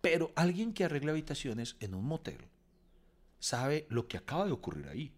Pero 0.00 0.30
alguien 0.36 0.72
que 0.72 0.84
arregla 0.84 1.10
habitaciones 1.10 1.74
en 1.80 1.94
un 1.96 2.04
motel 2.04 2.38
sabe 3.40 3.86
lo 3.88 4.06
que 4.06 4.16
acaba 4.18 4.46
de 4.46 4.52
ocurrir 4.52 4.86
ahí 4.88 5.12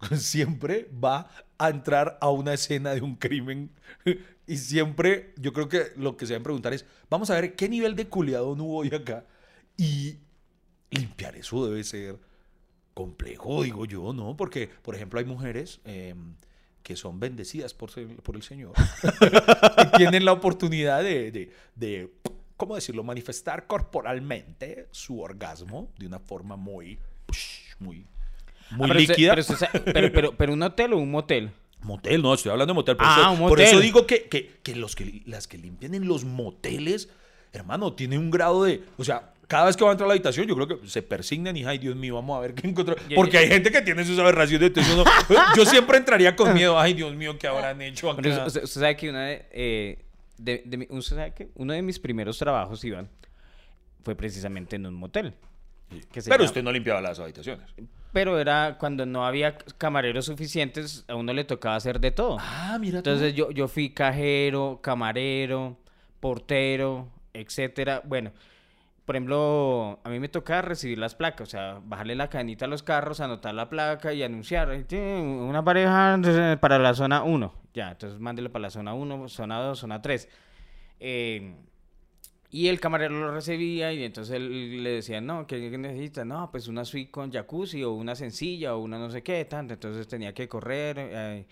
siempre 0.16 0.88
va 0.92 1.28
a 1.58 1.70
entrar 1.70 2.18
a 2.20 2.30
una 2.30 2.54
escena 2.54 2.94
de 2.94 3.00
un 3.00 3.16
crimen 3.16 3.70
y 4.46 4.56
siempre 4.56 5.34
yo 5.36 5.52
creo 5.52 5.68
que 5.68 5.92
lo 5.96 6.16
que 6.16 6.26
se 6.26 6.34
deben 6.34 6.44
preguntar 6.44 6.72
es, 6.72 6.84
vamos 7.08 7.30
a 7.30 7.34
ver 7.34 7.54
qué 7.54 7.68
nivel 7.68 7.96
de 7.96 8.08
culiadón 8.08 8.60
hubo 8.60 8.78
hoy 8.78 8.94
acá 8.94 9.24
y 9.76 10.18
limpiar 10.90 11.36
eso 11.36 11.66
debe 11.66 11.84
ser 11.84 12.18
complejo, 12.94 13.62
digo 13.62 13.84
yo, 13.84 14.14
¿no? 14.14 14.36
Porque, 14.36 14.68
por 14.68 14.94
ejemplo, 14.94 15.18
hay 15.18 15.26
mujeres 15.26 15.80
eh, 15.84 16.14
que 16.82 16.96
son 16.96 17.20
bendecidas 17.20 17.74
por, 17.74 17.90
por 18.22 18.36
el 18.36 18.42
Señor 18.42 18.72
y 19.84 19.96
tienen 19.98 20.24
la 20.24 20.32
oportunidad 20.32 21.02
de, 21.02 21.30
de, 21.30 21.52
de, 21.74 22.10
¿cómo 22.56 22.74
decirlo?, 22.74 23.04
manifestar 23.04 23.66
corporalmente 23.66 24.88
su 24.92 25.20
orgasmo 25.20 25.92
de 25.98 26.06
una 26.06 26.20
forma 26.20 26.56
muy, 26.56 26.98
muy, 27.78 28.06
muy 28.70 28.84
Ah, 28.84 28.88
pero 28.88 29.00
usted- 29.00 29.08
líquida. 29.16 29.34
pero, 29.34 29.40
usted 29.54 29.66
pero, 29.92 30.12
pero, 30.12 30.32
pero 30.36 30.52
un 30.52 30.62
hotel 30.62 30.92
o 30.92 30.98
un 30.98 31.10
motel. 31.10 31.50
Motel, 31.82 32.20
no, 32.22 32.34
estoy 32.34 32.50
hablando 32.52 32.72
de 32.72 32.76
motel. 32.76 32.96
Por, 32.96 33.06
Ah, 33.06 33.16
eso, 33.20 33.30
un 33.32 33.38
por 33.38 33.50
motel. 33.50 33.66
eso 33.66 33.80
digo 33.80 34.06
que, 34.06 34.24
que, 34.24 34.56
que 34.62 34.74
los 34.74 34.96
que 34.96 35.22
las 35.26 35.46
que 35.46 35.58
limpian 35.58 35.94
en 35.94 36.08
los 36.08 36.24
moteles, 36.24 37.08
hermano, 37.52 37.92
tiene 37.92 38.18
un 38.18 38.30
grado 38.30 38.64
de. 38.64 38.82
O 38.98 39.04
sea, 39.04 39.32
cada 39.46 39.66
vez 39.66 39.76
que 39.76 39.84
va 39.84 39.90
a 39.90 39.92
entrar 39.92 40.06
a 40.06 40.08
la 40.08 40.14
habitación, 40.14 40.46
yo 40.48 40.56
creo 40.56 40.66
que 40.66 40.88
se 40.88 41.02
persignan 41.02 41.56
y, 41.56 41.64
ay, 41.64 41.78
Dios 41.78 41.94
mío, 41.94 42.16
vamos 42.16 42.36
a 42.36 42.40
ver 42.40 42.54
qué 42.54 42.66
encontró. 42.66 42.96
Ya, 43.08 43.14
Porque 43.14 43.38
hay 43.38 43.46
gente 43.48 43.70
que 43.70 43.82
tiene 43.82 44.04
sus 44.04 44.18
aberraciones. 44.18 44.68
Entonces 44.68 44.92
uno- 44.92 45.04
yo 45.56 45.64
siempre 45.64 45.98
entraría 45.98 46.34
con 46.34 46.52
miedo, 46.52 46.76
ay, 46.80 46.94
Dios 46.94 47.14
mío, 47.14 47.38
¿qué 47.38 47.46
habrán 47.46 47.80
hecho 47.82 48.16
Pero 48.16 48.46
usted, 48.46 48.64
usted 48.64 48.80
sabe 48.80 48.96
que 48.96 49.08
una 49.10 49.26
de, 49.26 49.46
eh, 49.52 49.98
de- 50.38 50.62
de 50.64 50.76
mi- 50.78 50.86
usted 50.90 51.14
sabe 51.16 51.34
que 51.34 51.48
uno 51.54 51.72
de 51.72 51.82
mis 51.82 52.00
primeros 52.00 52.36
trabajos, 52.38 52.82
Iván, 52.84 53.08
fue 54.02 54.16
precisamente 54.16 54.74
en 54.74 54.86
un 54.86 54.94
motel. 54.94 55.34
Pero 56.12 56.22
llama- 56.26 56.44
usted 56.44 56.62
no 56.64 56.72
limpiaba 56.72 57.00
las 57.00 57.20
habitaciones. 57.20 57.68
Pero 58.16 58.40
era 58.40 58.78
cuando 58.78 59.04
no 59.04 59.26
había 59.26 59.58
camareros 59.76 60.24
suficientes, 60.24 61.04
a 61.06 61.14
uno 61.16 61.34
le 61.34 61.44
tocaba 61.44 61.76
hacer 61.76 62.00
de 62.00 62.12
todo. 62.12 62.38
Ah, 62.40 62.78
mira. 62.80 63.02
tú. 63.02 63.10
Entonces 63.10 63.34
yo, 63.34 63.50
yo 63.50 63.68
fui 63.68 63.90
cajero, 63.90 64.80
camarero, 64.82 65.76
portero, 66.18 67.08
etcétera. 67.34 68.00
Bueno, 68.06 68.32
por 69.04 69.16
ejemplo, 69.16 70.00
a 70.02 70.08
mí 70.08 70.18
me 70.18 70.30
tocaba 70.30 70.62
recibir 70.62 70.96
las 70.96 71.14
placas, 71.14 71.48
o 71.48 71.50
sea, 71.50 71.78
bajarle 71.84 72.14
la 72.14 72.30
cadenita 72.30 72.64
a 72.64 72.68
los 72.68 72.82
carros, 72.82 73.20
anotar 73.20 73.54
la 73.54 73.68
placa 73.68 74.14
y 74.14 74.22
anunciar, 74.22 74.72
eh, 74.72 74.84
"Tiene 74.84 75.20
una 75.20 75.62
pareja 75.62 76.18
para 76.58 76.78
la 76.78 76.94
zona 76.94 77.22
1. 77.22 77.52
Ya, 77.74 77.90
entonces 77.90 78.18
mándelo 78.18 78.50
para 78.50 78.62
la 78.62 78.70
zona 78.70 78.94
1, 78.94 79.28
zona 79.28 79.60
2, 79.60 79.78
zona 79.78 80.00
3. 80.00 80.26
Eh, 81.00 81.54
y 82.50 82.68
el 82.68 82.80
camarero 82.80 83.18
lo 83.18 83.32
recibía 83.34 83.92
y 83.92 84.04
entonces 84.04 84.34
él 84.36 84.82
le 84.82 84.90
decía, 84.90 85.20
no, 85.20 85.46
¿qué, 85.46 85.58
necesita? 85.78 86.24
No, 86.24 86.50
pues 86.50 86.68
una 86.68 86.84
suite 86.84 87.10
con 87.10 87.32
jacuzzi 87.32 87.82
o 87.84 87.92
una 87.92 88.14
sencilla 88.14 88.74
o 88.74 88.78
una 88.80 88.98
no 88.98 89.10
sé 89.10 89.22
qué, 89.22 89.44
tanto. 89.44 89.74
Entonces 89.74 90.06
tenía 90.08 90.32
que 90.34 90.48
correr, 90.48 90.96
eh, 90.98 91.46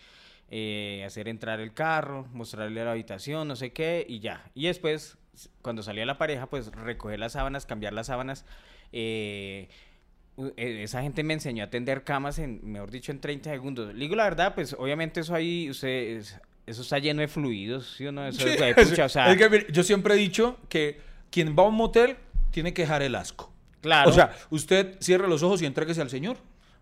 eh, 0.50 1.02
hacer 1.07 1.28
entrar 1.28 1.61
el 1.61 1.72
carro, 1.74 2.26
mostrarle 2.33 2.85
la 2.85 2.92
habitación, 2.92 3.48
no 3.48 3.57
sé 3.57 3.72
qué, 3.72 4.04
y 4.09 4.20
ya. 4.20 4.50
Y 4.54 4.66
después, 4.66 5.18
cuando 5.62 5.83
salía 5.83 6.07
la 6.07 6.18
pareja, 6.18 6.46
pues 6.48 6.68
recoger 6.72 7.18
las 7.18 7.33
sábanas, 7.33 7.66
cambiar 7.66 7.92
las 7.92 8.07
sábanas. 8.09 8.44
eh, 8.92 9.68
eh, 10.57 10.83
esa 10.83 11.02
gente 11.02 11.22
me 11.22 11.35
enseñó 11.35 11.64
a 11.64 11.70
tender 11.70 12.04
camas 12.04 12.38
en, 12.38 12.61
mejor 12.64 12.90
dicho, 12.90 13.12
en 13.12 13.20
30 13.20 13.50
segundos. 13.50 13.94
Le 13.94 14.00
digo 14.00 14.16
la 14.16 14.24
verdad, 14.24 14.54
pues 14.54 14.72
obviamente 14.74 15.20
eso 15.20 15.35
ahí, 15.35 15.70
usted, 15.70 15.88
es- 16.18 16.40
eso 16.66 16.83
está 16.83 16.98
lleno 16.98 17.20
de 17.20 17.29
fluidos, 17.29 17.94
¿sí 17.96 18.07
o 18.07 18.12
no? 18.12 18.27
Eso 18.27 18.40
Sí, 18.40 18.48
es, 18.48 18.88
pucha, 18.88 19.05
o 19.05 19.09
sea, 19.09 19.33
es 19.33 19.37
que, 19.37 19.66
yo 19.70 19.83
siempre 19.83 20.14
he 20.14 20.16
dicho 20.16 20.59
que 20.68 21.00
quien 21.31 21.55
va 21.57 21.64
a 21.64 21.66
un 21.66 21.74
motel 21.74 22.16
tiene 22.50 22.72
que 22.72 22.83
dejar 22.83 23.03
el 23.03 23.14
asco. 23.14 23.53
claro. 23.81 24.11
O 24.11 24.12
sea, 24.12 24.35
usted 24.50 24.96
cierre 25.00 25.29
los 25.29 25.42
ojos 25.42 25.61
y 25.62 25.66
entréguese 25.66 26.00
al 26.00 26.11
Señor. 26.11 26.38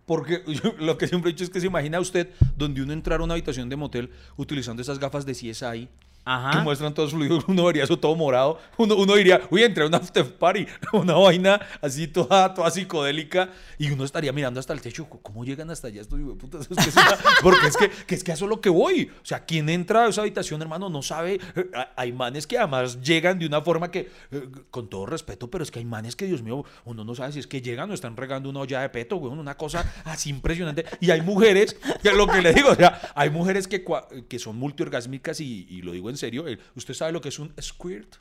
Porque 0.06 0.42
yo 0.46 0.74
lo 0.78 0.98
que 0.98 1.06
siempre 1.06 1.30
he 1.30 1.32
dicho 1.32 1.44
es 1.44 1.50
que 1.50 1.60
se 1.60 1.66
imagina 1.66 2.00
usted 2.00 2.30
donde 2.56 2.82
uno 2.82 2.92
entrar 2.92 3.20
a 3.20 3.24
una 3.24 3.34
habitación 3.34 3.68
de 3.68 3.76
motel 3.76 4.10
utilizando 4.36 4.82
esas 4.82 4.98
gafas 4.98 5.24
de 5.24 5.32
CSI 5.32 5.88
Ajá. 6.24 6.50
que 6.52 6.58
muestran 6.58 6.94
todos 6.94 7.10
fluidos, 7.12 7.44
uno 7.48 7.64
vería 7.64 7.84
eso 7.84 7.98
todo 7.98 8.14
morado. 8.14 8.58
Uno, 8.76 8.96
uno 8.96 9.14
diría, 9.14 9.40
uy, 9.50 9.62
entré 9.64 9.84
a 9.84 9.86
una 9.86 9.96
after 9.98 10.24
party, 10.36 10.66
una 10.92 11.14
vaina 11.14 11.60
así 11.80 12.06
toda, 12.06 12.54
toda 12.54 12.70
psicodélica, 12.70 13.50
y 13.78 13.90
uno 13.90 14.04
estaría 14.04 14.32
mirando 14.32 14.60
hasta 14.60 14.72
el 14.72 14.80
techo, 14.80 15.08
¿cómo 15.08 15.44
llegan 15.44 15.70
hasta 15.70 15.88
allá 15.88 16.00
estos 16.00 16.18
hijueputas? 16.20 16.68
Es 16.72 16.76
que 16.78 16.88
es 16.90 16.94
porque 17.42 17.66
es 17.66 17.76
que, 17.76 17.90
que 18.06 18.14
es 18.14 18.24
que 18.24 18.32
eso 18.32 18.44
es 18.44 18.48
lo 18.48 18.60
que 18.60 18.68
voy. 18.68 19.10
O 19.22 19.24
sea, 19.24 19.44
quien 19.44 19.68
entra 19.68 20.04
a 20.04 20.08
esa 20.08 20.20
habitación, 20.22 20.62
hermano, 20.62 20.88
no 20.88 21.02
sabe. 21.02 21.40
Eh, 21.56 21.70
Hay 21.96 22.12
manes 22.12 22.46
que 22.46 22.58
además 22.58 23.00
llegan 23.02 23.38
de 23.38 23.46
una 23.46 23.60
forma 23.60 23.90
que, 23.90 24.10
eh, 24.30 24.48
con 24.70 24.88
todo 24.88 25.06
respeto, 25.06 25.50
pero 25.50 25.64
es 25.64 25.70
que 25.70 25.80
hay 25.80 25.84
manes 25.84 26.16
que, 26.16 26.26
Dios 26.26 26.42
mío, 26.42 26.64
uno 26.84 27.04
no 27.04 27.14
sabe 27.14 27.32
si 27.32 27.40
es 27.40 27.46
que 27.46 27.60
llegan 27.60 27.90
o 27.90 27.94
están 27.94 28.16
regando 28.16 28.48
una 28.48 28.60
olla 28.60 28.80
de 28.80 28.88
peto, 28.88 29.16
güey, 29.16 29.32
una 29.32 29.56
cosa 29.56 29.90
así 30.04 30.30
impresionante. 30.30 30.84
Y 31.00 31.10
hay 31.10 31.22
mujeres, 31.22 31.76
que 32.02 32.12
lo 32.12 32.26
que 32.26 32.40
le 32.42 32.52
digo, 32.52 32.70
o 32.70 32.74
sea, 32.76 33.00
hay 33.14 33.30
mujeres 33.30 33.66
que, 33.66 33.84
que 34.28 34.38
son 34.38 34.56
multiorgásmicas 34.56 35.40
y, 35.40 35.66
y 35.68 35.82
lo 35.82 35.92
digo 35.92 36.11
en 36.12 36.16
serio. 36.18 36.44
¿Usted 36.76 36.94
sabe 36.94 37.12
lo 37.12 37.20
que 37.20 37.28
es 37.30 37.38
un 37.38 37.52
squirt? 37.60 38.16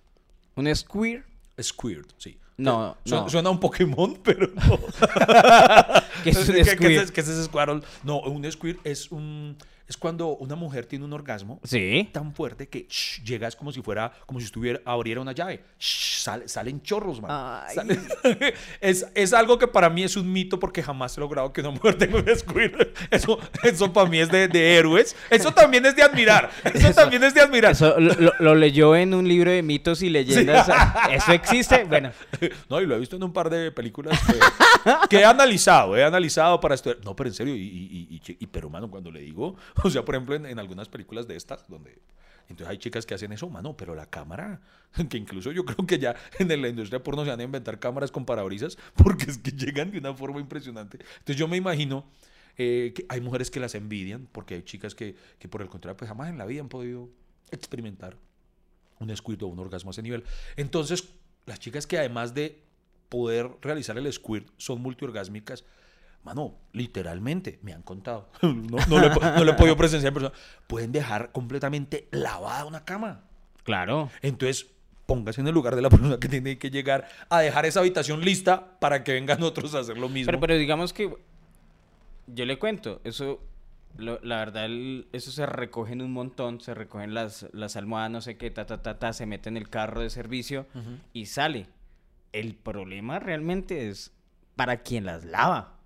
¿Un 0.55 0.73
square? 0.75 1.23
Squirt, 1.61 2.09
sí. 2.17 2.37
No, 2.57 2.97
no. 3.05 3.29
suena 3.29 3.49
a 3.49 3.51
un 3.51 3.59
Pokémon, 3.59 4.19
pero 4.23 4.47
no. 4.55 4.79
¿Qué 6.23 6.29
es 6.31 6.37
un 6.49 6.55
¿Qué- 6.55 6.63
qué 6.63 6.71
squirt? 6.71 7.03
es- 7.03 7.11
qué 7.11 7.21
es 7.21 7.27
ese 7.27 7.43
Squirtle? 7.45 7.81
No, 8.03 8.19
un 8.21 8.49
squirt 8.51 8.79
es 8.85 9.11
un, 9.11 9.57
es 9.91 9.97
cuando 9.97 10.29
una 10.37 10.55
mujer 10.55 10.85
tiene 10.85 11.05
un 11.05 11.13
orgasmo 11.13 11.59
Sí. 11.63 12.09
tan 12.11 12.33
fuerte 12.33 12.67
que 12.69 12.87
shh, 12.89 13.23
llega 13.23 13.47
es 13.47 13.55
como 13.55 13.71
si 13.71 13.81
fuera, 13.81 14.11
como 14.25 14.39
si 14.39 14.45
estuviera, 14.45 14.79
abriera 14.85 15.21
una 15.21 15.33
llave. 15.33 15.63
Shh, 15.77 16.21
sale- 16.23 16.47
salen 16.47 16.81
chorros, 16.81 17.21
man. 17.21 17.61
Es, 18.81 19.05
es 19.13 19.33
algo 19.33 19.57
que 19.57 19.67
para 19.67 19.89
mí 19.89 20.03
es 20.03 20.15
un 20.15 20.31
mito 20.31 20.59
porque 20.59 20.81
jamás 20.81 21.17
he 21.17 21.19
logrado 21.19 21.51
que 21.53 21.61
una 21.61 21.71
mujer 21.71 21.95
tenga 21.97 22.17
un 22.17 22.35
squirt. 22.35 22.97
Eso, 23.11 23.37
eso 23.63 23.91
para 23.93 24.07
mí 24.09 24.19
es 24.19 24.31
de, 24.31 24.47
de 24.47 24.75
héroes. 24.77 25.15
Eso 25.29 25.51
también 25.53 25.85
es 25.85 25.95
de 25.95 26.03
admirar. 26.03 26.49
Eso, 26.73 26.93
también 26.93 27.23
es 27.23 27.33
de 27.33 27.41
admirar. 27.41 27.71
Eso 27.73 27.95
lo, 27.99 28.55
leyó 28.55 28.95
en 28.95 29.13
un 29.13 29.27
libro 29.27 29.51
de 29.51 29.61
mitos 29.61 30.01
y 30.01 30.09
leyendas. 30.09 30.69
¿Eso 31.11 31.31
existe? 31.33 31.83
Bueno, 31.85 32.11
No, 32.69 32.79
y 32.81 32.85
lo 32.85 32.95
he 32.95 32.99
visto 32.99 33.15
en 33.15 33.23
un 33.23 33.33
par 33.33 33.49
de 33.49 33.71
películas 33.71 34.19
que, 34.25 34.33
que 35.09 35.17
he 35.17 35.25
analizado, 35.25 35.97
he 35.97 36.03
analizado 36.03 36.59
para 36.59 36.75
estudiar. 36.75 36.99
No, 37.03 37.15
pero 37.15 37.29
en 37.29 37.33
serio, 37.33 37.55
y, 37.55 37.59
y, 37.61 38.07
y- 38.11 38.21
y- 38.31 38.37
y- 38.39 38.47
pero 38.47 38.69
mano, 38.69 38.89
cuando 38.89 39.11
le 39.11 39.21
digo, 39.21 39.55
o 39.85 39.89
sea, 39.89 40.03
por 40.05 40.15
ejemplo, 40.15 40.35
en, 40.35 40.45
en 40.45 40.59
algunas 40.59 40.89
películas 40.89 41.27
de 41.27 41.35
estas, 41.35 41.67
donde 41.67 41.99
entonces 42.51 42.69
hay 42.69 42.77
chicas 42.77 43.05
que 43.05 43.13
hacen 43.13 43.31
eso, 43.31 43.49
mano, 43.49 43.75
pero 43.75 43.95
la 43.95 44.05
cámara, 44.05 44.61
que 45.09 45.17
incluso 45.17 45.51
yo 45.51 45.65
creo 45.65 45.87
que 45.87 45.97
ya 45.97 46.15
en 46.37 46.61
la 46.61 46.67
industria 46.67 47.01
porno 47.01 47.23
se 47.23 47.31
van 47.31 47.39
a 47.39 47.43
inventar 47.43 47.79
cámaras 47.79 48.11
con 48.11 48.25
parabrisas, 48.25 48.77
porque 48.95 49.31
es 49.31 49.37
que 49.37 49.51
llegan 49.51 49.91
de 49.91 49.97
una 49.97 50.13
forma 50.13 50.39
impresionante. 50.39 50.99
Entonces 51.19 51.37
yo 51.37 51.47
me 51.47 51.57
imagino 51.57 52.05
eh, 52.57 52.93
que 52.95 53.05
hay 53.09 53.21
mujeres 53.21 53.49
que 53.49 53.59
las 53.59 53.75
envidian, 53.75 54.27
porque 54.31 54.55
hay 54.55 54.63
chicas 54.63 54.93
que, 54.93 55.15
que 55.39 55.47
por 55.47 55.61
el 55.61 55.69
contrario, 55.69 55.97
pues 55.97 56.09
jamás 56.09 56.29
en 56.29 56.37
la 56.37 56.45
vida 56.45 56.61
han 56.61 56.69
podido 56.69 57.09
experimentar 57.51 58.17
un 58.99 59.15
squirt 59.15 59.41
o 59.43 59.47
un 59.47 59.59
orgasmo 59.59 59.89
a 59.89 59.91
ese 59.91 60.03
nivel. 60.03 60.23
Entonces, 60.57 61.09
las 61.45 61.59
chicas 61.59 61.87
que 61.87 61.97
además 61.97 62.33
de 62.33 62.61
poder 63.09 63.49
realizar 63.61 63.97
el 63.97 64.11
squirt 64.11 64.47
son 64.57 64.81
multiorgásmicas, 64.81 65.65
mano, 66.23 66.55
literalmente, 66.73 67.59
me 67.63 67.73
han 67.73 67.81
contado, 67.81 68.29
no, 68.41 68.77
no 68.87 68.99
lo 68.99 69.07
he, 69.07 69.09
no 69.37 69.43
lo 69.43 69.51
he 69.51 69.55
podido 69.55 69.75
presenciar 69.77 70.09
en 70.09 70.13
persona, 70.13 70.35
pueden 70.67 70.91
dejar 70.91 71.31
completamente 71.31 72.07
lavada 72.11 72.65
una 72.65 72.83
cama. 72.85 73.23
claro. 73.63 74.09
Entonces, 74.21 74.67
póngase 75.05 75.41
en 75.41 75.47
el 75.47 75.53
lugar 75.53 75.75
de 75.75 75.81
la 75.81 75.89
persona 75.91 76.17
que 76.19 76.29
tiene 76.29 76.57
que 76.57 76.69
llegar 76.69 77.07
a 77.29 77.39
dejar 77.41 77.65
esa 77.65 77.79
habitación 77.81 78.21
lista 78.21 78.79
para 78.79 79.03
que 79.03 79.13
vengan 79.13 79.41
otros 79.43 79.73
a 79.75 79.79
hacer 79.79 79.97
lo 79.97 80.07
mismo. 80.09 80.27
Pero, 80.27 80.39
pero 80.39 80.55
digamos 80.55 80.93
que 80.93 81.13
yo 82.27 82.45
le 82.45 82.57
cuento, 82.59 83.01
eso, 83.03 83.41
lo- 83.97 84.19
la 84.23 84.37
verdad, 84.37 84.65
el- 84.65 85.07
eso 85.11 85.31
se 85.31 85.45
recoge 85.45 85.93
en 85.93 86.01
un 86.01 86.13
montón, 86.13 86.61
se 86.61 86.73
recogen 86.73 87.13
las, 87.13 87.47
las 87.51 87.75
almohadas, 87.75 88.11
no 88.11 88.21
sé 88.21 88.37
qué, 88.37 88.51
ta, 88.51 88.65
ta, 88.65 88.81
ta, 88.81 88.99
ta, 88.99 89.11
se 89.13 89.25
mete 89.25 89.49
en 89.49 89.57
el 89.57 89.69
carro 89.69 90.01
de 90.01 90.09
servicio 90.09 90.65
y 91.13 91.25
sale. 91.25 91.67
El 92.31 92.55
problema 92.55 93.19
realmente 93.19 93.89
es 93.89 94.11
para 94.55 94.77
quien 94.77 95.05
las 95.05 95.25
lava. 95.25 95.77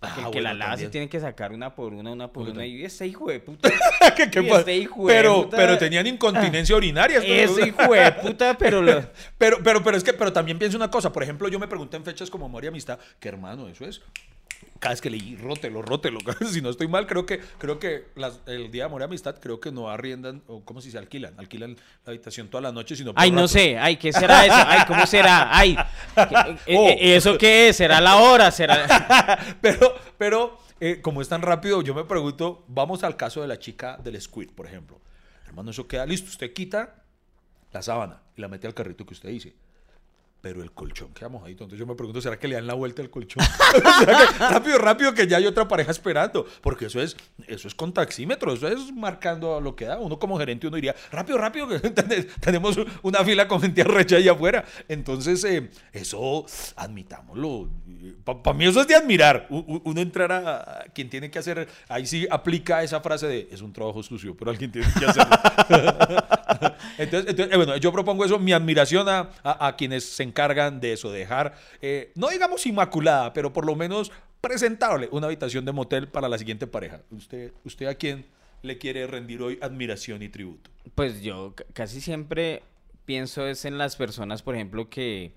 Ah, 0.00 0.14
que 0.14 0.20
bueno, 0.22 0.40
la 0.42 0.54
lava 0.54 0.70
se 0.70 0.74
también. 0.84 0.90
tiene 0.92 1.08
que 1.08 1.18
sacar 1.18 1.50
una 1.52 1.74
por 1.74 1.92
una, 1.92 2.12
una 2.12 2.28
por 2.28 2.48
una. 2.48 2.64
Y 2.64 2.84
ese 2.84 3.06
hijo 3.06 3.28
de 3.30 3.40
puta. 3.40 3.68
¿Qué- 4.16 4.30
qué 4.30 4.48
este 4.48 4.76
hijo 4.76 5.08
de 5.08 5.12
pero, 5.12 5.42
puta- 5.42 5.56
pero 5.56 5.76
tenían 5.76 6.06
incontinencia 6.06 6.76
urinaria. 6.76 7.18
esto- 7.18 7.58
Ese 7.58 7.68
hijo 7.68 7.92
de 7.94 8.12
puta, 8.12 8.56
pero 8.56 8.80
lo- 8.80 9.02
Pero, 9.38 9.58
pero, 9.64 9.82
pero 9.82 9.96
es 9.96 10.04
que, 10.04 10.12
pero 10.12 10.32
también 10.32 10.56
pienso 10.58 10.76
una 10.76 10.88
cosa. 10.90 11.12
Por 11.12 11.22
ejemplo, 11.24 11.48
yo 11.48 11.58
me 11.58 11.66
pregunté 11.66 11.96
en 11.96 12.04
fechas 12.04 12.30
como 12.30 12.46
amor 12.46 12.62
y 12.64 12.68
amistad, 12.68 12.98
que 13.18 13.28
hermano, 13.28 13.66
eso 13.68 13.84
es. 13.86 14.00
Cada 14.78 14.92
vez 14.92 15.00
que 15.00 15.10
leí, 15.10 15.34
rótelo, 15.36 15.82
rótelo. 15.82 16.20
si 16.52 16.60
no 16.62 16.70
estoy 16.70 16.86
mal, 16.86 17.06
creo 17.06 17.26
que, 17.26 17.40
creo 17.58 17.78
que 17.80 18.06
las- 18.14 18.40
el 18.46 18.70
día 18.70 18.82
de 18.84 18.86
amor 18.86 19.00
y 19.00 19.04
amistad, 19.04 19.36
creo 19.40 19.58
que 19.58 19.72
no 19.72 19.90
arriendan, 19.90 20.42
o 20.46 20.64
como 20.64 20.80
si 20.80 20.90
se 20.92 20.98
alquilan, 20.98 21.34
alquilan 21.38 21.74
la 22.04 22.10
habitación 22.12 22.48
toda 22.48 22.60
la 22.62 22.70
noche, 22.72 22.94
sino 22.94 23.12
por 23.12 23.20
Ay, 23.22 23.30
no 23.32 23.48
sé. 23.48 23.76
Ay, 23.78 23.96
¿qué 23.96 24.12
será 24.12 24.46
eso? 24.46 24.54
Ay, 24.56 24.80
¿cómo 24.86 25.04
será? 25.06 25.48
Ay, 25.56 25.76
¿qué- 26.14 26.76
Oh. 26.76 26.88
eh, 26.90 27.16
¿eso 27.16 27.36
qué 27.36 27.68
es? 27.70 27.76
¿Será 27.76 28.00
la 28.00 28.16
hora? 28.18 28.50
¿Será...? 28.52 29.38
pero, 29.60 29.94
pero 30.16 30.58
eh, 30.80 31.00
como 31.00 31.22
es 31.22 31.28
tan 31.28 31.42
rápido, 31.42 31.82
yo 31.82 31.92
me 31.94 32.04
pregunto, 32.04 32.64
vamos 32.68 33.02
al 33.02 33.16
caso 33.16 33.40
de 33.42 33.48
la 33.48 33.58
chica 33.58 33.96
del 34.02 34.20
squid, 34.20 34.50
por 34.52 34.66
ejemplo. 34.66 35.00
Hermano, 35.46 35.70
eso 35.72 35.88
queda 35.88 36.06
listo. 36.06 36.28
Usted 36.30 36.52
quita 36.52 37.02
la 37.72 37.82
sábana 37.82 38.22
y 38.36 38.40
la 38.40 38.46
mete 38.48 38.66
al 38.68 38.74
carrito 38.74 39.04
que 39.04 39.14
usted 39.14 39.28
dice. 39.30 39.54
Pero 40.48 40.62
el 40.62 40.72
colchón 40.72 41.12
queda 41.12 41.28
mojadito. 41.28 41.64
Entonces 41.64 41.78
yo 41.78 41.86
me 41.86 41.94
pregunto, 41.94 42.22
¿será 42.22 42.38
que 42.38 42.48
le 42.48 42.54
dan 42.54 42.66
la 42.66 42.72
vuelta 42.72 43.02
al 43.02 43.10
colchón? 43.10 43.44
¿Será 43.98 44.16
que 44.18 44.38
rápido, 44.38 44.78
rápido, 44.78 45.12
que 45.12 45.26
ya 45.26 45.36
hay 45.36 45.44
otra 45.44 45.68
pareja 45.68 45.90
esperando? 45.90 46.46
Porque 46.62 46.86
eso 46.86 47.02
es, 47.02 47.18
eso 47.46 47.68
es 47.68 47.74
con 47.74 47.92
taxímetro, 47.92 48.54
eso 48.54 48.66
es 48.66 48.90
marcando 48.94 49.60
lo 49.60 49.76
que 49.76 49.84
da. 49.84 49.98
Uno 49.98 50.18
como 50.18 50.38
gerente, 50.38 50.66
uno 50.66 50.76
diría, 50.76 50.94
rápido, 51.12 51.36
rápido, 51.36 51.68
que 51.68 51.78
ten- 51.90 52.26
tenemos 52.40 52.78
una 53.02 53.22
fila 53.24 53.46
con 53.46 53.60
gente 53.60 53.82
arrecha 53.82 54.16
ahí 54.16 54.26
afuera. 54.26 54.64
Entonces, 54.88 55.44
eh, 55.44 55.68
eso, 55.92 56.46
admitámoslo. 56.76 57.68
Para 58.24 58.54
mí 58.56 58.64
eso 58.64 58.80
es 58.80 58.86
de 58.88 58.94
admirar. 58.94 59.46
Uno 59.50 60.00
entrar 60.00 60.32
a, 60.32 60.84
quien 60.94 61.10
tiene 61.10 61.30
que 61.30 61.38
hacer, 61.40 61.68
ahí 61.90 62.06
sí 62.06 62.26
aplica 62.30 62.82
esa 62.82 63.02
frase 63.02 63.26
de, 63.26 63.48
es 63.52 63.60
un 63.60 63.74
trabajo 63.74 64.02
sucio, 64.02 64.34
pero 64.34 64.50
alguien 64.50 64.72
tiene 64.72 64.88
que 64.98 65.04
hacerlo. 65.04 65.36
Entonces, 66.98 67.34
eh, 67.38 67.56
bueno, 67.56 67.76
yo 67.76 67.92
propongo 67.92 68.24
eso, 68.24 68.38
mi 68.38 68.52
admiración 68.54 69.08
a, 69.10 69.28
a- 69.42 69.66
a 69.68 69.76
quienes 69.76 70.04
se 70.04 70.22
encargan 70.22 70.37
de 70.42 70.92
eso, 70.92 71.10
dejar, 71.10 71.54
eh, 71.82 72.12
no 72.14 72.28
digamos 72.28 72.64
inmaculada, 72.66 73.32
pero 73.32 73.52
por 73.52 73.66
lo 73.66 73.74
menos 73.74 74.12
presentable 74.40 75.08
una 75.10 75.26
habitación 75.26 75.64
de 75.64 75.72
motel 75.72 76.06
para 76.08 76.28
la 76.28 76.38
siguiente 76.38 76.66
pareja. 76.66 77.00
¿Usted, 77.10 77.52
usted 77.64 77.86
a 77.86 77.94
quién 77.96 78.24
le 78.62 78.78
quiere 78.78 79.06
rendir 79.08 79.42
hoy 79.42 79.58
admiración 79.60 80.22
y 80.22 80.28
tributo? 80.28 80.70
Pues 80.94 81.20
yo 81.22 81.54
ca- 81.56 81.64
casi 81.72 82.00
siempre 82.00 82.62
pienso 83.04 83.46
es 83.48 83.64
en 83.64 83.78
las 83.78 83.96
personas, 83.96 84.42
por 84.42 84.54
ejemplo, 84.54 84.88
que, 84.88 85.32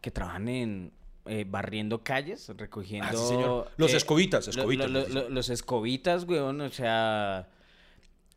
que 0.00 0.10
trabajan 0.10 0.48
en 0.48 0.92
eh, 1.26 1.44
barriendo 1.48 2.02
calles, 2.02 2.50
recogiendo... 2.56 3.06
Ah, 3.08 3.12
sí, 3.12 3.26
señor. 3.28 3.70
Los 3.76 3.92
eh, 3.92 3.96
escobitas, 3.96 4.46
lo- 4.46 4.50
escobitas, 4.50 4.90
lo- 4.90 5.00
lo- 5.00 5.06
dicen. 5.06 5.34
los 5.34 5.48
escobitas, 5.48 6.24
weón, 6.24 6.60
o 6.60 6.70
sea... 6.70 7.48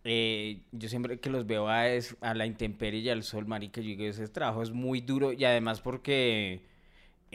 eh, 0.03 0.61
yo 0.71 0.89
siempre 0.89 1.19
que 1.19 1.29
los 1.29 1.45
veo 1.47 1.67
a, 1.69 1.89
es- 1.89 2.15
a 2.21 2.33
la 2.33 2.45
intemperie 2.45 3.01
y 3.01 3.09
al 3.09 3.23
sol, 3.23 3.45
marica, 3.47 3.81
yo 3.81 3.87
digo, 3.87 4.03
ese 4.05 4.27
trabajo 4.27 4.61
es 4.63 4.71
muy 4.71 5.01
duro 5.01 5.33
y 5.33 5.45
además 5.45 5.81
porque... 5.81 6.63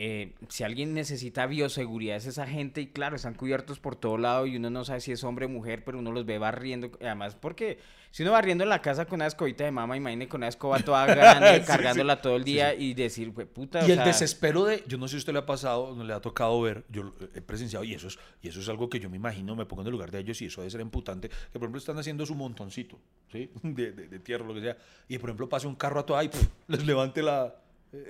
eh, 0.01 0.35
si 0.49 0.63
alguien 0.63 0.95
necesita 0.95 1.47
bioseguridad 1.47 2.17
es 2.17 2.27
esa 2.27 2.47
gente 2.47 2.81
y 2.81 2.87
claro, 2.87 3.17
están 3.17 3.35
cubiertos 3.35 3.81
por 3.81 3.97
todo 3.97 4.17
lado 4.17 4.47
y 4.47 4.55
uno 4.57 4.71
no 4.71 4.85
sabe 4.85 5.01
si 5.01 5.11
es 5.11 5.25
hombre 5.25 5.47
o 5.47 5.49
mujer, 5.49 5.83
pero 5.85 5.99
uno 5.99 6.13
los 6.13 6.25
ve 6.25 6.39
barriendo, 6.39 6.93
además 7.01 7.35
porque 7.35 7.79
si 8.13 8.23
uno 8.23 8.31
barriendo 8.31 8.63
en 8.63 8.71
la 8.71 8.81
casa 8.81 9.07
con 9.07 9.17
una 9.17 9.27
escobita 9.27 9.65
de 9.65 9.73
mama, 9.73 9.97
imagine 9.97 10.29
con 10.29 10.39
una 10.39 10.49
escoba 10.49 10.79
toda 10.79 11.05
grande, 11.15 11.59
Sí, 11.61 11.67
cargándola 11.67 12.23
todo 12.23 12.37
el 12.37 12.45
día 12.45 12.75
y 12.75 12.95
decir, 12.95 13.35
"Jue 13.35 13.45
puta, 13.47 13.81
Y 13.81 13.91
o 13.91 13.95
el 13.95 13.95
sea, 13.97 14.05
desespero 14.07 14.65
de, 14.65 14.85
yo 14.87 14.99
no 14.99 15.09
sé 15.09 15.13
si 15.13 15.19
usted 15.19 15.33
le 15.33 15.41
ha 15.41 15.47
pasado, 15.47 15.95
no 15.97 16.05
le 16.05 16.13
ha 16.15 16.21
tocado 16.21 16.61
ver, 16.61 16.85
yo 16.91 17.03
lo 17.03 17.15
he 17.35 17.41
presenciado 17.43 17.85
y 17.85 17.95
eso 17.95 18.07
es, 18.07 18.19
y 18.41 18.49
eso 18.49 18.61
es 18.61 18.69
algo 18.69 18.89
que 18.89 19.01
yo 19.01 19.11
me 19.11 19.17
imagino, 19.17 19.57
me 19.57 19.67
pongo 19.67 19.83
en 19.83 19.89
el 19.89 19.93
lugar 19.93 20.13
de 20.13 20.21
ellos 20.21 20.41
y 20.43 20.47
eso 20.47 20.61
debe 20.61 20.71
ser 20.71 20.81
emputante, 20.81 21.29
que 21.29 21.59
por 21.59 21.63
ejemplo 21.63 21.79
están 21.79 21.99
haciendo 21.99 22.25
su 22.25 22.37
montoncito, 22.37 23.01
¿sí? 23.33 23.51
De, 23.65 23.91
de, 23.93 24.07
de 24.07 24.19
tierra, 24.21 24.47
lo 24.47 24.55
que 24.55 24.61
sea, 24.61 24.77
y 25.09 25.19
por 25.19 25.31
ejemplo 25.31 25.49
pase 25.49 25.67
un 25.67 25.75
carro 25.75 25.99
a 26.01 26.07
toda 26.07 26.23
y 26.23 26.31
les 26.69 26.87
levante 26.87 27.21
la, 27.23 27.53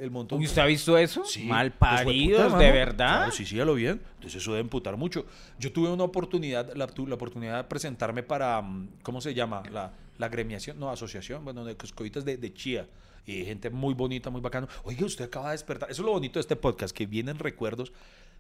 el 0.01 0.11
montón. 0.11 0.39
Uy, 0.39 0.47
¿Usted 0.47 0.63
ha 0.63 0.67
visto 0.67 0.99
eso? 0.99 1.25
Sí, 1.25 1.45
Mal 1.45 1.73
paridos, 1.73 2.41
hermano. 2.41 2.59
de 2.63 2.73
verdad. 2.73 3.17
Claro, 3.19 3.33
sí, 3.33 3.47
sí, 3.47 3.57
ya 3.57 3.65
lo 3.65 3.75
bien. 3.75 4.01
Entonces 4.17 4.43
eso 4.43 4.51
debe 4.53 4.63
emputar 4.63 4.97
mucho. 4.97 5.25
Yo 5.59 5.73
tuve 5.73 5.89
una 5.91 6.05
oportunidad, 6.05 6.75
la, 6.75 6.87
la 7.07 7.15
oportunidad 7.15 7.57
de 7.59 7.65
presentarme 7.65 8.23
para, 8.23 8.61
mm, 8.61 8.89
¿cómo 9.03 9.21
se 9.21 9.35
llama? 9.35 9.63
La, 9.71 9.93
la 10.19 10.27
agremiación, 10.27 10.79
no, 10.81 10.91
asociación, 10.91 11.45
bueno, 11.45 11.65
de 11.65 11.77
coscovitas 11.77 12.25
de, 12.25 12.37
de 12.37 12.53
chía. 12.53 12.87
Y 13.27 13.45
gente 13.45 13.69
muy 13.71 13.93
bonita, 13.95 14.31
muy 14.31 14.41
bacano. 14.41 14.67
Oiga, 14.85 15.05
usted 15.05 15.27
acaba 15.27 15.47
de 15.47 15.53
despertar. 15.53 15.91
Eso 15.91 16.01
es 16.03 16.07
lo 16.07 16.13
bonito 16.13 16.39
de 16.39 16.41
este 16.41 16.57
podcast, 16.57 16.97
que 16.97 17.05
vienen 17.07 17.39
recuerdos. 17.39 17.93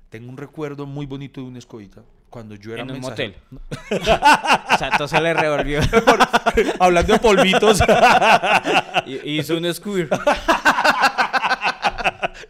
Tengo 0.09 0.31
un 0.31 0.39
recuerdo 0.39 0.87
muy 0.87 1.05
bonito 1.05 1.43
de 1.43 1.47
una 1.47 1.59
escobita. 1.59 2.03
Cuando 2.31 2.55
yo 2.55 2.73
era 2.73 2.83
En 2.83 2.91
un 2.91 2.99
mensajero- 2.99 3.35
motel. 3.51 4.01
o 4.01 4.79
sea, 4.79 4.91
todo 4.97 5.07
se 5.07 5.21
le 5.21 5.35
revolvió. 5.35 5.81
Hablando 6.81 7.13
de 7.13 7.19
polvitos. 7.19 7.81
y 9.07 9.13
y 9.33 9.39
hizo 9.41 9.57
un 9.59 9.73
squirt. 9.75 10.11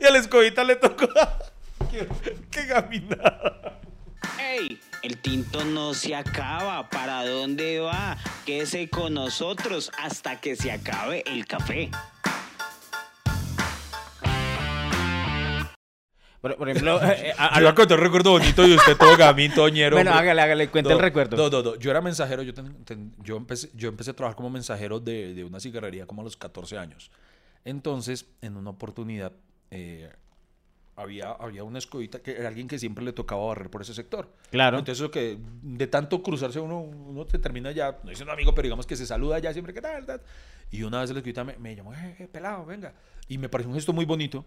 Y 0.01 0.05
a 0.05 0.11
la 0.11 0.19
escobita 0.19 0.65
le 0.65 0.77
tocó. 0.77 1.09
¡Qué, 1.91 2.09
qué 2.51 2.67
gaminada! 2.67 3.81
¡Ey! 4.41 4.81
El 5.03 5.19
tinto 5.19 5.65
no 5.65 5.95
se 5.95 6.15
acaba. 6.15 6.89
¿Para 6.91 7.25
dónde 7.27 7.81
va? 7.81 8.17
Quédese 8.45 8.89
con 8.91 9.15
nosotros 9.15 9.91
hasta 9.99 10.41
que 10.41 10.57
se 10.57 10.71
acabe 10.73 11.23
el 11.27 11.47
café. 11.47 11.91
Por, 16.41 16.57
por 16.57 16.69
ejemplo, 16.69 17.01
eh, 17.03 17.33
a- 17.37 17.57
a- 17.57 17.61
Yo 17.61 17.69
a 17.69 17.75
contar 17.75 17.99
un 17.99 18.05
recuerdo 18.05 18.31
bonito 18.31 18.67
y 18.67 18.75
usted 18.75 18.97
todo 18.97 19.17
gamín, 19.17 19.53
toñero. 19.53 19.97
bueno, 19.97 20.11
hombre. 20.11 20.23
hágale, 20.23 20.43
hágale, 20.43 20.69
cuente 20.69 20.93
el 20.93 20.99
recuerdo. 21.01 21.37
No, 21.37 21.49
no, 21.51 21.63
no. 21.63 21.77
Yo 21.77 21.91
era 21.91 22.01
mensajero. 22.01 22.43
Yo, 22.43 22.55
ten- 22.55 22.85
ten- 22.85 23.15
yo, 23.19 23.37
empecé, 23.37 23.71
yo 23.75 23.89
empecé 23.89 24.13
a 24.13 24.15
trabajar 24.15 24.37
como 24.37 24.51
mensajero 24.51 25.01
de, 25.01 25.35
de 25.35 25.45
una 25.45 25.59
cigarrería 25.59 26.07
como 26.07 26.23
a 26.23 26.25
los 26.25 26.37
14 26.37 26.79
años. 26.79 27.11
Entonces, 27.65 28.27
en 28.41 28.57
una 28.57 28.71
oportunidad, 28.71 29.33
eh, 29.71 30.11
había, 30.97 31.31
había 31.31 31.62
una 31.62 31.79
escobita 31.79 32.21
que 32.21 32.33
era 32.33 32.49
alguien 32.49 32.66
que 32.66 32.79
siempre 32.79 33.05
le 33.05 33.12
tocaba 33.12 33.45
barrer 33.47 33.71
por 33.71 33.83
ese 33.83 33.95
sector. 33.95 34.29
Claro. 34.51 34.79
Entonces, 34.79 35.01
lo 35.01 35.11
que 35.11 35.39
de 35.62 35.87
tanto 35.87 36.23
cruzarse 36.23 36.59
uno, 36.59 36.81
uno 36.81 37.25
te 37.25 37.39
termina 37.39 37.71
ya, 37.71 37.99
no 38.03 38.11
dice 38.11 38.25
un 38.25 38.31
amigo, 38.31 38.55
pero 38.55 38.64
digamos 38.66 38.87
que 38.87 38.97
se 38.97 39.07
saluda 39.07 39.39
ya 39.39 39.53
siempre, 39.53 39.73
¿qué 39.73 39.81
tal? 39.81 40.05
tal? 40.07 40.21
Y 40.71 40.83
una 40.83 41.01
vez 41.01 41.11
la 41.11 41.19
escobita 41.19 41.45
me, 41.45 41.57
me 41.59 41.77
llamó, 41.77 41.95
eh, 41.95 42.16
eh, 42.19 42.29
pelado, 42.31 42.66
venga. 42.66 42.93
Y 43.29 43.39
me 43.39 43.49
pareció 43.49 43.69
un 43.71 43.77
gesto 43.77 43.93
muy 43.93 44.05
bonito 44.07 44.45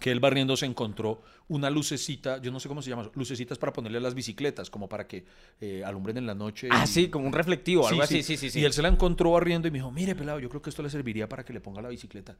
que 0.00 0.10
él 0.10 0.18
barriendo 0.18 0.56
se 0.56 0.64
encontró 0.64 1.22
una 1.48 1.68
lucecita, 1.68 2.38
yo 2.40 2.50
no 2.50 2.58
sé 2.58 2.68
cómo 2.68 2.80
se 2.80 2.88
llama, 2.88 3.10
lucecitas 3.14 3.58
para 3.58 3.70
ponerle 3.72 3.98
a 3.98 4.00
las 4.00 4.14
bicicletas, 4.14 4.70
como 4.70 4.88
para 4.88 5.06
que 5.06 5.24
eh, 5.60 5.84
alumbren 5.84 6.16
en 6.16 6.26
la 6.26 6.34
noche. 6.34 6.68
Ah, 6.72 6.84
y- 6.84 6.86
sí, 6.86 7.08
como 7.10 7.26
un 7.26 7.34
reflectivo, 7.34 7.86
algo 7.86 8.00
Sí, 8.06 8.16
así, 8.16 8.22
sí, 8.22 8.36
sí, 8.38 8.50
sí. 8.50 8.60
Y 8.60 8.64
él 8.64 8.72
se 8.72 8.80
la 8.80 8.88
encontró 8.88 9.32
barriendo 9.32 9.68
y 9.68 9.70
me 9.70 9.76
dijo, 9.78 9.90
mire, 9.90 10.14
pelado, 10.14 10.38
yo 10.40 10.48
creo 10.48 10.62
que 10.62 10.70
esto 10.70 10.82
le 10.82 10.88
serviría 10.90 11.28
para 11.28 11.44
que 11.44 11.52
le 11.52 11.60
ponga 11.60 11.82
la 11.82 11.90
bicicleta. 11.90 12.34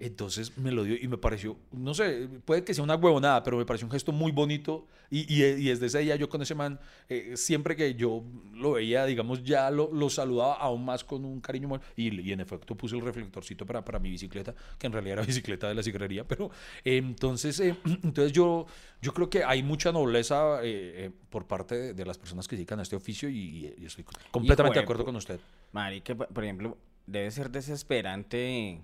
Entonces 0.00 0.56
me 0.56 0.72
lo 0.72 0.82
dio 0.82 0.96
y 1.00 1.06
me 1.08 1.18
pareció, 1.18 1.58
no 1.72 1.92
sé, 1.92 2.28
puede 2.46 2.64
que 2.64 2.72
sea 2.72 2.82
una 2.82 2.96
huevonada, 2.96 3.42
pero 3.42 3.58
me 3.58 3.66
pareció 3.66 3.86
un 3.86 3.92
gesto 3.92 4.12
muy 4.12 4.32
bonito. 4.32 4.86
Y, 5.10 5.32
y, 5.32 5.44
y 5.44 5.68
desde 5.68 5.86
ese 5.86 5.98
día 5.98 6.16
yo 6.16 6.28
con 6.28 6.40
ese 6.40 6.54
man, 6.54 6.80
eh, 7.08 7.32
siempre 7.36 7.76
que 7.76 7.94
yo 7.94 8.24
lo 8.54 8.72
veía, 8.72 9.04
digamos, 9.04 9.44
ya 9.44 9.70
lo, 9.70 9.92
lo 9.92 10.08
saludaba 10.08 10.54
aún 10.54 10.84
más 10.84 11.04
con 11.04 11.24
un 11.26 11.40
cariño. 11.40 11.80
Y, 11.96 12.18
y 12.20 12.32
en 12.32 12.40
efecto 12.40 12.74
puse 12.74 12.96
el 12.96 13.02
reflectorcito 13.02 13.66
para, 13.66 13.84
para 13.84 13.98
mi 13.98 14.10
bicicleta, 14.10 14.54
que 14.78 14.86
en 14.86 14.92
realidad 14.94 15.18
era 15.18 15.22
bicicleta 15.26 15.68
de 15.68 15.74
la 15.74 15.82
cigarrería. 15.82 16.26
Pero 16.26 16.50
eh, 16.84 16.96
entonces, 16.96 17.60
eh, 17.60 17.76
entonces 18.02 18.32
yo, 18.32 18.66
yo 19.02 19.12
creo 19.12 19.28
que 19.28 19.44
hay 19.44 19.62
mucha 19.62 19.92
nobleza 19.92 20.62
eh, 20.62 21.06
eh, 21.06 21.10
por 21.28 21.46
parte 21.46 21.74
de, 21.74 21.94
de 21.94 22.06
las 22.06 22.16
personas 22.16 22.48
que 22.48 22.56
se 22.56 22.58
dedican 22.58 22.78
a 22.78 22.82
este 22.82 22.96
oficio 22.96 23.28
y, 23.28 23.74
estoy 23.84 24.04
completamente 24.30 24.78
de 24.78 24.82
acuerdo 24.82 25.04
con 25.04 25.16
usted. 25.16 25.40
Marica, 25.72 26.14
por 26.14 26.28
por 26.28 26.44
ejemplo, 26.44 26.78
debe 27.06 27.30
ser 27.30 27.50
desesperante 27.50 28.80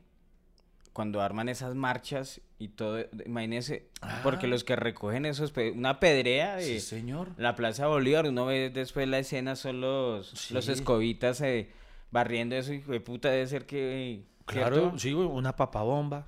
cuando 0.97 1.21
arman 1.21 1.51
esas 1.51 1.75
marchas 1.75 2.41
y 2.59 2.69
todo. 2.69 3.05
Imagínese, 3.27 3.91
porque 4.23 4.47
Ah. 4.47 4.49
los 4.49 4.65
que 4.65 4.77
recogen 4.77 5.27
eso, 5.27 5.45
una 5.75 6.01
pedrea 6.01 6.57
de 6.57 6.65
Sí, 6.65 6.81
señor. 6.81 7.33
la 7.37 7.55
Plaza 7.55 7.87
Bolívar, 7.87 8.27
uno 8.27 8.47
ve 8.47 8.71
después 8.71 9.07
la 9.07 9.19
escena, 9.19 9.57
son 9.57 9.83
los, 9.83 10.51
los 10.53 10.69
escobitas 10.71 11.43
eh, 11.43 11.69
barriendo 12.11 12.57
eso, 12.57 12.73
y 12.73 12.79
de 12.79 13.01
puta, 13.01 13.29
debe 13.29 13.47
ser 13.47 13.67
que. 13.67 14.23
Claro, 14.47 14.77
¿cierto? 14.77 14.99
sí, 15.01 15.13
una 15.13 15.55
papabomba. 15.57 16.25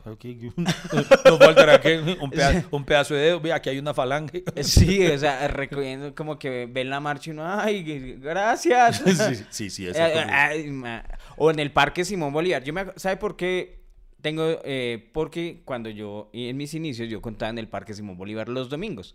No 1.24 1.38
faltará 1.38 1.80
que 1.80 1.98
un 2.20 2.30
pedazo, 2.30 2.68
un 2.72 2.84
pedazo 2.84 3.14
de 3.14 3.20
dedo. 3.20 3.40
Ve, 3.40 3.52
aquí 3.52 3.70
hay 3.70 3.78
una 3.78 3.94
falange. 3.94 4.42
Sí, 4.62 5.06
o 5.06 5.16
sea, 5.18 5.46
recogiendo 5.48 6.14
como 6.14 6.38
que 6.38 6.66
ven 6.70 6.90
la 6.90 7.00
marcha 7.00 7.30
y 7.30 7.32
uno, 7.32 7.46
ay, 7.48 8.16
gracias. 8.20 8.98
sí, 9.06 9.44
sí, 9.50 9.70
sí, 9.70 9.86
eso 9.86 9.98
Eh, 10.00 10.26
ay, 10.28 10.66
ma- 10.70 11.04
o 11.36 11.50
en 11.52 11.58
el 11.60 11.70
Parque 11.70 12.04
Simón 12.04 12.32
Bolívar. 12.32 12.62
Yo 12.64 12.72
me, 12.74 12.86
¿Sabe 12.96 13.16
por 13.16 13.36
qué? 13.36 13.78
Tengo, 14.20 14.44
eh, 14.64 15.10
porque 15.12 15.62
cuando 15.64 15.90
yo, 15.90 16.30
en 16.32 16.56
mis 16.56 16.74
inicios, 16.74 17.08
yo 17.08 17.22
contaba 17.22 17.50
en 17.50 17.58
el 17.58 17.68
Parque 17.68 17.94
Simón 17.94 18.16
Bolívar 18.18 18.48
los 18.48 18.68
domingos. 18.68 19.14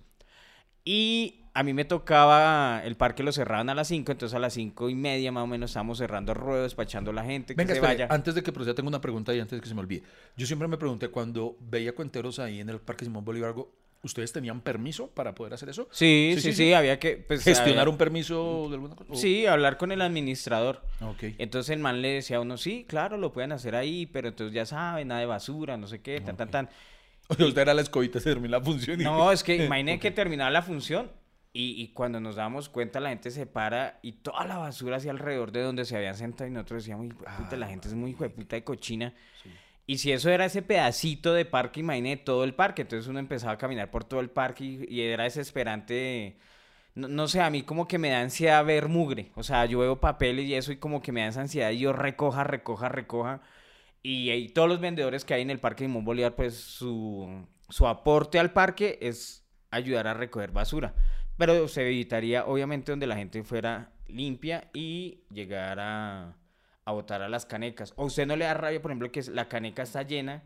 Y 0.85 1.43
a 1.53 1.63
mí 1.63 1.73
me 1.73 1.85
tocaba, 1.85 2.81
el 2.83 2.97
parque 2.97 3.23
lo 3.23 3.31
cerraban 3.31 3.69
a 3.69 3.75
las 3.75 3.87
5, 3.87 4.11
entonces 4.11 4.35
a 4.35 4.39
las 4.39 4.53
5 4.53 4.89
y 4.89 4.95
media 4.95 5.31
más 5.31 5.43
o 5.43 5.47
menos 5.47 5.69
estábamos 5.71 5.97
cerrando 5.97 6.33
ruedos, 6.33 6.63
despachando 6.65 7.11
a 7.11 7.13
la 7.13 7.23
gente, 7.23 7.53
que 7.53 7.57
Venga, 7.57 7.73
se 7.73 7.79
espere, 7.79 8.03
vaya. 8.03 8.07
antes 8.13 8.35
de 8.35 8.43
que 8.43 8.51
proceda, 8.51 8.73
tengo 8.73 8.89
una 8.89 8.99
pregunta 8.99 9.33
y 9.33 9.39
antes 9.39 9.57
de 9.57 9.61
que 9.61 9.67
se 9.69 9.75
me 9.75 9.81
olvide. 9.81 10.03
Yo 10.35 10.45
siempre 10.45 10.67
me 10.67 10.77
pregunté 10.77 11.09
cuando 11.09 11.55
veía 11.61 11.93
cuenteros 11.93 12.39
ahí 12.39 12.59
en 12.59 12.69
el 12.69 12.79
Parque 12.79 13.05
Simón 13.05 13.23
Bolívar, 13.23 13.53
¿ustedes 14.03 14.31
tenían 14.33 14.61
permiso 14.61 15.07
para 15.09 15.33
poder 15.33 15.53
hacer 15.53 15.69
eso? 15.69 15.87
Sí, 15.91 16.35
sí, 16.39 16.53
sí, 16.53 16.73
había 16.73 16.99
que... 16.99 17.17
Pues, 17.17 17.43
¿Gestionar 17.43 17.79
había- 17.81 17.91
un 17.91 17.97
permiso 17.97 18.67
de 18.69 18.75
alguna 18.75 18.95
cosa? 18.95 19.11
O- 19.13 19.15
Sí, 19.15 19.45
hablar 19.47 19.77
con 19.77 19.91
el 19.91 20.01
administrador. 20.01 20.81
Ok. 21.01 21.23
Entonces 21.37 21.71
el 21.71 21.79
man 21.79 22.01
le 22.01 22.09
decía 22.09 22.37
a 22.37 22.41
uno, 22.41 22.57
sí, 22.57 22.85
claro, 22.87 23.17
lo 23.17 23.31
pueden 23.33 23.51
hacer 23.53 23.75
ahí, 23.75 24.05
pero 24.05 24.27
entonces 24.27 24.53
ya 24.53 24.65
saben, 24.65 25.07
nada 25.07 25.21
de 25.21 25.25
basura, 25.25 25.77
no 25.77 25.87
sé 25.87 26.01
qué, 26.01 26.21
tan, 26.21 26.37
tan, 26.37 26.51
tan. 26.51 26.69
Oye, 27.29 27.45
usted 27.45 27.61
era 27.61 27.73
la 27.73 27.81
escobita, 27.81 28.19
se 28.19 28.29
terminó 28.31 28.51
la 28.57 28.61
función. 28.63 28.99
y- 28.99 29.03
No, 29.03 29.31
es 29.31 29.43
que 29.43 29.65
imagínate 29.65 29.99
que 29.99 30.11
terminaba 30.11 30.51
la 30.51 30.61
función 30.61 31.09
y, 31.55 31.81
y 31.81 31.89
cuando 31.89 32.19
nos 32.19 32.35
damos 32.35 32.67
cuenta 32.67 32.99
la 32.99 33.09
gente 33.09 33.29
se 33.31 33.45
para 33.45 33.99
y 34.01 34.13
toda 34.13 34.43
la 34.45 34.57
basura 34.57 34.97
hacia 34.97 35.11
alrededor 35.11 35.51
de 35.51 35.61
donde 35.61 35.85
se 35.85 35.95
habían 35.95 36.15
sentado 36.17 36.49
y 36.49 36.51
nosotros 36.51 36.83
decíamos, 36.83 37.05
"Hijo 37.05 37.19
de 37.19 37.31
puta, 37.37 37.55
la 37.57 37.67
gente 37.67 37.87
es 37.87 37.93
muy 37.93 38.11
hijo 38.11 38.23
de 38.23 38.31
puta 38.31 38.57
y 38.57 38.63
cochina. 38.63 39.13
Y 39.85 39.97
si 39.97 40.11
eso 40.11 40.29
era 40.29 40.45
ese 40.45 40.61
pedacito 40.61 41.33
de 41.33 41.45
parque, 41.45 41.81
imagínate 41.81 42.17
todo 42.17 42.43
el 42.43 42.55
parque. 42.55 42.83
Entonces 42.83 43.07
uno 43.09 43.19
empezaba 43.19 43.53
a 43.53 43.57
caminar 43.57 43.91
por 43.91 44.03
todo 44.05 44.19
el 44.21 44.29
parque 44.29 44.63
y, 44.87 45.01
era 45.01 45.25
desesperante. 45.25 46.37
No, 46.95 47.07
no 47.07 47.27
sé, 47.27 47.41
a 47.41 47.49
mí 47.49 47.63
como 47.63 47.87
que 47.87 47.97
me 47.99 48.09
da 48.09 48.21
ansiedad 48.21 48.65
ver 48.65 48.87
mugre. 48.87 49.31
O 49.35 49.43
sea, 49.43 49.65
yo 49.65 49.79
veo 49.79 49.99
papeles 49.99 50.45
y 50.45 50.55
eso 50.55 50.71
y 50.71 50.77
como 50.77 51.01
que 51.01 51.11
me 51.11 51.21
da 51.21 51.27
esa 51.27 51.41
ansiedad 51.41 51.71
y 51.71 51.79
yo 51.79 51.93
recoja, 51.93 52.43
recoja, 52.43 52.89
recoja. 52.89 53.41
Y, 54.03 54.31
y 54.31 54.49
todos 54.49 54.69
los 54.69 54.81
vendedores 54.81 55.25
que 55.25 55.33
hay 55.33 55.41
en 55.43 55.49
el 55.49 55.59
Parque 55.59 55.85
Simón 55.85 56.05
Bolívar, 56.05 56.35
pues 56.35 56.55
su, 56.55 57.47
su 57.69 57.87
aporte 57.87 58.39
al 58.39 58.51
parque 58.53 58.99
es 59.01 59.45
ayudar 59.71 60.07
a 60.07 60.13
recoger 60.13 60.51
basura. 60.51 60.95
Pero 61.37 61.67
se 61.67 61.83
evitaría, 61.83 62.45
obviamente, 62.45 62.91
donde 62.91 63.07
la 63.07 63.15
gente 63.15 63.43
fuera 63.43 63.91
limpia 64.07 64.69
y 64.73 65.23
llegar 65.31 65.79
a, 66.85 66.91
botar 66.91 67.21
a 67.21 67.29
las 67.29 67.45
canecas. 67.45 67.93
¿O 67.95 68.05
usted 68.05 68.25
no 68.27 68.35
le 68.35 68.45
da 68.45 68.53
rabia, 68.53 68.81
por 68.81 68.91
ejemplo, 68.91 69.11
que 69.11 69.21
la 69.31 69.47
caneca 69.47 69.83
está 69.83 70.03
llena 70.03 70.43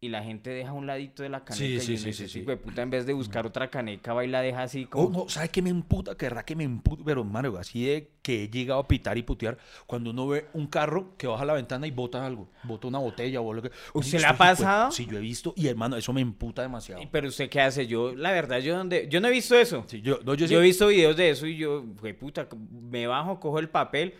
y 0.00 0.10
la 0.10 0.22
gente 0.22 0.50
deja 0.50 0.72
un 0.72 0.86
ladito 0.86 1.24
de 1.24 1.28
la 1.28 1.44
caneca? 1.44 1.56
Sí, 1.56 1.74
y 1.74 1.80
sí, 1.80 1.96
sí, 1.98 2.12
sí, 2.12 2.28
sí. 2.28 2.38
"Hijo 2.40 2.50
de 2.50 2.56
puta, 2.56 2.82
en 2.82 2.90
vez 2.90 3.04
de 3.04 3.12
buscar 3.12 3.44
otra 3.46 3.68
caneca, 3.68 4.12
va 4.14 4.24
y 4.24 4.28
la 4.28 4.40
deja 4.40 4.62
así 4.62 4.84
como... 4.86 5.06
Oh, 5.06 5.10
no, 5.10 5.28
¿sabe 5.28 5.48
qué 5.48 5.60
me 5.60 5.70
emputa? 5.70 6.14
Que 6.16 6.26
verdad 6.26 6.44
que 6.44 6.54
me 6.54 6.62
emputa, 6.62 7.02
pero 7.04 7.24
mano, 7.24 7.56
así 7.56 7.84
de 7.84 8.12
que 8.22 8.44
he 8.44 8.48
llegado 8.48 8.78
a 8.78 8.86
pitar 8.86 9.18
y 9.18 9.22
putear 9.22 9.58
cuando 9.86 10.10
uno 10.10 10.28
ve 10.28 10.46
un 10.52 10.68
carro 10.68 11.16
que 11.16 11.26
baja 11.26 11.44
la 11.44 11.54
ventana 11.54 11.86
y 11.86 11.90
bota 11.90 12.24
algo, 12.24 12.48
bota 12.62 12.86
una 12.86 12.98
botella 12.98 13.40
o 13.40 13.52
lo 13.52 13.60
que. 13.60 13.72
¿Usted 13.92 14.20
le 14.20 14.26
ha 14.26 14.36
pasado? 14.36 14.92
Sí, 14.92 15.04
yo 15.10 15.18
he 15.18 15.20
visto 15.20 15.52
y 15.56 15.66
hermano, 15.66 15.96
eso 15.96 16.12
me 16.12 16.20
emputa 16.20 16.62
demasiado. 16.62 17.02
"Y, 17.02 17.06
Pero 17.06 17.26
usted 17.26 17.48
qué 17.50 17.60
hace? 17.60 17.86
Yo, 17.88 18.14
la 18.14 18.30
verdad, 18.30 18.58
yo 18.58 18.76
donde... 18.76 19.08
Yo 19.10 19.20
no 19.20 19.26
he 19.26 19.32
visto 19.32 19.56
eso. 19.56 19.84
Sí, 19.88 20.00
yo, 20.00 20.20
no, 20.24 20.34
yo 20.34 20.46
Yo 20.46 20.60
he 20.60 20.62
visto 20.62 20.86
videos 20.86 21.16
de 21.16 21.30
eso 21.30 21.46
y 21.46 21.56
yo, 21.56 21.84
puta, 22.20 22.46
me 22.70 23.08
bajo, 23.08 23.40
cojo 23.40 23.58
el 23.58 23.68
papel 23.68 24.14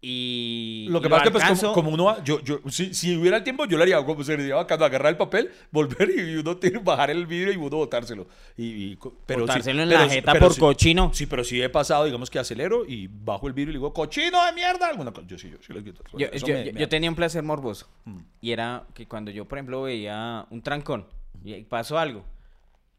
y. 0.00 0.86
Lo 0.90 1.00
que 1.00 1.08
pasa 1.08 1.24
es 1.24 1.28
que, 1.28 1.32
pues, 1.32 1.60
como, 1.60 1.72
como 1.72 1.90
uno 1.90 2.04
va, 2.04 2.22
yo, 2.22 2.40
yo, 2.42 2.60
si, 2.70 2.94
si 2.94 3.16
hubiera 3.16 3.36
el 3.38 3.42
tiempo, 3.44 3.64
yo 3.66 3.76
lo 3.76 3.82
haría 3.82 4.04
como 4.04 4.22
sería 4.22 4.54
bacano, 4.54 4.84
agarrar 4.84 5.10
el 5.10 5.16
papel, 5.16 5.50
volver 5.72 6.10
y 6.10 6.36
uno 6.36 6.56
tiene, 6.56 6.78
bajar 6.78 7.10
el 7.10 7.26
vidrio 7.26 7.52
y 7.52 7.56
uno 7.56 7.76
botárselo. 7.76 8.26
Y, 8.56 8.64
y 8.92 8.98
pero 9.26 9.40
sí, 9.40 9.46
Botárselo 9.46 9.82
en 9.82 9.88
pero 9.88 10.00
la 10.02 10.08
jeta 10.08 10.32
pero 10.32 10.48
por 10.48 10.58
cochino. 10.58 11.10
Sí, 11.12 11.26
pero 11.26 11.42
sí 11.44 11.60
he 11.60 11.68
pasado, 11.68 12.04
digamos 12.04 12.30
que 12.30 12.38
acelero 12.38 12.84
y 12.86 13.08
bajo 13.08 13.46
el 13.48 13.52
vidrio 13.52 13.70
y 13.70 13.72
le 13.74 13.78
digo, 13.78 13.92
cochino 13.92 14.44
de 14.46 14.52
mierda. 14.52 14.88
Alguna 14.88 15.10
cosa. 15.12 15.26
Yo 15.26 15.38
sí, 15.38 15.50
yo 15.50 15.58
sí 15.60 15.72
les 15.72 15.82
quito. 15.82 16.02
Yo, 16.12 16.30
yo- 16.30 16.46
me- 16.46 16.64
yo- 16.66 16.72
me 16.72 16.80
yo 16.80 16.88
tenía 16.88 17.10
un 17.10 17.16
placer 17.16 17.42
morboso. 17.42 17.88
Mm. 18.04 18.18
Y 18.40 18.52
era 18.52 18.84
que 18.94 19.06
cuando 19.06 19.30
yo, 19.30 19.46
por 19.46 19.58
ejemplo, 19.58 19.82
veía 19.82 20.46
un 20.50 20.62
trancón 20.62 21.06
y 21.44 21.62
pasó 21.64 21.98
algo. 21.98 22.24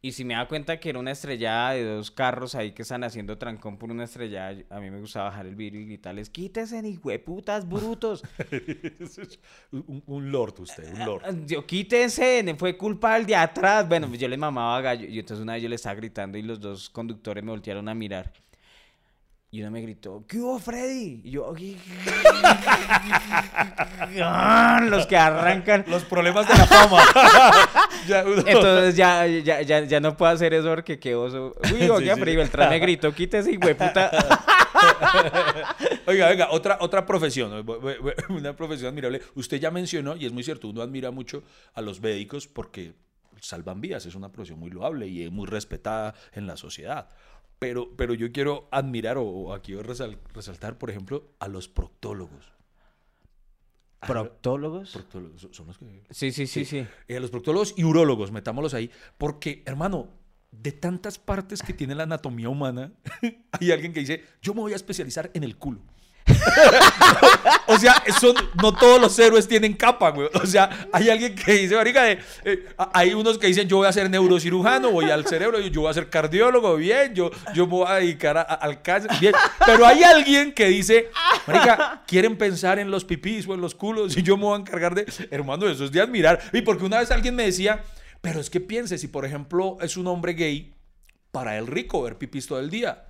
Y 0.02 0.14
si 0.14 0.24
me 0.24 0.34
da 0.34 0.48
cuenta 0.48 0.80
que 0.80 0.90
era 0.90 1.00
una 1.00 1.12
estrellada 1.12 1.72
de 1.72 1.84
dos 1.84 2.10
carros 2.10 2.56
ahí 2.56 2.72
que 2.72 2.84
están 2.84 3.04
haciendo 3.04 3.38
trancón 3.38 3.78
por 3.78 3.92
una 3.92 4.06
estrellada, 4.06 4.56
a 4.70 4.80
mí 4.80 4.90
me 4.90 5.02
gustaba 5.02 5.26
bajar 5.26 5.46
el 5.46 5.56
vidrio 5.56 5.82
y 5.82 5.86
gritarles: 5.88 6.30
quítense, 6.30 6.80
hijueputas, 6.88 7.68
brutos. 7.68 8.24
un, 9.74 10.02
un 10.06 10.32
lord 10.32 10.58
usted, 10.62 10.94
un 10.94 11.06
lord. 11.06 11.46
Yo 11.46 11.66
quítense, 11.66 12.42
ne- 12.44 12.56
fue 12.56 12.78
culpa 12.78 13.16
del 13.16 13.26
de 13.26 13.36
atrás. 13.36 13.90
Bueno, 13.90 14.08
pues 14.08 14.22
yo 14.22 14.30
le 14.30 14.38
mamaba 14.38 14.80
gallo. 14.80 15.06
Y 15.06 15.20
entonces 15.20 15.44
una 15.44 15.54
vez 15.54 15.64
yo 15.64 15.68
le 15.68 15.76
estaba 15.76 15.96
gritando 15.96 16.38
y 16.38 16.44
los 16.44 16.62
dos 16.62 16.90
conductores 16.90 17.44
me 17.44 17.52
voltearon 17.52 17.90
a 17.90 17.94
mirar. 17.94 18.32
Y 19.52 19.62
uno 19.62 19.72
me 19.72 19.82
gritó, 19.82 20.24
¿qué 20.28 20.38
hubo, 20.38 20.60
Freddy? 20.60 21.22
Y 21.24 21.32
yo, 21.32 21.52
los 24.84 25.08
que 25.08 25.18
arrancan. 25.18 25.86
Los 25.88 26.04
problemas 26.06 26.48
de 26.48 26.54
la 26.54 26.68
fama. 26.68 27.02
Ya, 28.10 28.24
uno- 28.26 28.44
Entonces 28.46 28.96
ya, 28.96 29.26
ya, 29.28 29.62
ya, 29.62 29.82
ya 29.86 30.00
no 30.00 30.18
puedo 30.18 30.32
hacer 30.32 30.54
eso 30.54 30.70
porque 30.70 31.00
qué 31.00 31.16
oso. 31.16 31.54
Uy, 31.72 31.80
Sí, 31.82 31.90
oiga, 31.90 32.16
sí. 32.16 32.22
Freddy 32.22 32.36
Beltrán 32.38 32.70
me 32.70 32.80
gritó, 32.80 33.14
quítese, 33.14 33.58
puta. 33.60 34.12
Oiga, 36.08 36.30
venga, 36.30 36.50
otra, 36.52 36.78
otra 36.82 37.06
profesión, 37.06 37.66
una 38.30 38.56
profesión 38.56 38.90
admirable. 38.90 39.22
Usted 39.36 39.60
ya 39.60 39.72
mencionó, 39.72 40.16
y 40.16 40.26
es 40.26 40.32
muy 40.32 40.44
cierto, 40.44 40.68
uno 40.68 40.82
admira 40.82 41.12
mucho 41.12 41.44
a 41.74 41.82
los 41.82 42.02
médicos 42.02 42.48
porque 42.48 42.94
salvan 43.42 43.80
vidas, 43.82 44.06
es 44.06 44.16
una 44.16 44.32
profesión 44.32 44.60
muy 44.60 44.70
loable 44.72 45.08
y 45.08 45.24
es 45.24 45.32
muy 45.32 45.48
respetada 45.48 46.14
en 46.34 46.48
la 46.48 46.58
sociedad. 46.58 47.10
Pero, 47.60 47.90
pero 47.96 48.14
yo 48.14 48.32
quiero 48.32 48.68
admirar 48.72 49.18
o, 49.18 49.24
o 49.24 49.54
aquí 49.54 49.74
resal- 49.74 50.18
resaltar, 50.34 50.78
por 50.78 50.90
ejemplo, 50.90 51.30
a 51.40 51.48
los 51.48 51.68
proctólogos. 51.68 52.54
¿Proctólogos? 54.06 54.92
proctólogos, 54.92 55.48
son 55.52 55.68
los 55.68 55.78
que... 55.78 56.04
Sí, 56.10 56.32
sí, 56.32 56.48
sí, 56.48 56.66
sí. 56.66 56.86
Eh, 57.08 57.20
los 57.20 57.30
proctólogos 57.30 57.74
y 57.78 57.84
urólogos, 57.84 58.32
metámoslos 58.32 58.74
ahí, 58.74 58.90
porque, 59.18 59.62
hermano, 59.66 60.10
de 60.52 60.72
tantas 60.72 61.20
partes 61.20 61.62
que 61.62 61.74
tiene 61.74 61.96
la 61.96 62.04
anatomía 62.04 62.50
humana, 62.50 62.94
hay 63.52 63.72
alguien 63.72 63.94
que 63.94 64.00
dice, 64.00 64.24
yo 64.42 64.54
me 64.54 64.62
voy 64.62 64.74
a 64.74 64.78
especializar 64.78 65.32
en 65.34 65.44
el 65.44 65.58
culo. 65.58 65.82
o 67.68 67.78
sea, 67.78 68.04
son, 68.20 68.36
no 68.62 68.74
todos 68.74 69.02
los 69.02 69.18
héroes 69.20 69.48
tienen 69.48 69.74
capa, 69.74 70.10
güey. 70.12 70.30
O 70.34 70.46
sea, 70.46 70.88
hay 70.92 71.10
alguien 71.10 71.36
que 71.36 71.54
dice, 71.54 71.76
marica, 71.76 72.12
eh, 72.12 72.20
eh, 72.44 72.66
hay 72.94 73.14
unos 73.14 73.38
que 73.38 73.48
dicen, 73.48 73.68
yo 73.68 73.78
voy 73.78 73.88
a 73.88 73.92
ser 73.92 74.10
neurocirujano, 74.10 74.92
voy 74.92 75.10
al 75.10 75.26
cerebro, 75.26 75.60
yo 75.60 75.82
voy 75.82 75.92
a 75.92 75.94
ser 75.94 76.10
cardiólogo, 76.10 76.76
bien, 76.76 77.14
yo, 77.14 77.32
yo 77.54 77.66
me 77.66 77.72
voy 77.72 77.88
a 77.88 77.96
dedicar 77.96 78.38
al 78.38 78.82
cáncer, 78.82 79.12
bien. 79.20 79.34
Pero 79.66 79.86
hay 79.86 80.04
alguien 80.04 80.54
que 80.54 80.68
dice, 80.68 81.10
marica, 81.48 82.04
quieren 82.08 82.38
pensar 82.38 82.80
en 82.80 82.92
los 82.92 83.06
pipís 83.06 83.48
o 83.48 83.54
en 83.54 83.62
los 83.62 83.76
culos 83.76 84.18
y 84.18 84.24
yo 84.24 84.38
me 84.38 84.44
voy 84.44 84.56
a 84.56 84.60
encargar 84.60 84.96
de, 84.96 85.06
hermano, 85.32 85.68
eso 85.68 85.86
es 85.86 85.92
de 85.92 86.02
admirar. 86.02 86.40
Y 86.54 86.62
porque 86.62 86.86
una 86.86 87.00
vez 87.00 87.12
alguien 87.12 87.36
me 87.36 87.44
decía, 87.44 87.84
pero 88.22 88.40
es 88.40 88.50
que 88.50 88.60
piense, 88.60 88.98
si 88.98 89.08
por 89.08 89.26
ejemplo 89.26 89.78
es 89.82 89.98
un 89.98 90.08
hombre 90.08 90.34
gay, 90.34 90.74
para 91.32 91.58
el 91.58 91.68
rico 91.68 92.02
ver 92.02 92.18
pipís 92.18 92.48
todo 92.48 92.60
el 92.60 92.70
día. 92.70 93.06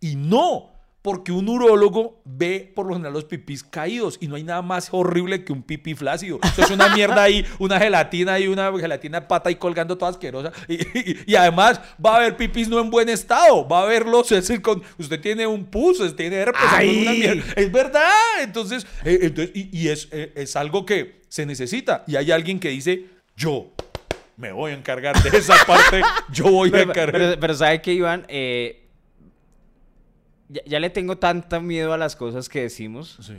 Y 0.00 0.16
no, 0.16 0.72
porque 1.08 1.32
un 1.32 1.48
urólogo 1.48 2.20
ve 2.26 2.70
por 2.74 2.84
lo 2.86 2.92
general 2.92 3.14
los 3.14 3.24
pipís 3.24 3.64
caídos 3.64 4.18
y 4.20 4.28
no 4.28 4.36
hay 4.36 4.42
nada 4.42 4.60
más 4.60 4.88
horrible 4.92 5.42
que 5.42 5.54
un 5.54 5.62
pipí 5.62 5.94
flácido. 5.94 6.38
Eso 6.42 6.60
es 6.64 6.70
una 6.70 6.94
mierda 6.94 7.22
ahí, 7.22 7.46
una 7.58 7.78
gelatina 7.80 8.34
ahí, 8.34 8.46
una 8.46 8.70
gelatina 8.78 9.20
de 9.20 9.26
pata 9.26 9.48
ahí 9.48 9.54
colgando 9.54 9.96
toda 9.96 10.10
asquerosa. 10.10 10.52
Y, 10.68 10.74
y- 10.74 11.16
y 11.28 11.34
además 11.34 11.80
va 12.04 12.12
a 12.12 12.16
haber 12.18 12.36
pipís 12.36 12.68
no 12.68 12.78
en 12.78 12.90
buen 12.90 13.08
estado. 13.08 13.66
Va 13.66 13.84
a 13.84 13.86
verlos, 13.86 14.30
es 14.32 14.46
decir, 14.46 14.60
con, 14.60 14.82
usted 14.98 15.18
tiene 15.18 15.46
un 15.46 15.64
pus, 15.64 15.98
usted 15.98 16.14
tiene 16.14 16.36
herpes, 16.36 16.60
alguna 16.70 17.12
mierda. 17.12 17.42
Es 17.56 17.72
verdad. 17.72 18.10
Entonces, 18.42 18.86
eh, 19.06 19.18
entonces 19.22 19.56
y, 19.56 19.70
y 19.72 19.88
es, 19.88 20.08
eh, 20.12 20.30
es 20.36 20.56
algo 20.56 20.84
que 20.84 21.22
se 21.30 21.46
necesita. 21.46 22.04
Y 22.06 22.16
hay 22.16 22.30
alguien 22.32 22.60
que 22.60 22.68
dice, 22.68 23.06
yo 23.34 23.72
me 24.36 24.52
voy 24.52 24.72
a 24.72 24.74
encargar 24.74 25.20
de 25.22 25.38
esa 25.38 25.54
parte, 25.66 26.02
yo 26.30 26.50
voy 26.50 26.70
a 26.74 26.82
encargar. 26.82 27.12
pero, 27.12 27.40
pero 27.40 27.54
¿sabe 27.54 27.80
qué, 27.80 27.94
Iván? 27.94 28.26
Eh, 28.28 28.87
ya, 30.48 30.62
ya 30.66 30.80
le 30.80 30.90
tengo 30.90 31.18
tanta 31.18 31.60
miedo 31.60 31.92
a 31.92 31.98
las 31.98 32.16
cosas 32.16 32.48
que 32.48 32.62
decimos 32.62 33.18
Sí. 33.20 33.34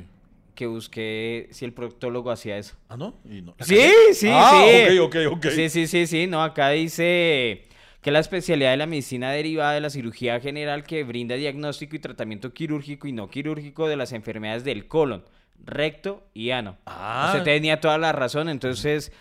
que 0.55 0.68
busqué 0.68 1.47
si 1.51 1.66
el 1.66 1.74
proctólogo 1.74 2.32
hacía 2.32 2.57
eso. 2.57 2.76
Ah, 2.89 2.97
¿no? 2.97 3.16
Y 3.24 3.41
no. 3.41 3.55
Sí, 3.62 3.80
sí, 4.14 4.28
Ah, 4.32 4.66
sí. 4.89 4.97
ok, 4.99 5.16
ok, 5.28 5.34
ok. 5.38 5.45
Sí, 5.49 5.70
sí, 5.70 5.88
sí, 5.88 6.05
sí. 6.07 6.28
No, 6.28 6.43
acá 6.43 6.70
dice 6.70 7.64
que 8.01 8.12
la 8.12 8.20
especialidad 8.20 8.72
de 8.72 8.78
la 8.78 8.86
medicina 8.86 9.32
derivada 9.32 9.74
de 9.74 9.82
la 9.82 9.89
cirugía 9.89 10.39
general 10.39 10.84
que 10.84 11.03
brinda 11.03 11.36
diagnóstico 11.36 11.95
y 11.95 11.99
tratamiento 11.99 12.53
quirúrgico 12.53 13.07
y 13.07 13.12
no 13.14 13.30
quirúrgico 13.30 13.88
de 13.88 13.95
las 13.97 14.12
enfermedades 14.14 14.64
del 14.64 14.88
colon, 14.88 15.24
recto 15.66 16.24
y 16.34 16.51
ano. 16.51 16.78
Ah. 16.86 17.32
Usted 17.34 17.43
tenía 17.43 17.80
toda 17.82 17.97
la 17.97 18.12
razón, 18.12 18.47
entonces 18.49 19.12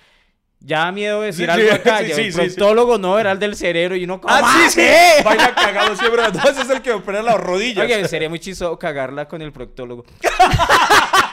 ya 0.60 0.78
da 0.80 0.92
miedo 0.92 1.20
decir 1.22 1.46
Sí, 1.46 1.50
algo 1.50 1.72
acá. 1.72 1.98
sí, 2.00 2.12
sí, 2.14 2.20
el 2.22 2.32
proctólogo 2.32 2.98
no 2.98 3.18
era 3.18 3.32
el 3.32 3.38
del 3.38 3.54
cerebro 3.56 3.96
y 3.96 4.04
uno 4.04 4.20
como 4.20 4.34
Ah, 4.34 4.68
sí, 4.68 4.80
sí. 4.80 4.86
Vaya 5.24 5.54
cagado 5.54 5.96
siempre. 5.96 6.22
Ese 6.50 6.62
es 6.62 6.70
el 6.70 6.82
que 6.82 6.92
opera 6.92 7.22
las 7.22 7.36
rodillas. 7.38 7.84
Oye, 7.84 8.06
sería 8.08 8.28
muy 8.28 8.40
chistoso 8.40 8.78
cagarla 8.78 9.28
con 9.28 9.40
el 9.42 9.52
proctólogo. 9.52 10.04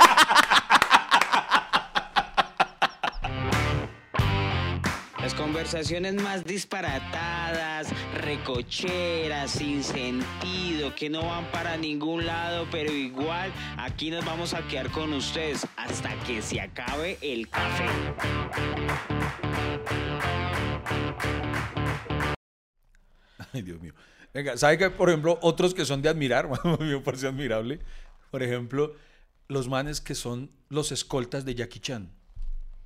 conversaciones 5.65 6.13
más 6.21 6.45
disparatadas, 6.45 7.87
recocheras, 8.21 9.49
sin 9.49 9.83
sentido, 9.83 10.93
que 10.93 11.09
no 11.09 11.25
van 11.25 11.49
para 11.49 11.75
ningún 11.75 12.23
lado, 12.23 12.67
pero 12.71 12.91
igual 12.91 13.51
aquí 13.75 14.11
nos 14.11 14.23
vamos 14.23 14.53
a 14.53 14.61
quedar 14.67 14.91
con 14.91 15.11
ustedes 15.13 15.65
hasta 15.75 16.15
que 16.19 16.43
se 16.43 16.61
acabe 16.61 17.17
el 17.19 17.49
café. 17.49 17.87
Ay, 23.51 23.63
Dios 23.63 23.81
mío. 23.81 23.95
Venga, 24.35 24.57
¿sabe 24.57 24.77
que, 24.77 24.91
por 24.91 25.09
ejemplo, 25.09 25.39
otros 25.41 25.73
que 25.73 25.83
son 25.83 26.03
de 26.03 26.09
admirar? 26.09 26.47
Me 26.79 26.99
parece 26.99 27.25
admirable. 27.25 27.79
Por 28.29 28.43
ejemplo, 28.43 28.93
los 29.47 29.67
manes 29.67 29.99
que 29.99 30.13
son 30.13 30.51
los 30.69 30.91
escoltas 30.91 31.43
de 31.43 31.55
Jackie 31.55 31.79
Chan. 31.79 32.11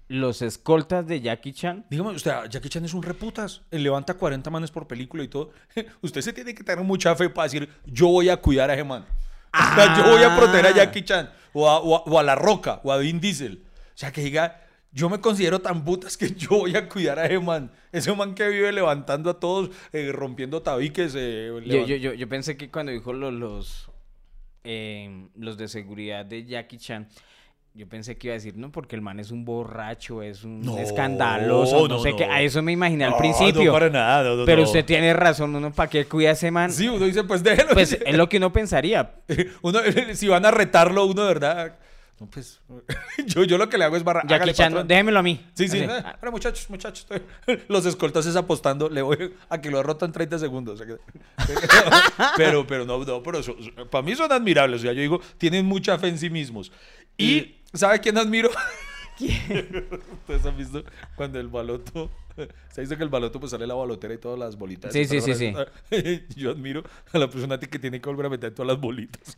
Los 0.10 0.41
escoltas 0.41 1.05
de 1.07 1.22
Jackie 1.22 1.53
Chan. 1.53 1.86
Dígame, 1.89 2.10
usted, 2.12 2.32
Jackie 2.49 2.68
Chan 2.70 2.84
es 2.84 2.93
un 2.93 3.03
reputas. 3.03 3.62
Él 3.72 3.84
levanta 3.84 4.16
40 4.16 4.49
manes 4.49 4.72
por 4.72 4.88
película 4.88 5.24
y 5.24 5.28
todo. 5.28 5.51
Usted 6.01 6.22
se 6.22 6.34
tiene 6.34 6.53
que 6.55 6.64
tener 6.64 6.84
mucha 6.84 7.16
fe 7.16 7.30
para 7.30 7.45
decir, 7.45 7.70
yo 7.86 8.07
voy 8.07 8.28
a 8.30 8.38
cuidar 8.38 8.70
a 8.70 8.74
ese 8.74 8.84
man. 8.84 9.05
O 9.53 9.76
sea, 9.76 9.95
yo 9.97 10.12
voy 10.12 10.24
a 10.24 10.36
proteger 10.36 10.66
a 10.68 10.72
Jackie 10.76 11.03
Chan. 11.03 11.30
O 11.53 11.70
a, 11.70 11.80
o 11.80 11.95
a- 11.95 12.03
o 12.12 12.20
a 12.20 12.24
La 12.24 12.36
Roca, 12.36 12.82
o 12.84 12.91
a 12.91 12.97
Vin 12.97 13.20
Diesel. 13.20 13.64
O 13.64 13.97
sea, 13.99 14.12
que 14.12 14.22
diga, 14.22 14.62
yo 14.91 15.10
me 15.10 15.20
considero 15.22 15.60
tan 15.62 15.84
putas 15.86 16.18
que 16.18 16.32
yo 16.34 16.49
voy 16.49 16.76
a 16.76 16.89
cuidar 16.89 17.20
a 17.20 17.26
ese 17.28 17.39
man. 17.39 17.72
Ese 17.91 18.12
man 18.14 18.34
que 18.34 18.47
vive 18.49 18.72
levantando 18.72 19.30
a 19.30 19.39
todos, 19.39 19.70
eh, 19.93 20.12
rompiendo 20.12 20.62
tabiques. 20.64 21.14
eh, 21.16 21.51
yo, 21.66 21.86
yo, 21.86 22.14
yo 22.14 22.28
pensé 22.30 22.57
que 22.57 22.72
cuando 22.72 22.91
dijo 22.91 23.14
los, 23.14 23.32
los, 23.34 23.91
eh, 24.64 25.28
los 25.36 25.57
de 25.57 25.68
seguridad 25.68 26.26
de 26.26 26.45
Jackie 26.45 26.78
Chan, 26.78 27.07
yo 27.76 27.88
pensé 27.88 28.17
que 28.17 28.28
iba 28.28 28.34
a 28.34 28.38
decir, 28.38 28.57
no, 28.57 28.72
porque 28.72 28.95
el 28.95 29.01
man 29.01 29.20
es 29.20 29.32
un 29.32 29.45
borracho, 29.45 30.22
es 30.22 30.43
un 30.43 30.61
No, 30.61 30.78
escandaloso, 30.78 31.88
no, 31.88 31.95
no, 31.95 31.99
sé 32.01 32.15
qué. 32.15 32.26
A 32.26 32.41
eso 32.41 32.61
me 32.61 32.72
imaginé 32.72 33.05
al 33.05 33.15
principio. 33.17 33.65
No, 33.65 33.72
para 33.72 33.89
nada. 33.89 34.43
pero 34.45 34.63
usted 34.63 34.84
tiene 34.84 35.13
razón, 35.13 35.55
uno, 35.55 35.72
¿para 35.72 35.89
qué 35.89 36.05
cuida 36.05 36.30
a 36.30 36.34
ese 36.34 36.51
man? 36.51 36.72
Sí, 36.72 36.89
uno 36.89 37.05
dice, 37.05 37.24
pues 37.24 37.41
déjelo. 37.43 37.70
Pues 37.74 37.93
es 38.05 38.15
lo 38.17 38.28
que 38.28 38.38
uno 38.38 38.51
pensaría. 38.51 39.13
Uno, 39.61 39.80
si 40.13 40.28
van 40.28 40.45
a 40.45 40.51
retarlo, 40.51 41.05
uno 41.05 41.22
de 41.22 41.28
verdad. 41.28 41.76
No, 42.20 42.26
pues. 42.30 42.59
yo, 43.28 43.45
yo 43.45 43.57
lo 43.57 43.70
que 43.70 43.78
le 43.78 43.86
hago 43.86 43.95
es 43.95 44.03
barra. 44.03 44.24
Chan, 44.28 44.74
patrón. 44.74 44.88
déjemelo 44.89 45.20
a 45.20 45.24
mí. 45.24 45.39
Sí, 45.53 45.70
sí. 45.70 45.78
Así. 45.80 45.86
eh, 45.89 46.03
Ahora, 46.20 46.32
muchachos, 46.32 46.70
muchachos. 46.70 47.07
Los 47.70 47.86
escoltas 47.86 48.26
es 48.26 48.36
apostando. 48.36 48.89
Le 48.89 49.01
voy 49.01 49.34
a 49.47 49.61
que 49.61 49.72
lo 49.72 49.78
derrotan 49.78 50.11
30 50.11 50.38
segundos. 50.38 50.84
pero, 52.36 52.65
pero 52.67 52.86
no, 52.86 53.03
no, 53.05 53.24
pero 53.24 53.39
eso- 53.39 53.55
para 53.89 54.01
mí 54.01 54.15
son 54.15 54.32
admirables. 54.32 54.82
O 54.82 54.84
sea, 54.84 54.91
yo 54.91 54.99
digo, 55.01 55.22
tienen 55.38 55.65
mucha 55.65 55.97
fe 55.97 56.09
en 56.09 56.17
sí 56.17 56.30
mismos. 56.30 56.72
Y, 57.17 57.55
¿sabe 57.74 57.99
quién 57.99 58.17
admiro? 58.17 58.49
Ustedes 59.20 60.45
han 60.45 60.55
visto 60.57 60.84
cuando 61.15 61.39
el 61.39 61.47
baloto. 61.49 62.09
Se 62.72 62.82
dice 62.82 62.95
que 62.95 63.03
el 63.03 63.09
baloto 63.09 63.39
pues 63.39 63.51
sale 63.51 63.67
la 63.67 63.74
balotera 63.74 64.13
y 64.13 64.17
todas 64.17 64.39
las 64.39 64.55
bolitas. 64.57 64.93
Sí, 64.93 65.05
sí, 65.05 65.20
sí, 65.20 65.34
sí. 65.36 65.53
Yo 66.36 66.51
admiro 66.51 66.84
a 67.11 67.17
la 67.17 67.30
persona 67.30 67.59
que 67.59 67.80
tiene 67.80 67.99
que 67.99 68.09
volver 68.09 68.28
a 68.28 68.30
meter 68.30 68.53
todas 68.53 68.67
las 68.67 68.80
bolitas. 68.80 69.36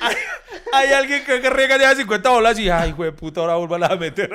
hay, 0.00 0.16
hay 0.72 0.92
alguien 0.92 1.24
que 1.24 1.50
riega 1.50 1.78
ya 1.78 1.94
50 1.94 2.30
bolas 2.30 2.58
y, 2.58 2.68
ay, 2.68 2.90
güey, 2.90 3.12
puta, 3.12 3.40
ahora 3.40 3.54
vuelva 3.54 3.86
a 3.86 3.96
meter. 3.96 4.28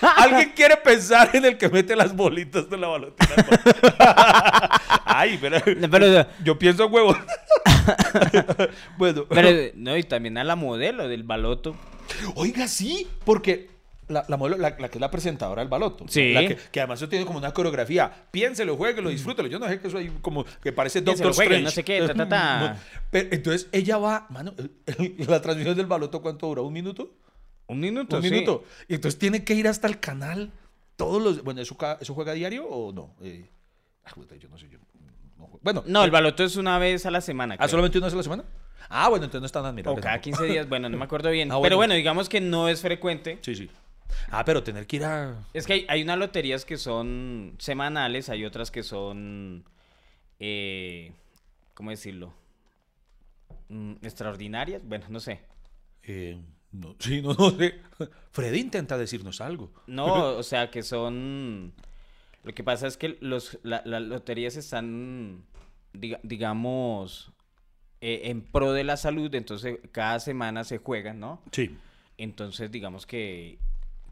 alguien 0.00 0.52
quiere 0.56 0.78
pensar 0.78 1.28
en 1.34 1.44
el 1.44 1.58
que 1.58 1.68
mete 1.68 1.94
las 1.94 2.16
bolitas 2.16 2.70
de 2.70 2.78
la 2.78 2.88
balotera. 2.88 3.34
ay, 5.04 5.36
pero, 5.38 5.60
Pero, 5.90 6.26
yo 6.42 6.58
pienso 6.58 6.86
huevo. 6.86 7.14
bueno, 8.98 9.24
pero, 9.28 9.72
no, 9.74 9.96
y 9.96 10.02
también 10.04 10.38
a 10.38 10.44
la 10.44 10.56
modelo 10.56 11.08
del 11.08 11.22
baloto. 11.22 11.76
Oiga, 12.34 12.68
sí, 12.68 13.06
porque 13.24 13.68
la, 14.08 14.24
la, 14.28 14.36
modelo- 14.36 14.56
la- 14.56 14.76
la 14.78 14.88
que 14.88 14.98
es 14.98 15.00
la 15.00 15.10
presentadora 15.10 15.62
del 15.62 15.68
baloto. 15.68 16.04
Sí. 16.08 16.32
La 16.32 16.46
que, 16.46 16.56
que 16.56 16.80
además 16.80 17.00
eso 17.00 17.08
tiene 17.08 17.26
como 17.26 17.38
una 17.38 17.52
coreografía. 17.52 18.10
Piénselo, 18.30 18.76
jueguelo, 18.76 19.10
disfrútelo. 19.10 19.48
Yo 19.48 19.58
no 19.58 19.68
sé 19.68 19.80
que 19.80 19.88
eso 19.88 19.98
ahí 19.98 20.12
como 20.22 20.44
que 20.62 20.72
parece 20.72 21.00
Doctor 21.00 21.30
Strange. 21.32 21.62
no 21.62 21.70
sé 21.70 21.84
qué, 21.84 22.00
ta, 22.06 22.14
ta, 22.14 22.28
ta. 22.28 22.60
No, 22.74 22.80
pero 23.10 23.28
entonces 23.32 23.68
ella 23.72 23.98
va, 23.98 24.26
mano, 24.30 24.54
la 25.26 25.40
transmisión 25.42 25.76
del 25.76 25.86
baloto, 25.86 26.22
¿cuánto 26.22 26.46
dura? 26.46 26.62
¿Un 26.62 26.72
minuto? 26.72 27.14
Un 27.68 27.80
minuto, 27.80 28.16
Un 28.16 28.22
sí. 28.22 28.30
minuto. 28.30 28.64
Y 28.88 28.94
entonces 28.94 29.18
tiene 29.18 29.42
que 29.44 29.54
ir 29.54 29.66
hasta 29.66 29.88
el 29.88 29.98
canal 29.98 30.52
todos 30.94 31.20
los... 31.20 31.42
Bueno, 31.42 31.60
¿eso, 31.60 31.76
eso 32.00 32.14
juega 32.14 32.30
a 32.32 32.34
diario 32.36 32.64
o 32.66 32.92
no? 32.92 33.14
Eh, 33.20 33.48
ah, 34.04 34.12
yo 34.40 34.48
no 34.48 34.56
sé, 34.56 34.68
yo 34.68 34.78
no. 35.38 35.58
Bueno, 35.62 35.82
No, 35.86 36.04
el 36.04 36.10
baloto 36.10 36.44
es 36.44 36.56
una 36.56 36.78
vez 36.78 37.06
a 37.06 37.10
la 37.10 37.20
semana. 37.20 37.54
¿Ah, 37.54 37.58
creo. 37.58 37.68
solamente 37.68 37.98
una 37.98 38.06
vez 38.06 38.14
a 38.14 38.16
la 38.18 38.22
semana? 38.22 38.44
Ah, 38.88 39.08
bueno, 39.08 39.24
entonces 39.24 39.40
no 39.40 39.46
es 39.46 39.52
tan 39.52 39.64
admirable. 39.64 39.98
O 39.98 40.02
cada 40.02 40.14
tampoco. 40.20 40.38
15 40.38 40.52
días, 40.52 40.68
bueno, 40.68 40.88
no 40.88 40.96
me 40.96 41.04
acuerdo 41.04 41.30
bien. 41.30 41.48
Ah, 41.52 41.54
Pero 41.54 41.76
bueno. 41.76 41.76
bueno, 41.76 41.94
digamos 41.94 42.28
que 42.28 42.40
no 42.40 42.68
es 42.68 42.80
frecuente. 42.82 43.38
Sí, 43.42 43.54
sí. 43.54 43.70
Ah, 44.30 44.44
pero 44.44 44.62
tener 44.62 44.86
que 44.86 44.96
ir 44.96 45.04
a... 45.04 45.44
Es 45.52 45.66
que 45.66 45.72
hay, 45.72 45.86
hay 45.88 46.02
unas 46.02 46.18
loterías 46.18 46.64
que 46.64 46.76
son 46.78 47.56
semanales, 47.58 48.28
hay 48.28 48.44
otras 48.44 48.70
que 48.70 48.82
son, 48.84 49.64
eh, 50.38 51.12
¿cómo 51.74 51.90
decirlo? 51.90 52.32
Mm, 53.68 53.94
extraordinarias, 54.02 54.82
bueno, 54.84 55.06
no 55.08 55.18
sé. 55.18 55.40
Eh, 56.04 56.38
no, 56.70 56.94
sí, 57.00 57.20
no, 57.20 57.34
no 57.34 57.50
sé. 57.50 57.80
Freddy 58.30 58.60
intenta 58.60 58.96
decirnos 58.96 59.40
algo. 59.40 59.72
No, 59.88 60.36
o 60.36 60.42
sea, 60.44 60.70
que 60.70 60.82
son... 60.84 61.72
Lo 62.46 62.54
que 62.54 62.62
pasa 62.64 62.86
es 62.86 62.96
que 62.96 63.18
los, 63.20 63.58
la- 63.64 63.82
las 63.84 64.00
loterías 64.02 64.56
están, 64.56 65.44
diga- 65.92 66.20
digamos, 66.22 67.32
eh, 68.00 68.22
en 68.30 68.40
pro 68.40 68.72
de 68.72 68.84
la 68.84 68.96
salud, 68.96 69.34
entonces 69.34 69.78
cada 69.90 70.20
semana 70.20 70.62
se 70.62 70.78
juegan, 70.78 71.18
¿no? 71.18 71.42
Sí. 71.50 71.76
Entonces, 72.18 72.70
digamos 72.70 73.04
que, 73.04 73.58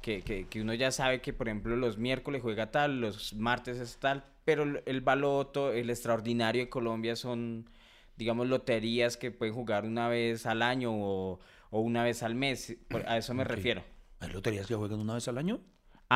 que, 0.03 0.23
que- 0.23 0.47
que 0.49 0.61
uno 0.61 0.75
ya 0.75 0.91
sabe 0.91 1.21
que, 1.21 1.33
por 1.33 1.47
ejemplo, 1.47 1.77
los 1.77 1.97
miércoles 1.97 2.43
juega 2.43 2.73
tal, 2.73 3.01
los 3.01 3.35
martes 3.35 3.79
es 3.79 3.99
tal, 3.99 4.25
pero 4.45 4.65
el, 4.85 5.01
baloto, 5.01 5.73
el 5.73 5.89
extraordinario 5.89 6.63
de 6.65 6.69
Colombia 6.69 7.15
son, 7.15 7.71
digamos, 8.17 8.49
loterías 8.49 9.17
que 9.17 9.31
pueden 9.31 9.55
jugar 9.55 9.85
una 9.85 10.09
vez 10.09 10.45
al 10.47 10.61
año 10.63 10.91
o, 10.93 11.39
o 11.71 11.81
una 11.81 12.03
vez 12.03 12.25
al 12.25 12.35
mes. 12.35 12.77
a 13.07 13.17
eso 13.17 13.33
me 13.33 13.45
refiero. 13.45 13.85
¿Hay 14.19 14.31
loterías 14.33 14.67
que 14.67 14.75
juegan 14.75 14.99
una 14.99 15.15
vez 15.15 15.29
al 15.29 15.39
año? 15.39 15.61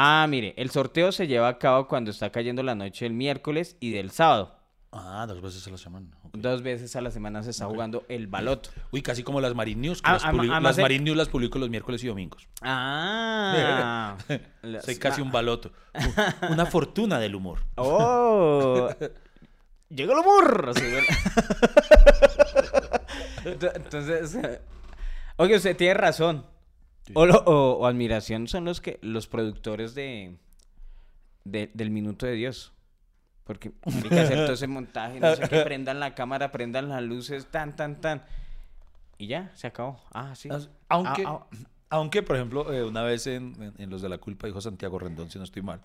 Ah, 0.01 0.27
mire, 0.29 0.55
el 0.57 0.71
sorteo 0.71 1.11
se 1.11 1.27
lleva 1.27 1.49
a 1.49 1.59
cabo 1.59 1.89
cuando 1.89 2.13
está 2.13 2.31
cayendo 2.31 2.63
la 2.63 2.77
noche 2.77 3.05
del 3.05 3.15
miércoles 3.15 3.77
y 3.81 3.91
del 3.91 4.13
sábado. 4.13 4.55
Ah, 4.93 5.25
dos 5.27 5.41
veces 5.43 5.67
a 5.67 5.71
la 5.71 5.77
semana. 5.77 6.07
Dos 6.35 6.63
veces 6.63 6.95
a 6.95 7.01
la 7.01 7.11
semana 7.11 7.43
se 7.43 7.51
está 7.51 7.67
jugando 7.67 8.05
el 8.09 8.29
baloto. 8.29 8.71
Uy, 8.93 9.03
casi 9.03 9.25
como 9.25 9.41
las 9.41 9.57
Marine 9.57 9.81
News. 9.83 10.01
que 10.01 10.09
Ah, 10.09 10.13
las, 10.13 10.23
las 10.23 10.89
News 11.01 11.17
las 11.17 11.29
publico 11.29 11.59
los 11.59 11.69
miércoles 11.69 12.05
y 12.05 12.07
domingos. 12.07 12.47
Ah. 12.63 14.17
Las- 14.63 14.85
Soy 14.87 14.97
casi 14.99 15.21
un 15.21 15.33
baloto. 15.33 15.73
Un- 15.95 16.15
Una 16.53 16.67
fortuna 16.67 17.19
del 17.19 17.35
humor. 17.35 17.59
¡Oh! 17.75 18.89
Llegó 19.91 20.13
el 20.13 20.19
humor. 20.21 20.73
bueno. 20.75 21.07
Entonces, 23.45 24.35
eh, 24.37 24.61
oye, 25.37 25.57
usted 25.57 25.77
tiene 25.77 25.95
razón. 25.95 26.45
O, 27.15 27.27
lo- 27.27 27.39
o- 27.47 27.79
o 27.79 27.87
admiración 27.87 28.49
son 28.49 28.65
los 28.65 28.81
que 28.81 28.99
los 29.03 29.27
productores 29.27 29.95
de, 29.95 30.37
de- 31.45 31.71
del 31.75 31.91
minuto 31.91 32.27
de 32.27 32.33
Dios. 32.33 32.73
Porque 33.45 33.73
hay 33.83 34.03
que 34.03 34.21
hacer 34.21 34.45
todo 34.45 34.53
ese 34.53 34.67
montaje, 34.69 35.21
no 35.21 35.35
sé 35.35 35.49
qué, 35.49 35.61
prendan 35.65 36.01
la 36.01 36.15
cámara, 36.15 36.53
prendan 36.53 36.89
las 36.91 37.03
luces, 37.03 37.47
tan, 37.47 37.77
tan, 37.77 38.01
tan. 38.01 38.23
Y 39.17 39.27
ya, 39.27 39.51
se 39.55 39.67
acabó. 39.67 40.01
Ah, 40.13 40.35
sí. 40.35 40.49
Aunque, 40.89 41.25
Ah, 41.27 41.47
ah. 41.51 41.57
aunque 41.91 42.23
por 42.23 42.37
ejemplo, 42.37 42.73
eh, 42.73 42.85
una 42.85 43.03
vez 43.03 43.27
en, 43.27 43.55
en- 43.63 43.75
en 43.79 43.91
Los 43.91 44.03
de 44.03 44.09
la 44.11 44.19
Culpa 44.19 44.47
dijo 44.47 44.61
Santiago 44.61 44.99
Rendón, 44.99 45.31
si 45.31 45.39
no 45.39 45.45
estoy 45.45 45.63
mal, 45.63 45.81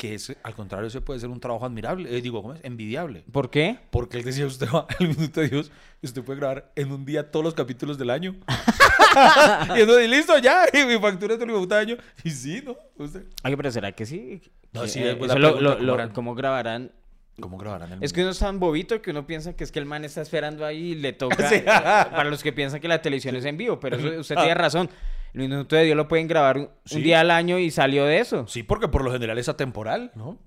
que 0.00 0.14
es, 0.14 0.34
al 0.42 0.54
contrario, 0.54 0.86
ese 0.88 1.02
puede 1.02 1.20
ser 1.20 1.28
un 1.28 1.40
trabajo 1.40 1.66
admirable, 1.66 2.16
eh, 2.16 2.22
digo, 2.22 2.40
¿cómo 2.40 2.54
es? 2.54 2.64
Envidiable. 2.64 3.22
¿Por 3.30 3.50
qué? 3.50 3.76
Porque 3.90 4.16
él 4.16 4.24
decía, 4.24 4.46
usted 4.46 4.66
va 4.74 4.86
al 4.98 5.08
minuto 5.08 5.42
de 5.42 5.48
Dios 5.50 5.70
usted 6.02 6.22
puede 6.24 6.38
grabar 6.40 6.72
en 6.76 6.90
un 6.90 7.04
día 7.04 7.30
todos 7.30 7.44
los 7.44 7.52
capítulos 7.52 7.98
del 7.98 8.08
año. 8.08 8.34
y 9.76 9.80
entonces, 9.80 10.08
listo, 10.08 10.38
ya, 10.38 10.64
y 10.72 10.86
mi 10.86 10.98
factura 10.98 11.34
es 11.34 11.40
del 11.40 11.72
año. 11.74 11.96
Y 12.24 12.30
sí, 12.30 12.62
¿no? 12.64 12.76
Usted, 12.96 13.24
Ay, 13.42 13.54
pero 13.56 13.70
¿será 13.70 13.92
que 13.92 14.06
sí? 14.06 14.40
No, 14.72 14.86
sí, 14.86 15.00
eh, 15.02 15.18
eso 15.20 15.38
lo- 15.38 15.60
lo- 15.60 15.74
¿cómo 15.74 15.84
lo- 15.86 15.94
harán? 15.94 16.10
¿Cómo 16.12 16.34
grabarán? 16.34 16.92
¿Cómo 17.38 17.58
grabarán 17.58 17.92
el 17.92 18.02
Es 18.04 18.12
que 18.14 18.22
uno 18.22 18.30
es 18.30 18.38
tan 18.38 18.58
bobito 18.58 19.00
que 19.02 19.10
uno 19.10 19.26
piensa 19.26 19.54
que 19.54 19.64
es 19.64 19.72
que 19.72 19.78
el 19.78 19.86
man 19.86 20.04
está 20.04 20.22
esperando 20.22 20.64
ahí 20.64 20.92
y 20.92 20.94
le 20.94 21.12
toca. 21.12 21.48
Sí. 21.48 21.56
eh, 21.56 21.64
para 21.64 22.24
los 22.24 22.42
que 22.42 22.52
piensan 22.52 22.80
que 22.80 22.88
la 22.88 23.02
televisión 23.02 23.36
es 23.36 23.44
en 23.44 23.56
vivo, 23.58 23.78
pero 23.78 23.96
eso- 23.96 24.20
usted 24.20 24.36
tiene 24.36 24.54
razón. 24.54 24.88
El 25.34 25.40
minuto 25.42 25.76
de 25.76 25.84
Dios 25.84 25.96
lo 25.96 26.08
pueden 26.08 26.26
grabar 26.28 26.58
un, 26.58 26.68
Sí. 26.84 27.00
día 27.02 27.20
al 27.20 27.30
año 27.30 27.58
y 27.58 27.70
salió 27.70 28.04
de 28.04 28.18
eso. 28.18 28.46
Sí, 28.48 28.62
porque 28.62 28.88
por 28.88 29.04
lo 29.04 29.12
general 29.12 29.38
es 29.38 29.48
atemporal, 29.48 30.10
¿no? 30.14 30.38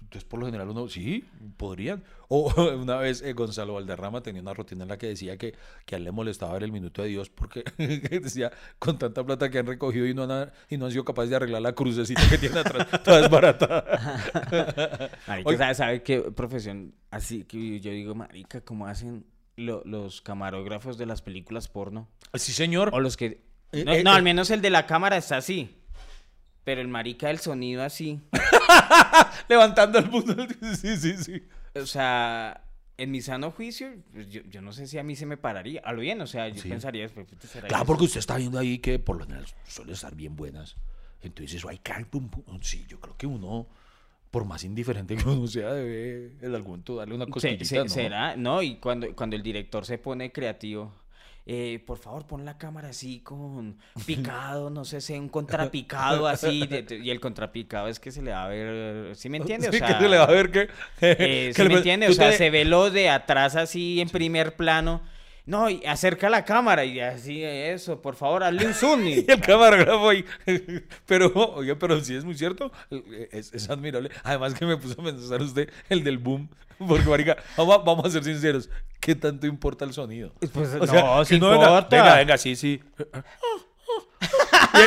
Entonces, 0.00 0.24
por 0.28 0.38
lo 0.38 0.46
general 0.46 0.68
uno, 0.68 0.88
sí, 0.88 1.24
podrían. 1.56 2.04
O 2.28 2.52
una 2.80 2.96
vez 2.96 3.22
eh, 3.22 3.32
Gonzalo 3.32 3.74
Valderrama 3.74 4.22
tenía 4.22 4.40
una 4.40 4.54
rutina 4.54 4.84
en 4.84 4.88
la 4.88 4.98
que 4.98 5.08
decía 5.08 5.36
que, 5.36 5.54
que 5.84 5.94
a 5.96 5.98
él 5.98 6.04
le 6.04 6.12
molestaba 6.12 6.52
ver 6.54 6.62
el 6.62 6.72
minuto 6.72 7.02
de 7.02 7.08
Dios 7.08 7.28
porque 7.28 7.64
decía, 7.78 8.52
con 8.78 8.98
tanta 8.98 9.24
plata 9.24 9.50
que 9.50 9.58
han 9.58 9.66
recogido 9.66 10.06
y 10.06 10.14
no 10.14 10.22
han, 10.24 10.52
y 10.70 10.76
no 10.76 10.86
han 10.86 10.92
sido 10.92 11.04
capaces 11.04 11.30
de 11.30 11.36
arreglar 11.36 11.60
la 11.62 11.72
crucecita 11.72 12.22
que 12.30 12.38
tiene 12.38 12.60
atrás, 12.60 12.86
toda 13.04 13.20
desbaratada. 13.20 15.10
Marica, 15.26 15.48
Oye. 15.48 15.58
¿sabe, 15.58 15.74
sabe 15.74 16.02
qué 16.02 16.20
profesión 16.32 16.94
así 17.10 17.44
que 17.44 17.80
yo 17.80 17.90
digo, 17.90 18.14
marica, 18.14 18.60
cómo 18.60 18.86
hacen 18.86 19.26
lo- 19.56 19.82
los 19.84 20.20
camarógrafos 20.22 20.98
de 20.98 21.06
las 21.06 21.22
películas 21.22 21.68
porno? 21.68 22.08
Sí, 22.34 22.52
señor. 22.52 22.90
O 22.92 23.00
los 23.00 23.16
que... 23.16 23.45
Eh, 23.72 23.84
No, 23.84 23.92
eh, 23.92 24.02
no, 24.04 24.12
eh. 24.12 24.16
al 24.16 24.22
menos 24.22 24.50
el 24.50 24.60
de 24.62 24.70
la 24.70 24.86
cámara 24.86 25.16
está 25.16 25.36
así. 25.38 25.74
Pero 26.64 26.80
el 26.80 26.88
marica 26.88 27.28
del 27.28 27.38
sonido 27.38 27.82
así. 27.84 28.20
Levantando 29.48 29.98
el 29.98 30.08
punto. 30.10 30.34
Sí, 30.76 30.96
sí, 30.96 31.16
sí. 31.16 31.42
O 31.74 31.86
sea, 31.86 32.62
en 32.96 33.10
mi 33.10 33.20
sano 33.20 33.50
juicio, 33.50 33.88
pues, 34.12 34.28
yo, 34.28 34.40
yo 34.48 34.62
no 34.62 34.72
sé 34.72 34.86
si 34.86 34.98
a 34.98 35.02
mí 35.02 35.14
se 35.16 35.26
me 35.26 35.36
pararía. 35.36 35.80
A 35.84 35.92
lo 35.92 36.00
bien, 36.00 36.20
o 36.20 36.26
sea, 36.26 36.48
yo 36.48 36.62
Sí. 36.62 36.68
pensaría, 36.68 37.08
pues, 37.08 37.26
puta, 37.26 37.46
¿será 37.46 37.68
Claro, 37.68 37.84
que 37.84 37.86
porque 37.86 38.04
usted 38.04 38.18
está 38.20 38.36
viendo 38.36 38.58
ahí 38.58 38.78
que 38.78 38.98
por 38.98 39.16
lo 39.16 39.24
general 39.24 39.46
suelen 39.66 39.94
estar 39.94 40.14
bien 40.14 40.36
buenas. 40.36 40.76
Entonces 41.22 41.54
eso 41.56 41.68
hay. 41.68 41.80
Sí, 42.62 42.84
yo 42.88 43.00
creo 43.00 43.16
que 43.16 43.26
uno, 43.26 43.66
por 44.30 44.44
más 44.44 44.64
indiferente 44.64 45.16
que 45.16 45.28
uno 45.28 45.46
sea, 45.46 45.72
debe 45.72 46.32
en 46.40 46.54
algún 46.54 46.72
momento 46.72 46.96
darle 46.96 47.14
una 47.14 47.24
Se- 47.26 47.30
cosquillita, 47.30 47.64
se- 47.64 47.76
¿no? 47.78 47.88
¿Será? 47.88 48.36
No, 48.36 48.62
y 48.62 48.76
cuando, 48.76 49.14
cuando 49.14 49.36
el 49.36 49.42
director 49.42 49.84
se 49.84 49.98
pone 49.98 50.32
creativo, 50.32 50.92
eh, 51.46 51.82
por 51.86 51.98
favor, 51.98 52.26
pon 52.26 52.44
la 52.44 52.58
cámara 52.58 52.88
así 52.88 53.20
con 53.20 53.78
picado, 54.06 54.68
no 54.70 54.84
sé, 54.84 55.00
sé, 55.00 55.18
un 55.18 55.28
contrapicado 55.28 56.26
así, 56.26 56.66
de- 56.66 56.82
de- 56.82 56.98
y 56.98 57.10
el 57.10 57.20
contrapicado 57.20 57.86
es 57.88 58.00
que 58.00 58.10
se 58.10 58.20
le 58.22 58.32
va 58.32 58.44
a 58.44 58.48
ver, 58.48 59.14
¿sí 59.16 59.28
me 59.28 59.38
entiende? 59.38 59.68
O 59.68 59.72
Sí, 59.76 59.78
sea, 59.78 59.86
que 59.88 59.94
se 60.02 60.08
le 60.08 60.18
va 60.18 60.24
a 60.24 60.30
ver 60.30 60.50
que... 60.50 60.68
eh, 61.00 61.16
que 61.20 61.52
¿sí 61.54 61.62
le- 61.62 61.68
me 61.68 61.74
entiende? 61.76 62.08
O 62.08 62.12
sea, 62.12 62.30
te- 62.30 62.36
se 62.38 62.50
ve 62.50 62.64
lo 62.64 62.90
de 62.90 63.08
atrás 63.10 63.54
así 63.56 64.00
en 64.00 64.08
primer 64.08 64.56
plano. 64.56 65.02
No, 65.48 65.70
y 65.70 65.84
acerca 65.86 66.28
la 66.28 66.44
cámara 66.44 66.84
y 66.84 66.98
así, 66.98 67.44
eso, 67.44 68.02
por 68.02 68.16
favor, 68.16 68.42
hazle 68.42 68.66
un 68.66 68.74
zoom. 68.74 69.06
y- 69.06 69.12
Y 69.20 69.26
el 69.28 69.40
camarógrafo 69.40 70.08
ahí. 70.08 70.24
Pero, 71.06 71.32
oye, 71.54 71.76
pero 71.76 72.00
sí 72.00 72.16
es 72.16 72.24
muy 72.24 72.34
cierto. 72.34 72.72
Es, 73.30 73.52
es 73.54 73.70
admirable. 73.70 74.10
Además 74.24 74.54
que 74.54 74.66
me 74.66 74.76
puso 74.76 75.00
a 75.00 75.04
pensar 75.04 75.40
usted 75.40 75.70
el 75.88 76.02
del 76.02 76.18
boom. 76.18 76.48
Porque, 76.88 77.08
marica, 77.08 77.36
vamos 77.56 77.74
a, 77.74 77.78
vamos 77.78 78.04
a 78.06 78.10
ser 78.10 78.24
sinceros. 78.24 78.68
¿Qué 79.00 79.14
tanto 79.14 79.46
importa 79.46 79.84
el 79.84 79.92
sonido? 79.92 80.32
Pues, 80.52 80.74
O 80.80 80.86
sea, 80.86 81.02
no, 81.02 81.24
sí 81.24 81.38
venga, 81.38 81.54
importa. 81.54 81.88
venga, 81.96 82.14
venga, 82.16 82.38
sí, 82.38 82.56
sí. 82.56 82.82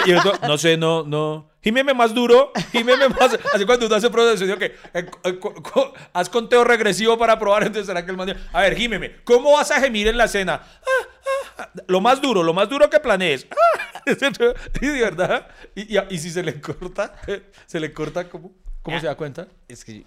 Y, 0.05 0.11
y 0.11 0.13
otro, 0.13 0.33
no 0.47 0.57
sé, 0.57 0.77
no, 0.77 1.03
no. 1.03 1.49
Gímeme 1.63 1.93
más 1.93 2.13
duro, 2.13 2.51
gímeme 2.71 3.09
más. 3.09 3.37
Así 3.53 3.65
cuando 3.65 3.85
uno 3.87 3.95
hace 3.95 4.09
pruebas 4.09 4.33
de 4.33 4.37
sonido, 4.39 4.57
que 4.57 4.75
eh, 4.93 5.05
co- 5.39 5.53
co- 5.63 5.93
haz 6.13 6.29
conteo 6.29 6.63
regresivo 6.63 7.17
para 7.17 7.37
probar. 7.39 7.63
Entonces, 7.63 7.87
¿será 7.87 8.03
que 8.05 8.11
el 8.11 8.17
man 8.17 8.35
A 8.53 8.61
ver, 8.61 8.75
gímeme, 8.75 9.15
¿cómo 9.23 9.53
vas 9.53 9.71
a 9.71 9.79
gemir 9.79 10.07
en 10.07 10.17
la 10.17 10.25
escena? 10.25 10.61
Ah, 10.63 10.87
ah, 11.01 11.53
ah. 11.59 11.69
Lo 11.87 12.01
más 12.01 12.21
duro, 12.21 12.43
lo 12.43 12.53
más 12.53 12.69
duro 12.69 12.89
que 12.89 12.99
planees. 12.99 13.47
Y 14.81 14.85
de 14.87 15.01
verdad. 15.01 15.47
Y, 15.75 15.97
y- 15.97 16.01
y 16.09 16.17
si 16.19 16.29
se 16.29 16.43
le 16.43 16.59
corta, 16.61 17.15
se 17.65 17.79
le 17.79 17.91
corta, 17.93 18.29
¿cómo, 18.29 18.51
cómo 18.81 18.99
se 18.99 19.05
da 19.07 19.15
cuenta? 19.15 19.47
Es 19.67 19.83
que. 19.85 20.03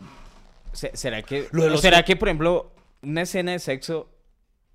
Se- 0.73 0.97
¿Será 0.97 1.23
que.? 1.23 1.49
Los- 1.53 1.81
¿Será 1.81 2.05
que, 2.05 2.17
por 2.17 2.29
ejemplo, 2.29 2.73
una 3.03 3.23
escena 3.23 3.53
de 3.53 3.59
sexo, 3.59 4.09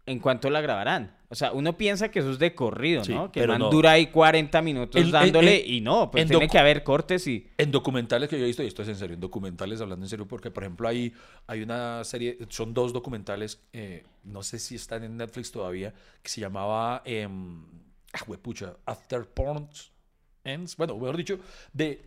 ¿en 0.05 0.19
cuánto 0.19 0.49
la 0.49 0.61
grabarán? 0.61 1.15
O 1.29 1.35
sea, 1.35 1.51
uno 1.51 1.75
piensa 1.77 2.09
que 2.09 2.19
eso 2.19 2.31
es 2.31 2.39
de 2.39 2.55
corrido, 2.55 3.03
Sí, 3.03 3.13
¿no? 3.13 3.29
Que 3.33 3.41
pero 3.41 3.51
man 3.51 3.59
no. 3.59 3.69
dura 3.69 3.91
ahí 3.91 4.07
40 4.07 4.61
minutos 4.61 5.11
dándole 5.11 5.57
y 5.57 5.81
no, 5.81 6.09
pues 6.09 6.21
en 6.23 6.29
tiene 6.29 6.47
que 6.47 6.57
haber 6.57 6.83
cortes 6.85 7.27
y. 7.27 7.49
En 7.57 7.69
documentales 7.69 8.29
que 8.29 8.37
yo 8.37 8.45
he 8.45 8.47
visto, 8.47 8.63
y 8.63 8.67
esto 8.67 8.81
es 8.81 8.87
en 8.87 8.95
serio, 8.95 9.15
en 9.15 9.19
documentales, 9.19 9.81
hablando 9.81 10.05
en 10.05 10.09
serio, 10.09 10.25
porque 10.25 10.51
por 10.51 10.63
ejemplo 10.63 10.87
hay, 10.87 11.11
hay 11.47 11.61
una 11.63 12.01
serie, 12.05 12.37
son 12.47 12.73
dos 12.73 12.93
documentales, 12.93 13.61
eh, 13.73 14.05
no 14.23 14.41
sé 14.41 14.57
si 14.57 14.75
están 14.75 15.03
en 15.03 15.17
Netflix 15.17 15.51
todavía, 15.51 15.93
que 16.23 16.29
se 16.29 16.39
llamaba, 16.39 17.01
eh, 17.03 17.27
ah, 18.13 18.19
huepucha, 18.25 18.77
After 18.85 19.25
Porn 19.25 19.67
Ends, 20.45 20.77
bueno, 20.77 20.95
mejor 20.95 21.17
dicho, 21.17 21.39
de 21.73 22.05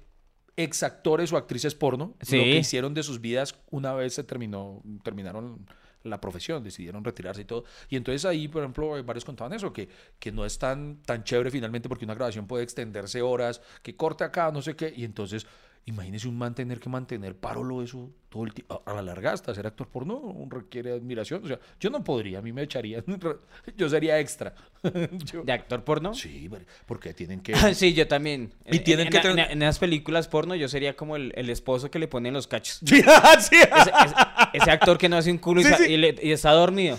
ex 0.56 0.82
actores 0.82 1.32
o 1.32 1.36
actrices 1.36 1.74
porno, 1.74 2.14
Sí. 2.22 2.36
lo 2.36 2.42
que 2.44 2.56
hicieron 2.58 2.94
de 2.94 3.02
sus 3.02 3.20
vidas 3.20 3.54
una 3.70 3.92
vez 3.94 4.14
se 4.14 4.24
terminó, 4.24 4.82
terminaron 5.02 5.66
la 6.02 6.18
profesión, 6.20 6.64
decidieron 6.64 7.04
retirarse 7.04 7.42
y 7.42 7.44
todo. 7.44 7.64
Y 7.90 7.96
entonces 7.96 8.24
ahí, 8.24 8.48
por 8.48 8.62
ejemplo, 8.62 8.96
eh, 8.96 9.02
varios 9.02 9.24
contaban 9.24 9.52
eso, 9.52 9.70
que, 9.72 9.88
que 10.18 10.32
no 10.32 10.46
es 10.46 10.58
tan, 10.58 11.02
tan 11.02 11.24
chévere 11.24 11.50
finalmente 11.50 11.88
porque 11.90 12.06
una 12.06 12.14
grabación 12.14 12.46
puede 12.46 12.64
extenderse 12.64 13.20
horas, 13.20 13.60
que 13.82 13.96
corte 13.96 14.24
acá, 14.24 14.50
no 14.50 14.62
sé 14.62 14.74
qué. 14.76 14.92
Y 14.96 15.04
entonces, 15.04 15.46
imagínese 15.86 16.28
un 16.28 16.38
man 16.38 16.54
tener 16.54 16.78
que 16.78 16.88
mantener 16.88 17.34
parolo 17.34 17.82
eso 17.82 18.10
todo 18.28 18.44
el 18.44 18.54
tiempo. 18.54 18.80
A 18.86 18.92
la 18.94 19.02
larga, 19.02 19.32
hasta 19.32 19.52
ser 19.54 19.66
actor 19.66 19.88
porno 19.88 20.34
requiere 20.48 20.92
admiración. 20.92 21.42
O 21.44 21.48
sea, 21.48 21.58
yo 21.80 21.90
no 21.90 22.04
podría, 22.04 22.38
a 22.38 22.42
mí 22.42 22.52
me 22.52 22.62
echarían. 22.62 23.02
Yo 23.76 23.88
sería 23.88 24.18
extra. 24.20 24.54
Yo- 25.24 25.42
¿De 25.42 25.52
actor 25.52 25.82
porno? 25.82 26.14
Sí, 26.14 26.48
porque 26.86 27.12
tienen 27.12 27.40
que... 27.40 27.54
Sí, 27.74 27.92
yo 27.92 28.06
también. 28.06 28.52
Y 28.66 28.76
En- 28.76 28.84
tienen 28.84 29.06
en, 29.08 29.12
que 29.12 29.28
en- 29.28 29.38
en 29.40 29.62
esas 29.62 29.78
películas 29.80 30.28
porno 30.28 30.54
yo 30.54 30.68
sería 30.68 30.94
como 30.96 31.16
el, 31.16 31.32
el 31.34 31.50
esposo 31.50 31.90
que 31.90 31.98
le 31.98 32.06
ponen 32.08 32.34
los 32.34 32.46
cachos. 32.46 32.80
Sí, 32.86 33.02
sí. 33.02 33.56
Ese, 33.56 33.62
ese- 33.64 34.14
ese 34.52 34.70
actor 34.70 34.96
que 34.96 35.08
no 35.08 35.16
hace 35.16 35.30
un 35.32 35.38
culo 35.38 35.60
y, 35.60 35.64
Sí, 35.64 35.70
sa- 35.70 35.76
sí. 35.78 35.92
y 35.92 35.96
le- 35.96 36.16
y 36.22 36.30
está 36.30 36.52
dormido. 36.52 36.98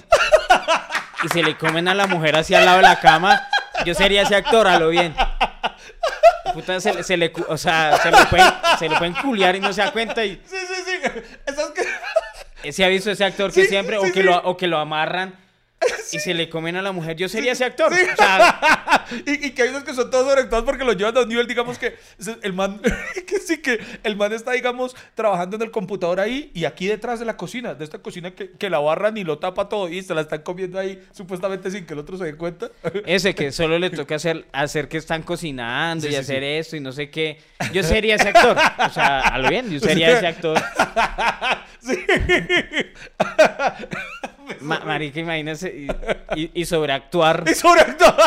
Y 1.24 1.28
se 1.30 1.44
le 1.44 1.56
comen 1.58 1.88
a 1.88 1.94
la 1.94 2.08
mujer 2.08 2.36
así 2.36 2.54
al 2.56 2.66
lado 2.66 2.78
de 2.78 2.84
la 2.84 3.00
cama. 3.00 3.40
Yo 3.86 3.94
sería 3.94 4.24
ese 4.24 4.36
actor, 4.36 4.68
a 4.68 4.78
lo 4.80 4.90
bien. 4.90 5.14
Puta, 6.54 6.80
se, 6.82 6.94
le- 6.94 7.04
se 7.04 7.18
le, 7.18 7.32
cu- 7.32 7.46
o 7.48 7.58
sea, 7.58 7.98
se 8.02 8.12
le, 8.12 8.26
pueden, 8.26 8.48
se 8.80 8.90
le 8.90 8.96
pueden 8.98 9.14
culiar 9.16 9.56
y 9.56 9.60
no 9.60 9.72
se 9.74 9.82
da 9.82 9.92
cuenta. 9.92 10.24
Y 10.26 10.42
Sí, 10.46 10.58
sí, 10.58 10.84
sí. 10.86 11.10
Esas 11.46 11.72
que... 11.72 11.82
ese 12.64 12.84
ha 12.86 12.88
visto 12.88 13.12
ese 13.12 13.24
actor 13.26 13.52
que 13.52 13.64
Sí, 13.64 13.70
siempre, 13.70 13.98
sí, 14.00 14.02
o, 14.10 14.14
que 14.14 14.22
sí. 14.22 14.24
Lo, 14.24 14.38
o 14.38 14.58
que 14.58 14.68
lo 14.68 14.78
amarran 14.78 15.36
y 16.12 16.20
se 16.20 16.34
le 16.34 16.50
comen 16.50 16.76
a 16.76 16.82
la 16.82 16.92
mujer. 16.92 17.16
Yo 17.16 17.30
sería 17.30 17.52
ese 17.54 17.66
actor. 17.66 17.92
O 17.92 18.16
sea, 18.16 19.06
y, 19.26 19.48
y 19.48 19.52
que 19.52 19.64
hay 19.64 19.70
unos 19.70 19.84
que 19.84 19.94
son 19.94 20.10
todos 20.10 20.28
sobreactuados 20.28 20.66
porque 20.66 20.84
los 20.84 20.96
llevan 20.98 21.18
a 21.18 21.22
un 21.22 21.30
nivel, 21.30 21.48
digamos 21.48 21.78
que 21.78 21.96
el 22.42 22.54
man, 22.54 22.82
que 23.28 23.40
sí 23.40 23.62
que 23.62 23.80
el 24.04 24.16
man 24.16 24.34
está, 24.34 24.52
digamos, 24.52 24.96
trabajando 25.16 25.56
en 25.56 25.64
el 25.64 25.72
computador 25.72 26.20
ahí 26.20 26.52
y 26.54 26.66
aquí 26.66 26.88
detrás 26.88 27.20
de 27.20 27.26
la 27.26 27.38
cocina, 27.38 27.74
de 27.74 27.84
esta 27.84 28.00
cocina 28.00 28.32
que, 28.32 28.52
que 28.52 28.70
la 28.70 28.80
barran 28.80 29.18
y 29.18 29.24
lo 29.24 29.40
tapa 29.40 29.70
todo 29.70 29.90
y 29.90 30.02
se 30.02 30.14
la 30.14 30.22
están 30.22 30.42
comiendo 30.42 30.80
ahí 30.80 31.02
supuestamente 31.12 31.72
sin 31.72 31.86
que 31.86 31.94
el 31.94 32.00
otro 32.00 32.18
se 32.18 32.26
dé 32.26 32.36
cuenta. 32.36 32.70
ese 33.06 33.36
que 33.36 33.52
solo 33.52 33.80
le 33.80 33.90
toca 33.90 34.16
hacer, 34.16 34.46
hacer 34.52 34.88
que 34.88 34.98
están 34.98 35.24
cocinando 35.24 36.02
Sí, 36.02 36.08
y 36.08 36.12
sí, 36.12 36.18
hacer 36.18 36.40
sí. 36.44 36.46
esto 36.46 36.76
y 36.76 36.80
no 36.80 36.92
sé 36.92 37.10
qué. 37.10 37.40
Yo 37.74 37.84
sería 37.84 38.16
ese 38.16 38.30
actor. 38.30 38.58
O 38.58 38.90
sea, 38.90 39.20
a 39.20 39.38
lo 39.38 39.50
bien, 39.50 39.70
yo 39.70 39.80
sería 39.80 40.18
ese 40.18 40.28
actor. 40.28 40.62
Ma- 44.60 44.82
marica, 44.86 45.20
imagínese. 45.20 45.70
Y, 46.36 46.40
y- 46.40 46.52
y 46.54 46.66
sobreactuar 46.66 47.44
y 47.50 47.56
sobreactuado. 47.56 48.18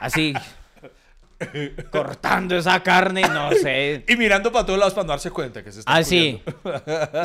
así. 0.00 0.34
Cortando 1.90 2.56
esa 2.56 2.80
carne, 2.82 3.22
no 3.22 3.50
sé. 3.62 4.04
Y 4.08 4.16
mirando 4.16 4.52
para 4.52 4.64
todos 4.64 4.78
lados 4.78 4.94
para 4.94 5.04
no 5.04 5.10
darse 5.10 5.30
cuenta 5.30 5.62
que 5.62 5.72
se 5.72 5.80
está 5.80 5.92
Ah, 5.94 6.04
sí. 6.04 6.40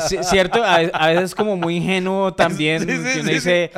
Sí, 0.07 0.17
Cierto, 0.23 0.63
a, 0.63 0.79
ve- 0.79 0.91
a 0.93 1.07
veces 1.09 1.35
como 1.35 1.55
muy 1.55 1.77
ingenuo 1.77 2.33
también. 2.35 2.79
Sí, 2.81 2.87
sí, 2.87 3.03
que 3.13 3.19
uno 3.19 3.27
sí, 3.29 3.33
dice, 3.35 3.71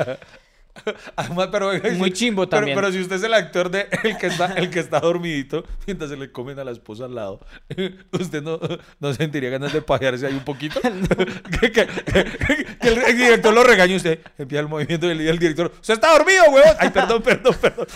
Además, 1.16 1.48
pero, 1.52 1.72
Muy 1.96 2.12
chimbo 2.12 2.42
pero- 2.42 2.58
también. 2.60 2.76
Pero, 2.76 2.92
si 2.92 3.00
usted 3.00 3.16
es 3.16 3.22
el 3.22 3.34
actor 3.34 3.70
de 3.70 3.88
el 4.04 4.16
que 4.18 4.26
está, 4.28 4.46
el 4.54 4.70
que 4.70 4.80
está 4.80 5.00
dormidito 5.00 5.64
mientras 5.86 6.10
se 6.10 6.16
le 6.16 6.30
comen 6.32 6.58
a 6.58 6.64
la 6.64 6.70
esposa 6.72 7.04
al 7.06 7.14
lado, 7.14 7.40
¿usted 8.12 8.42
no, 8.42 8.58
no 8.98 9.14
sentiría 9.14 9.50
ganas 9.50 9.72
de 9.72 9.82
pajearse 9.82 10.26
ahí 10.26 10.34
un 10.34 10.44
poquito? 10.44 10.80
que, 10.80 11.70
que- 11.72 11.86
que- 11.86 12.66
que 12.80 12.88
el, 12.88 12.98
el 13.02 13.16
director 13.16 13.52
lo 13.54 13.62
regaña 13.62 13.92
y 13.94 13.96
usted 13.96 14.18
empieza 14.38 14.60
el 14.62 14.68
movimiento 14.68 15.06
y 15.12 15.28
el, 15.28 15.38
director, 15.38 15.72
¡usted 15.80 15.94
está 15.94 16.12
dormido, 16.12 16.44
huevón! 16.50 16.74
Ay, 16.78 16.90
perdón, 16.90 17.22
perdón, 17.22 17.54
perdón. 17.60 17.86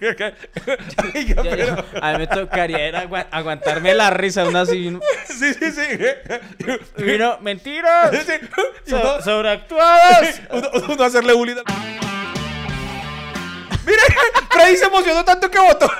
Ya, 0.00 0.16
ya, 0.16 1.84
A 2.00 2.12
mí 2.12 2.18
me 2.18 2.26
tocaría 2.26 3.08
aguantarme 3.30 3.94
la 3.94 4.10
risa 4.10 4.42
aún 4.42 4.56
así. 4.56 4.96
Sí, 5.26 5.54
sí, 5.54 5.70
sí. 5.72 5.82
Y 6.98 7.10
uno, 7.12 7.38
mentiras. 7.40 8.10
Sí, 8.24 8.32
so- 8.86 9.22
sobreactuadas. 9.22 10.40
uno, 10.52 10.68
uno 10.94 11.04
hacerle 11.04 11.32
bullying. 11.32 11.56
Mire, 13.86 13.98
Freddy 14.50 14.76
se 14.76 14.84
emocionó 14.86 15.24
tanto 15.24 15.50
que 15.50 15.58
votó, 15.58 15.90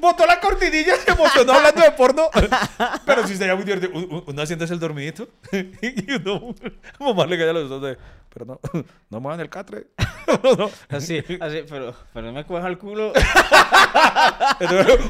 votó 0.00 0.26
la 0.26 0.38
cortinilla, 0.40 0.96
se 0.96 1.10
emocionó 1.10 1.52
hablando 1.54 1.80
de 1.82 1.90
porno. 1.92 2.28
Pero 3.04 3.26
sí 3.26 3.36
sería 3.36 3.54
muy 3.56 3.64
divertido. 3.64 3.92
Uno, 3.94 4.42
haciéndose 4.42 4.72
el 4.74 4.80
dormidito 4.80 5.28
y 5.52 6.12
uno, 6.14 6.54
mamá 7.00 7.26
le 7.26 7.36
cae 7.38 7.50
a 7.50 7.52
los 7.52 7.68
dos 7.68 7.82
de, 7.82 7.98
pero 8.32 8.44
no, 8.46 8.60
no 9.10 9.20
muevan 9.20 9.40
el 9.40 9.48
catre. 9.50 9.86
No, 10.42 10.54
no. 10.56 10.70
Así, 10.88 11.18
así, 11.40 11.64
pero, 11.68 11.94
pero 12.12 12.26
no 12.28 12.32
me 12.32 12.44
coja 12.46 12.68
el 12.68 12.78
culo. 12.78 13.12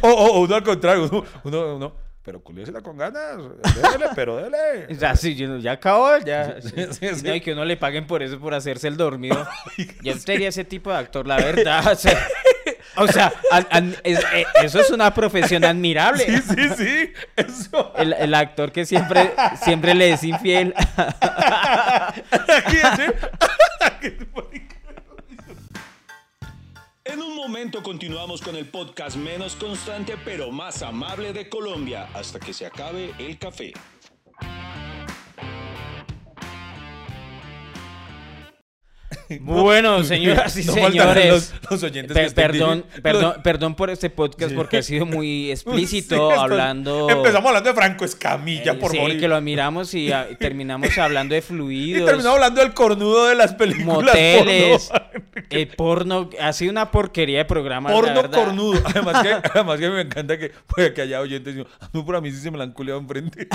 O, 0.03 0.09
o- 0.09 0.33
o 0.37 0.41
uno 0.41 0.55
al 0.55 0.63
contrario, 0.63 1.09
uno, 1.11 1.25
uno, 1.45 1.77
uno, 1.77 1.93
pero 2.29 2.43
culiésela 2.43 2.83
con 2.83 2.99
ganas, 2.99 3.39
dele, 3.39 4.07
pero 4.15 4.37
dele. 4.37 4.87
Ya, 4.99 5.17
sí, 5.17 5.35
ya 5.63 5.73
acabó, 5.73 6.19
ya. 6.19 6.61
Sí, 6.61 6.73
sí, 6.91 7.09
sí. 7.15 7.27
No, 7.27 7.35
y 7.35 7.41
que 7.41 7.55
uno 7.55 7.65
le 7.65 7.79
paguen 7.79 8.07
por 8.07 8.23
eso, 8.23 8.39
por 8.39 8.53
hacerse 8.53 8.87
el 8.87 8.99
dormido. 8.99 9.49
Yo 10.03 10.13
sería 10.19 10.51
ese 10.51 10.63
tipo 10.63 10.91
de 10.91 10.99
actor, 10.99 11.27
la 11.27 11.37
verdad. 11.37 11.91
O 11.91 11.95
sea, 11.97 12.19
o 12.97 13.07
sea, 13.09 13.33
an- 13.51 13.67
an- 13.71 13.97
es- 14.05 14.21
eh, 14.35 14.45
eso 14.63 14.79
es 14.79 14.91
una 14.91 15.15
profesión 15.15 15.65
admirable. 15.65 16.27
Sí, 16.27 16.43
sí, 16.55 16.69
sí. 16.77 17.13
Eso. 17.35 17.95
El, 17.97 18.13
el 18.13 18.35
actor 18.35 18.73
que 18.73 18.85
siempre, 18.85 19.33
siempre 19.65 19.95
le 19.95 20.13
es 20.13 20.23
infiel. 20.23 20.75
momento 27.49 27.83
continuamos 27.83 28.43
con 28.43 28.57
el 28.57 28.67
podcast 28.67 29.17
menos 29.17 29.57
constante 29.57 30.19
pero 30.23 30.53
más 30.53 30.83
amable 30.83 31.33
de 31.33 31.49
Colombia 31.49 32.07
hasta 32.13 32.39
que 32.39 32.53
se 32.53 32.67
acabe 32.67 33.15
el 33.19 33.39
café. 33.39 33.73
Bueno, 39.41 40.03
señoras 40.05 40.57
y 40.57 40.65
No 40.67 40.73
señores. 40.73 41.27
Los, 41.29 41.53
los 41.71 41.83
oyentes 41.83 42.15
Pe- 42.15 42.21
que 42.21 42.27
estén 42.27 42.47
perdón, 42.51 42.85
perdón, 43.03 43.23
los- 43.23 43.39
perdón 43.39 43.75
por 43.75 43.91
este 43.91 44.11
podcast 44.11 44.55
porque 44.55 44.79
ha 44.79 44.83
sido 44.83 45.05
muy 45.07 45.51
explícito 45.51 46.31
Sí, 46.31 46.37
hablando. 46.39 47.09
Empezamos 47.11 47.49
hablando 47.49 47.69
de 47.71 47.75
Franco 47.75 48.05
Escamilla, 48.05 48.73
Eh, 48.73 48.77
por 48.77 48.91
sí, 48.93 48.99
morir. 48.99 49.21
que 49.21 49.29
lo 49.29 49.37
admiramos 49.37 49.93
y 49.95 50.13
ah, 50.13 50.27
terminamos 50.39 50.97
hablando 50.99 51.35
de 51.35 51.41
Y 51.41 51.43
fluidos. 51.43 52.07
terminamos 52.07 52.35
hablando 52.37 52.61
del 52.63 52.73
cornudo 52.75 53.27
de 53.27 53.35
las 53.35 53.55
películas. 53.55 53.87
moteles, 54.15 54.89
Porno, 54.89 55.47
eh, 55.51 55.67
porno, 55.77 56.31
ha 56.41 56.53
sido 56.53 56.71
una 56.73 56.91
porquería 56.91 57.39
de 57.39 57.45
programa. 57.45 57.91
porno 57.91 58.31
cornudo. 58.31 58.81
Además 58.85 59.23
que, 59.23 59.49
además 59.55 59.79
que 59.79 59.89
me 59.91 60.01
encanta 60.01 60.39
que, 60.39 60.53
puede 60.67 60.95
que 60.95 61.03
haya 61.03 61.21
oyentes 61.21 61.57
y 61.57 61.61
a 61.61 61.91
mí 61.93 62.03
por 62.03 62.17
a 62.17 62.21
mí 62.21 62.31
sí 62.31 62.39
se 62.39 62.51
me 62.51 62.59
la 62.59 62.65
han 62.65 62.73
culeado 62.73 63.01
enfrente. 63.01 63.47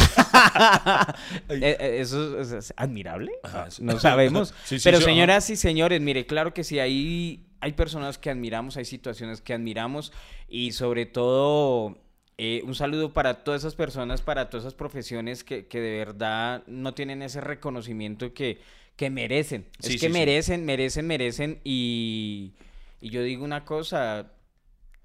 Eh, 1.49 1.97
Eso 1.99 2.39
es, 2.39 2.51
es 2.51 2.73
admirable. 2.77 3.31
Ajá, 3.43 3.69
sí. 3.71 3.83
No 3.83 3.99
sabemos. 3.99 4.53
Sí, 4.63 4.77
sí, 4.79 4.83
Pero 4.83 4.99
sí, 4.99 5.05
señoras 5.05 5.49
y 5.49 5.55
señores, 5.63 6.01
mire, 6.01 6.25
claro 6.25 6.53
que 6.53 6.63
sí, 6.63 6.79
hay, 6.79 7.45
hay 7.61 7.71
personas 7.71 8.17
que 8.17 8.29
admiramos, 8.29 8.77
hay 8.77 8.85
situaciones 8.85 9.41
que 9.41 9.53
admiramos 9.53 10.11
y 10.49 10.73
sobre 10.73 11.05
todo 11.05 11.97
eh, 12.37 12.61
un 12.65 12.75
saludo 12.75 13.13
para 13.13 13.43
todas 13.45 13.61
esas 13.61 13.73
personas, 13.73 14.21
para 14.21 14.49
todas 14.49 14.65
esas 14.65 14.73
profesiones 14.73 15.43
que, 15.43 15.67
que 15.67 15.79
de 15.79 15.97
verdad 15.97 16.63
no 16.67 16.93
tienen 16.93 17.21
ese 17.21 17.39
reconocimiento 17.39 18.33
que, 18.33 18.59
que 18.97 19.09
merecen. 19.09 19.65
Sí, 19.79 19.93
es 19.95 20.01
que 20.01 20.07
sí, 20.07 20.13
sí. 20.13 20.19
merecen, 20.19 20.65
merecen, 20.65 21.07
merecen 21.07 21.59
y, 21.63 22.51
y 22.99 23.09
yo 23.09 23.23
digo 23.23 23.45
una 23.45 23.63
cosa. 23.63 24.33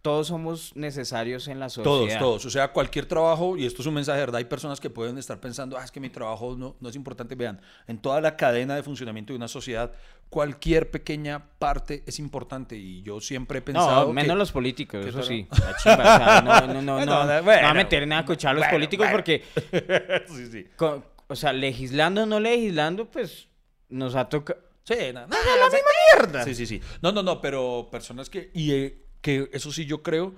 Todos 0.00 0.28
somos 0.28 0.74
necesarios 0.76 1.48
en 1.48 1.58
la 1.58 1.68
sociedad. 1.68 1.84
Todos, 1.84 2.18
todos. 2.18 2.46
O 2.46 2.50
sea, 2.50 2.68
cualquier 2.72 3.06
trabajo, 3.06 3.56
y 3.56 3.66
esto 3.66 3.82
es 3.82 3.86
un 3.86 3.94
mensaje 3.94 4.20
verdad, 4.20 4.36
hay 4.36 4.44
personas 4.44 4.78
que 4.80 4.90
pueden 4.90 5.18
estar 5.18 5.40
pensando, 5.40 5.76
ah, 5.76 5.82
es 5.84 5.90
que 5.90 5.98
mi 5.98 6.08
trabajo 6.08 6.54
no, 6.56 6.76
no 6.80 6.88
es 6.88 6.94
importante. 6.94 7.34
Vean, 7.34 7.60
en 7.88 7.98
toda 7.98 8.20
la 8.20 8.36
cadena 8.36 8.76
de 8.76 8.82
funcionamiento 8.84 9.32
de 9.32 9.36
una 9.38 9.48
sociedad, 9.48 9.92
cualquier 10.30 10.90
pequeña 10.92 11.50
parte 11.58 12.04
es 12.06 12.20
importante. 12.20 12.76
Y 12.76 13.02
yo 13.02 13.20
siempre 13.20 13.58
he 13.58 13.62
pensado. 13.62 14.06
No, 14.06 14.12
menos 14.12 14.34
que- 14.34 14.38
los 14.38 14.52
políticos, 14.52 15.04
eso 15.04 15.20
sí. 15.22 15.48
La 15.50 15.76
chimba, 15.76 15.98
o 15.98 16.18
sea, 16.18 16.42
no, 16.42 16.60
no, 16.60 16.74
no, 16.74 16.82
no, 16.82 16.94
Bueno, 16.94 17.24
no, 17.24 17.42
bueno, 17.42 17.66
a 17.68 17.74
meter 17.74 18.06
nada 18.06 18.22
a 18.22 18.24
cochar 18.24 18.50
a 18.50 18.54
los 18.54 18.60
bueno, 18.62 18.74
políticos 18.76 19.08
porque, 19.10 19.42
sí, 20.28 20.46
sí. 20.46 20.66
co- 20.76 21.02
o 21.26 21.34
sea, 21.36 21.52
legislando 21.52 22.22
o 22.22 22.26
no 22.26 22.38
legislando, 22.40 23.10
pues 23.10 23.48
nos 23.88 24.14
ha 24.14 24.28
tocado. 24.28 24.60
Sí, 24.84 24.94
no, 25.12 25.26
no, 25.26 25.36
la 25.36 25.64
misma 25.66 25.78
mierda! 26.16 26.44
Sí, 26.44 26.54
sí, 26.54 26.66
sí. 26.66 26.80
No, 27.02 27.10
no, 27.12 27.22
no, 27.22 27.40
pero 27.40 27.88
personas 27.90 28.30
que. 28.30 28.50
Y 28.54 28.72
eh, 28.72 29.04
que 29.20 29.48
eso 29.52 29.72
sí 29.72 29.86
yo 29.86 30.02
creo. 30.02 30.34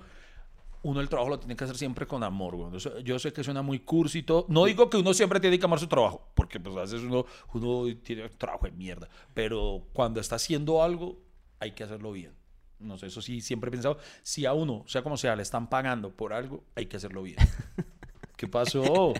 Uno 0.83 0.99
el 0.99 1.09
trabajo 1.09 1.29
lo 1.29 1.39
tiene 1.39 1.55
que 1.55 1.63
hacer 1.63 1.77
siempre 1.77 2.07
con 2.07 2.23
amor, 2.23 2.55
güey. 2.55 2.79
Sea, 2.79 2.99
Yo 3.01 3.19
sé 3.19 3.31
que 3.31 3.43
suena 3.43 3.61
muy 3.61 3.79
cursi 3.79 4.19
y 4.19 4.23
todo. 4.23 4.45
No 4.49 4.65
digo 4.65 4.89
que 4.89 4.97
uno 4.97 5.13
siempre 5.13 5.39
tiene 5.39 5.59
que 5.59 5.65
amar 5.65 5.79
su 5.79 5.87
trabajo, 5.87 6.31
porque 6.33 6.59
pues 6.59 6.75
a 6.75 6.81
veces 6.81 7.01
uno, 7.01 7.25
uno 7.53 7.95
tiene 8.01 8.29
trabajo 8.29 8.65
de 8.65 8.71
mierda. 8.71 9.07
Pero 9.35 9.83
cuando 9.93 10.19
está 10.19 10.37
haciendo 10.37 10.81
algo, 10.81 11.19
hay 11.59 11.73
que 11.73 11.83
hacerlo 11.83 12.11
bien. 12.11 12.33
No 12.79 12.97
sé, 12.97 13.07
eso 13.07 13.21
sí, 13.21 13.41
siempre 13.41 13.67
he 13.67 13.71
pensado. 13.71 13.99
Si 14.23 14.45
a 14.47 14.53
uno, 14.53 14.83
sea 14.87 15.03
como 15.03 15.17
sea, 15.17 15.35
le 15.35 15.43
están 15.43 15.69
pagando 15.69 16.11
por 16.11 16.33
algo, 16.33 16.63
hay 16.75 16.87
que 16.87 16.97
hacerlo 16.97 17.21
bien. 17.21 17.37
¿Qué 18.35 18.47
pasó? 18.47 19.13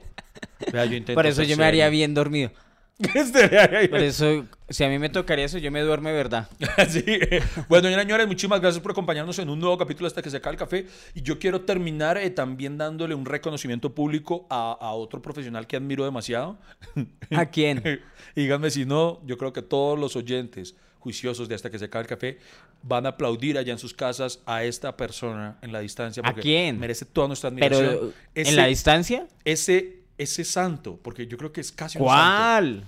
Vea, 0.74 0.86
yo 0.86 1.14
Por 1.14 1.28
eso 1.28 1.44
yo 1.44 1.58
me 1.58 1.66
haría 1.66 1.90
bien 1.90 2.16
dormido. 2.16 2.52
Este, 3.16 3.88
Por 3.88 4.00
eso, 4.00 4.46
si 4.70 4.84
a 4.84 4.90
mí 4.90 5.00
me 5.00 5.10
tocaría 5.10 5.46
eso, 5.46 5.58
yo 5.58 5.72
me 5.72 5.82
duerme, 5.82 6.12
¿verdad? 6.12 6.48
Sí. 6.90 7.04
Bueno, 7.68 7.86
señoras 7.86 8.06
y 8.06 8.08
señores, 8.08 8.28
muchísimas 8.28 8.62
gracias 8.62 8.82
por 8.82 8.92
acompañarnos 8.92 9.40
en 9.40 9.50
un 9.50 9.60
nuevo 9.60 9.78
capítulo 9.78 10.08
hasta 10.08 10.22
que 10.22 10.30
se 10.30 10.38
acabe 10.38 10.54
el 10.54 10.60
café. 10.60 10.86
Y 11.16 11.22
yo 11.22 11.40
quiero 11.40 11.62
terminar 11.62 12.18
eh, 12.18 12.30
también 12.30 12.78
dándole 12.78 13.16
un 13.16 13.26
reconocimiento 13.26 13.94
público 13.96 14.46
a, 14.50 14.74
a 14.74 14.92
otro 14.92 15.22
profesional 15.22 15.66
que 15.68 15.78
admiro 15.78 16.06
demasiado. 16.06 16.58
¿A 17.32 17.46
quién? 17.48 18.02
Díganme 18.36 18.70
si 18.70 18.86
no, 18.86 19.22
yo 19.26 19.38
creo 19.38 19.52
que 19.52 19.62
todos 19.62 19.98
los 19.98 20.16
oyentes 20.16 20.76
juiciosos 21.02 21.50
de 21.50 21.56
hasta 21.56 21.70
que 21.70 21.80
se 21.80 21.86
acabe 21.86 22.04
el 22.04 22.08
café 22.08 22.38
van 22.84 23.06
a 23.06 23.10
aplaudir 23.10 23.58
allá 23.58 23.74
en 23.74 23.80
sus 23.80 23.94
casas 23.94 24.40
a 24.46 24.64
esta 24.64 24.96
persona 24.96 25.58
en 25.62 25.72
la 25.72 25.80
distancia. 25.80 26.22
¿A 26.26 26.34
quién? 26.34 26.80
Merece 26.80 27.06
toda 27.06 27.28
nuestra 27.28 27.50
admiración. 27.50 27.86
Pero, 27.86 28.14
ese, 28.36 28.50
¿en 28.52 28.56
la 28.56 28.68
distancia? 28.68 29.28
ese, 29.44 30.01
ese 30.22 30.44
santo, 30.44 31.00
porque 31.02 31.26
yo 31.26 31.36
creo 31.38 31.52
que 31.52 31.62
es 31.62 31.72
casi 31.72 31.98
un 31.98 32.08
santo. 32.08 32.22
¿Cuál? 32.22 32.86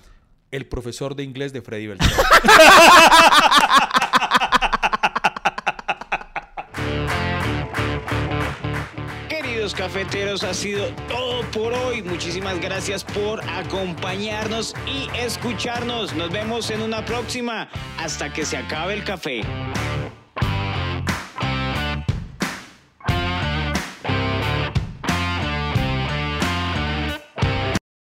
El 0.52 0.68
profesor 0.68 1.16
de 1.16 1.24
inglés 1.24 1.52
de 1.52 1.64
Freddy 1.64 1.88
Beltrán. 1.88 2.12
Queridos 9.30 9.74
cafeteros, 9.74 10.44
ha 10.44 10.54
sido 10.54 10.86
todo 11.08 11.42
por 11.52 11.74
hoy. 11.74 12.04
Muchísimas 12.04 12.62
gracias 12.62 13.04
por 13.04 13.44
acompañarnos 13.50 14.76
y 14.86 15.10
escucharnos. 15.18 16.14
Nos 16.14 16.32
vemos 16.32 16.70
en 16.70 16.84
una 16.84 17.04
próxima. 17.04 17.68
Hasta 17.98 18.32
que 18.32 18.46
se 18.46 18.58
acabe 18.58 18.94
el 18.94 19.04
café. 19.04 19.42